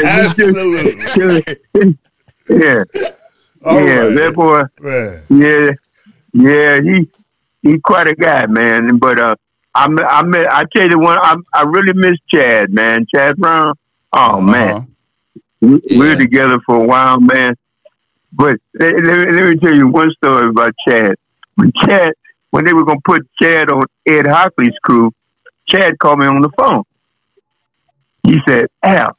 absolutely. 0.05 1.57
Yeah, 2.49 2.83
All 3.65 3.79
yeah, 3.81 3.95
right. 4.01 4.15
that 4.15 4.33
boy. 4.35 4.61
Man. 4.79 5.23
Yeah, 5.29 5.69
yeah, 6.33 6.79
he 6.81 7.09
he 7.61 7.77
quite 7.79 8.07
a 8.07 8.15
guy, 8.15 8.45
man. 8.47 8.97
But 8.97 9.19
uh, 9.19 9.35
I 9.75 9.85
I 9.85 10.21
I 10.51 10.63
tell 10.75 10.89
you 10.89 10.97
one 10.99 11.17
I 11.21 11.35
I 11.53 11.63
really 11.63 11.93
miss 11.93 12.17
Chad, 12.33 12.71
man. 12.71 13.05
Chad 13.13 13.35
Brown. 13.37 13.75
Oh 14.13 14.39
man, 14.41 14.73
Uh-huh. 14.73 14.85
we, 15.61 15.81
we 15.91 16.07
were 16.07 16.15
together 16.15 16.59
for 16.65 16.77
a 16.77 16.83
while, 16.85 17.19
man. 17.19 17.55
But 18.31 18.57
let, 18.79 18.93
let, 19.03 19.17
me- 19.27 19.31
let 19.33 19.43
me 19.49 19.55
tell 19.57 19.75
you 19.75 19.87
one 19.87 20.11
story 20.23 20.47
about 20.47 20.73
Chad. 20.87 21.15
When 21.55 21.71
Chad, 21.83 22.13
when 22.51 22.65
they 22.65 22.73
were 22.73 22.85
gonna 22.85 22.99
put 23.05 23.27
Chad 23.41 23.69
on 23.71 23.83
Ed 24.07 24.25
Hochuli's 24.25 24.77
crew, 24.83 25.11
Chad 25.67 25.97
called 25.99 26.19
me 26.19 26.25
on 26.25 26.41
the 26.41 26.51
phone. 26.57 26.83
He 28.23 28.39
said, 28.47 28.67
"Al, 28.83 29.17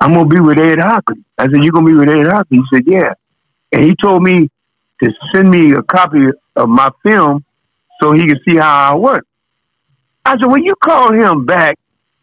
I'm 0.00 0.14
gonna 0.14 0.26
be 0.26 0.40
with 0.40 0.58
Ed 0.58 0.78
Hochuli." 0.78 1.24
I 1.38 1.44
said, 1.44 1.64
"You 1.64 1.70
gonna 1.70 1.86
be 1.86 1.94
with 1.94 2.08
Ed 2.08 2.26
Hochuli?" 2.26 2.46
He 2.50 2.62
said, 2.72 2.82
"Yeah." 2.86 3.12
And 3.72 3.84
he 3.84 3.94
told 4.02 4.22
me 4.22 4.50
to 5.02 5.12
send 5.34 5.50
me 5.50 5.72
a 5.72 5.82
copy 5.82 6.22
of 6.54 6.68
my 6.68 6.90
film 7.02 7.44
so 8.00 8.12
he 8.12 8.26
could 8.26 8.40
see 8.48 8.56
how 8.56 8.92
I 8.92 8.96
work. 8.96 9.26
I 10.24 10.32
said, 10.32 10.46
"Well, 10.46 10.58
you 10.58 10.74
call 10.82 11.12
him 11.12 11.44
back 11.44 11.78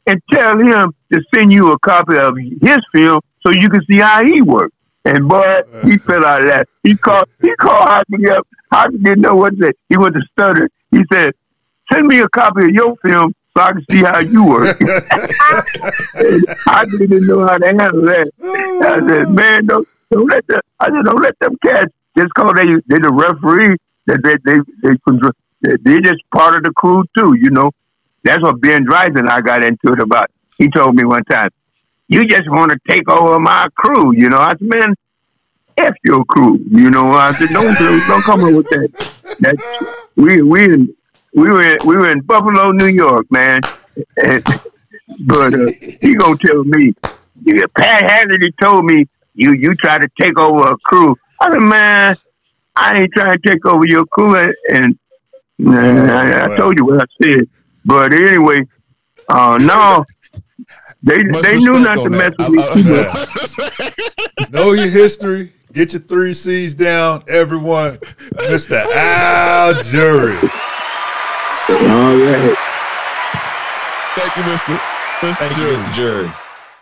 and 0.07 0.21
tell 0.31 0.57
him 0.57 0.93
to 1.11 1.21
send 1.33 1.53
you 1.53 1.71
a 1.71 1.79
copy 1.79 2.17
of 2.17 2.35
his 2.37 2.79
film 2.93 3.21
so 3.41 3.51
you 3.51 3.69
can 3.69 3.83
see 3.85 3.97
how 3.97 4.23
he 4.23 4.41
works." 4.41 4.72
And 5.05 5.27
boy, 5.27 5.61
he 5.83 5.97
fell 5.97 6.25
out 6.25 6.41
of 6.43 6.47
that. 6.49 6.67
He 6.83 6.95
called. 6.95 7.25
He 7.41 7.53
called 7.55 7.87
Hochuli 7.87 8.29
up. 8.31 8.47
Hochuli 8.73 9.03
didn't 9.03 9.21
know 9.21 9.35
what 9.35 9.57
to 9.57 9.65
say. 9.65 9.71
He 9.89 9.97
went 9.97 10.15
to 10.15 10.21
stutter. 10.31 10.69
He 10.91 11.01
said, 11.11 11.33
"Send 11.91 12.07
me 12.07 12.19
a 12.19 12.29
copy 12.29 12.63
of 12.65 12.69
your 12.69 12.95
film 13.05 13.33
so 13.57 13.63
I 13.63 13.71
can 13.73 13.83
see 13.91 14.01
how 14.03 14.19
you 14.19 14.45
work." 14.47 14.77
I 16.67 16.85
didn't 16.89 17.27
know 17.27 17.41
how 17.45 17.57
to 17.57 17.65
handle 17.65 18.01
that. 18.05 18.31
I 18.41 18.99
said, 19.07 19.25
oh. 19.27 19.29
"Man, 19.31 19.65
don't 19.65 19.87
don't 20.11 20.27
let 20.29 20.45
them." 20.47 20.61
I 20.79 20.85
said, 20.87 21.03
"Don't 21.05 21.21
let 21.21 21.37
them 21.39 21.57
cats 21.63 21.91
just 22.17 22.33
cause 22.33 22.51
they 22.55 22.65
they 22.87 22.99
the 22.99 23.11
referee 23.11 23.75
that 24.07 24.19
they 24.23 24.35
they 24.45 24.59
they 24.83 24.97
control. 25.07 25.31
they- 25.61 25.77
They're 25.83 26.01
just 26.01 26.21
part 26.33 26.55
of 26.55 26.63
the 26.63 26.71
crew 26.75 27.03
too, 27.17 27.35
you 27.39 27.49
know." 27.49 27.71
That's 28.23 28.41
what 28.41 28.61
Ben 28.61 28.85
Dreith 28.85 29.29
I 29.29 29.41
got 29.41 29.63
into 29.65 29.91
it 29.91 29.99
about. 29.99 30.27
He 30.57 30.69
told 30.69 30.95
me 30.95 31.03
one 31.03 31.23
time, 31.25 31.49
"You 32.13 32.25
just 32.25 32.49
want 32.49 32.71
to 32.71 32.79
take 32.89 33.09
over 33.09 33.39
my 33.39 33.67
crew," 33.75 34.13
you 34.15 34.29
know. 34.29 34.37
I 34.37 34.51
said, 34.51 34.61
"Man, 34.61 34.95
f 35.77 35.95
your 36.03 36.23
crew," 36.25 36.59
you 36.69 36.89
know. 36.89 37.11
I 37.11 37.31
said, 37.33 37.49
"Don't 37.49 37.75
don't 38.07 38.23
come 38.23 38.43
up 38.43 38.53
with 38.53 38.69
that." 38.69 38.89
That 39.39 39.55
we 40.15 40.41
we 40.41 40.65
in, 40.65 40.95
we 41.33 41.49
were 41.49 41.63
in, 41.63 41.77
we 41.85 41.95
were 41.95 42.11
in 42.11 42.21
Buffalo, 42.21 42.71
New 42.71 42.87
York, 42.87 43.25
man. 43.31 43.61
And, 44.17 44.43
but 45.25 45.53
uh, 45.53 45.67
he 46.01 46.15
gonna 46.15 46.37
tell 46.37 46.63
me, 46.63 46.93
yeah, 47.43 47.65
Pat 47.75 48.03
Hannity 48.03 48.51
told 48.61 48.85
me 48.85 49.07
you 49.33 49.53
you 49.53 49.75
try 49.75 49.97
to 49.97 50.07
take 50.19 50.37
over 50.37 50.73
a 50.73 50.77
crew. 50.77 51.15
I 51.41 51.51
said, 51.51 51.61
man, 51.61 52.17
I 52.75 53.01
ain't 53.01 53.13
trying 53.13 53.33
to 53.33 53.49
take 53.49 53.65
over 53.65 53.85
your 53.85 54.05
crew, 54.05 54.35
and, 54.35 54.53
and 54.69 54.97
nah, 55.59 56.13
I, 56.13 56.53
I 56.53 56.57
told 56.57 56.77
you 56.77 56.85
what 56.85 57.01
I 57.01 57.05
said. 57.21 57.47
But 57.85 58.13
anyway, 58.13 58.61
uh, 59.27 59.57
no, 59.57 60.05
they 61.03 61.21
Much 61.23 61.43
they 61.43 61.57
knew 61.57 61.79
not 61.79 61.95
to 61.95 62.09
mess 62.09 62.33
that. 62.37 62.49
with 62.49 62.85
me. 62.85 62.93
I- 62.97 63.91
I- 64.39 64.47
know 64.51 64.71
your 64.73 64.87
history. 64.89 65.51
Get 65.73 65.93
your 65.93 66.01
three 66.03 66.33
C's 66.35 66.75
down, 66.75 67.23
everyone. 67.27 67.97
Mr. 68.35 68.85
Al 68.93 69.73
Jury. 69.83 70.37
All 71.69 72.17
right, 72.17 72.57
Thank 74.15 74.37
you, 74.37 74.43
Mister. 74.43 74.79
Mister 75.23 75.35
Thank 75.35 75.57
you, 75.57 75.63
Mr. 75.63 75.93
Jury. 75.93 76.31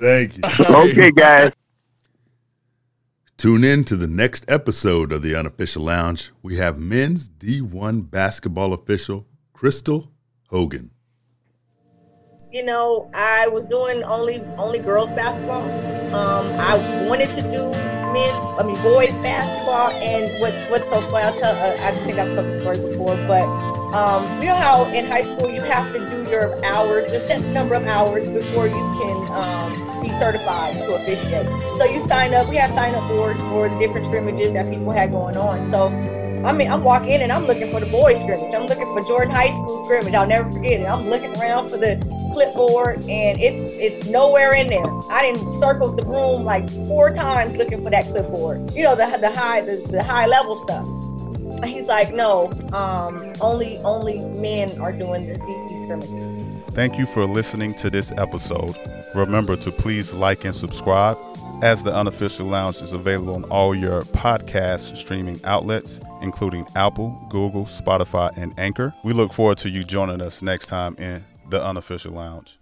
Thank 0.01 0.37
you. 0.37 0.43
okay, 0.75 1.11
guys. 1.11 1.53
Tune 3.37 3.63
in 3.63 3.83
to 3.85 3.95
the 3.95 4.07
next 4.07 4.45
episode 4.49 5.11
of 5.11 5.21
the 5.21 5.35
Unofficial 5.35 5.83
Lounge. 5.83 6.31
We 6.43 6.57
have 6.57 6.77
men's 6.77 7.27
D1 7.29 8.11
basketball 8.11 8.73
official 8.73 9.25
Crystal 9.53 10.11
Hogan. 10.49 10.91
You 12.51 12.63
know, 12.63 13.09
I 13.13 13.47
was 13.47 13.65
doing 13.65 14.03
only 14.03 14.43
only 14.57 14.79
girls 14.79 15.11
basketball. 15.11 15.63
Um, 16.13 16.45
I 16.59 17.05
wanted 17.07 17.33
to 17.35 17.41
do 17.43 17.71
men's, 18.11 18.45
I 18.59 18.63
mean 18.63 18.75
boys 18.83 19.13
basketball. 19.23 19.91
And 19.91 20.29
what 20.41 20.53
what's 20.69 20.89
so 20.89 20.99
funny? 21.09 21.25
I'll 21.25 21.37
tell. 21.37 21.55
Uh, 21.55 21.77
I 21.81 21.91
think 22.03 22.19
I've 22.19 22.33
told 22.33 22.47
the 22.47 22.59
story 22.59 22.77
before, 22.77 23.15
but 23.27 23.47
um, 23.95 24.25
you 24.41 24.47
know 24.47 24.55
how 24.55 24.85
in 24.87 25.05
high 25.05 25.21
school 25.21 25.49
you 25.49 25.61
have 25.61 25.93
to 25.93 25.99
do 26.09 26.29
your 26.29 26.63
hours, 26.65 27.07
a 27.07 27.21
set 27.21 27.41
number 27.53 27.75
of 27.75 27.85
hours 27.85 28.27
before 28.27 28.67
you 28.67 28.83
can 28.99 29.27
um, 29.31 30.01
be 30.01 30.09
certified 30.09 30.75
to 30.75 30.95
officiate. 30.95 31.47
So 31.77 31.85
you 31.85 31.99
sign 31.99 32.33
up. 32.33 32.49
We 32.49 32.57
had 32.57 32.71
sign 32.71 32.95
up 32.95 33.07
boards 33.07 33.39
for 33.39 33.69
the 33.69 33.79
different 33.79 34.05
scrimmages 34.05 34.51
that 34.53 34.69
people 34.69 34.91
had 34.91 35.11
going 35.11 35.37
on. 35.37 35.63
So 35.63 35.87
I 36.43 36.51
mean, 36.51 36.69
I'm 36.69 36.83
walking 36.83 37.11
in 37.11 37.21
and 37.21 37.31
I'm 37.31 37.45
looking 37.45 37.71
for 37.71 37.79
the 37.79 37.85
boys 37.85 38.19
scrimmage. 38.19 38.53
I'm 38.53 38.65
looking 38.65 38.87
for 38.87 39.01
Jordan 39.01 39.33
High 39.33 39.51
School 39.51 39.85
scrimmage. 39.85 40.15
I'll 40.15 40.27
never 40.27 40.51
forget 40.51 40.81
it. 40.81 40.85
I'm 40.85 41.07
looking 41.07 41.37
around 41.37 41.69
for 41.69 41.77
the 41.77 41.95
clipboard 42.33 42.97
and 43.09 43.39
it's 43.39 43.61
it's 43.63 44.05
nowhere 44.07 44.53
in 44.53 44.69
there. 44.69 44.85
I 45.11 45.21
didn't 45.21 45.51
circle 45.53 45.91
the 45.91 46.05
room 46.05 46.43
like 46.43 46.69
four 46.87 47.13
times 47.13 47.57
looking 47.57 47.83
for 47.83 47.89
that 47.89 48.05
clipboard. 48.05 48.73
You 48.73 48.83
know, 48.83 48.95
the 48.95 49.05
the 49.17 49.31
high 49.31 49.61
the, 49.61 49.77
the 49.89 50.03
high 50.03 50.25
level 50.25 50.57
stuff. 50.57 50.87
He's 51.63 51.85
like, 51.85 52.11
no, 52.13 52.51
um, 52.73 53.33
only 53.39 53.77
only 53.79 54.19
men 54.19 54.79
are 54.81 54.91
doing 54.91 55.27
the, 55.27 55.37
these 55.69 55.83
scrimmages. 55.83 56.55
Thank 56.73 56.97
you 56.97 57.05
for 57.05 57.25
listening 57.25 57.73
to 57.75 57.89
this 57.89 58.11
episode. 58.13 58.75
Remember 59.13 59.55
to 59.57 59.71
please 59.71 60.13
like 60.13 60.45
and 60.45 60.55
subscribe, 60.55 61.17
as 61.61 61.83
the 61.83 61.93
unofficial 61.93 62.47
lounge 62.47 62.81
is 62.81 62.93
available 62.93 63.35
on 63.35 63.43
all 63.45 63.75
your 63.75 64.03
podcast 64.03 64.97
streaming 64.97 65.39
outlets, 65.43 65.99
including 66.21 66.65
Apple, 66.75 67.21
Google, 67.29 67.65
Spotify, 67.65 68.35
and 68.37 68.57
Anchor. 68.57 68.93
We 69.03 69.13
look 69.13 69.33
forward 69.33 69.57
to 69.59 69.69
you 69.69 69.83
joining 69.83 70.21
us 70.21 70.41
next 70.41 70.67
time 70.67 70.95
in 70.97 71.25
the 71.51 71.63
unofficial 71.63 72.13
lounge. 72.13 72.57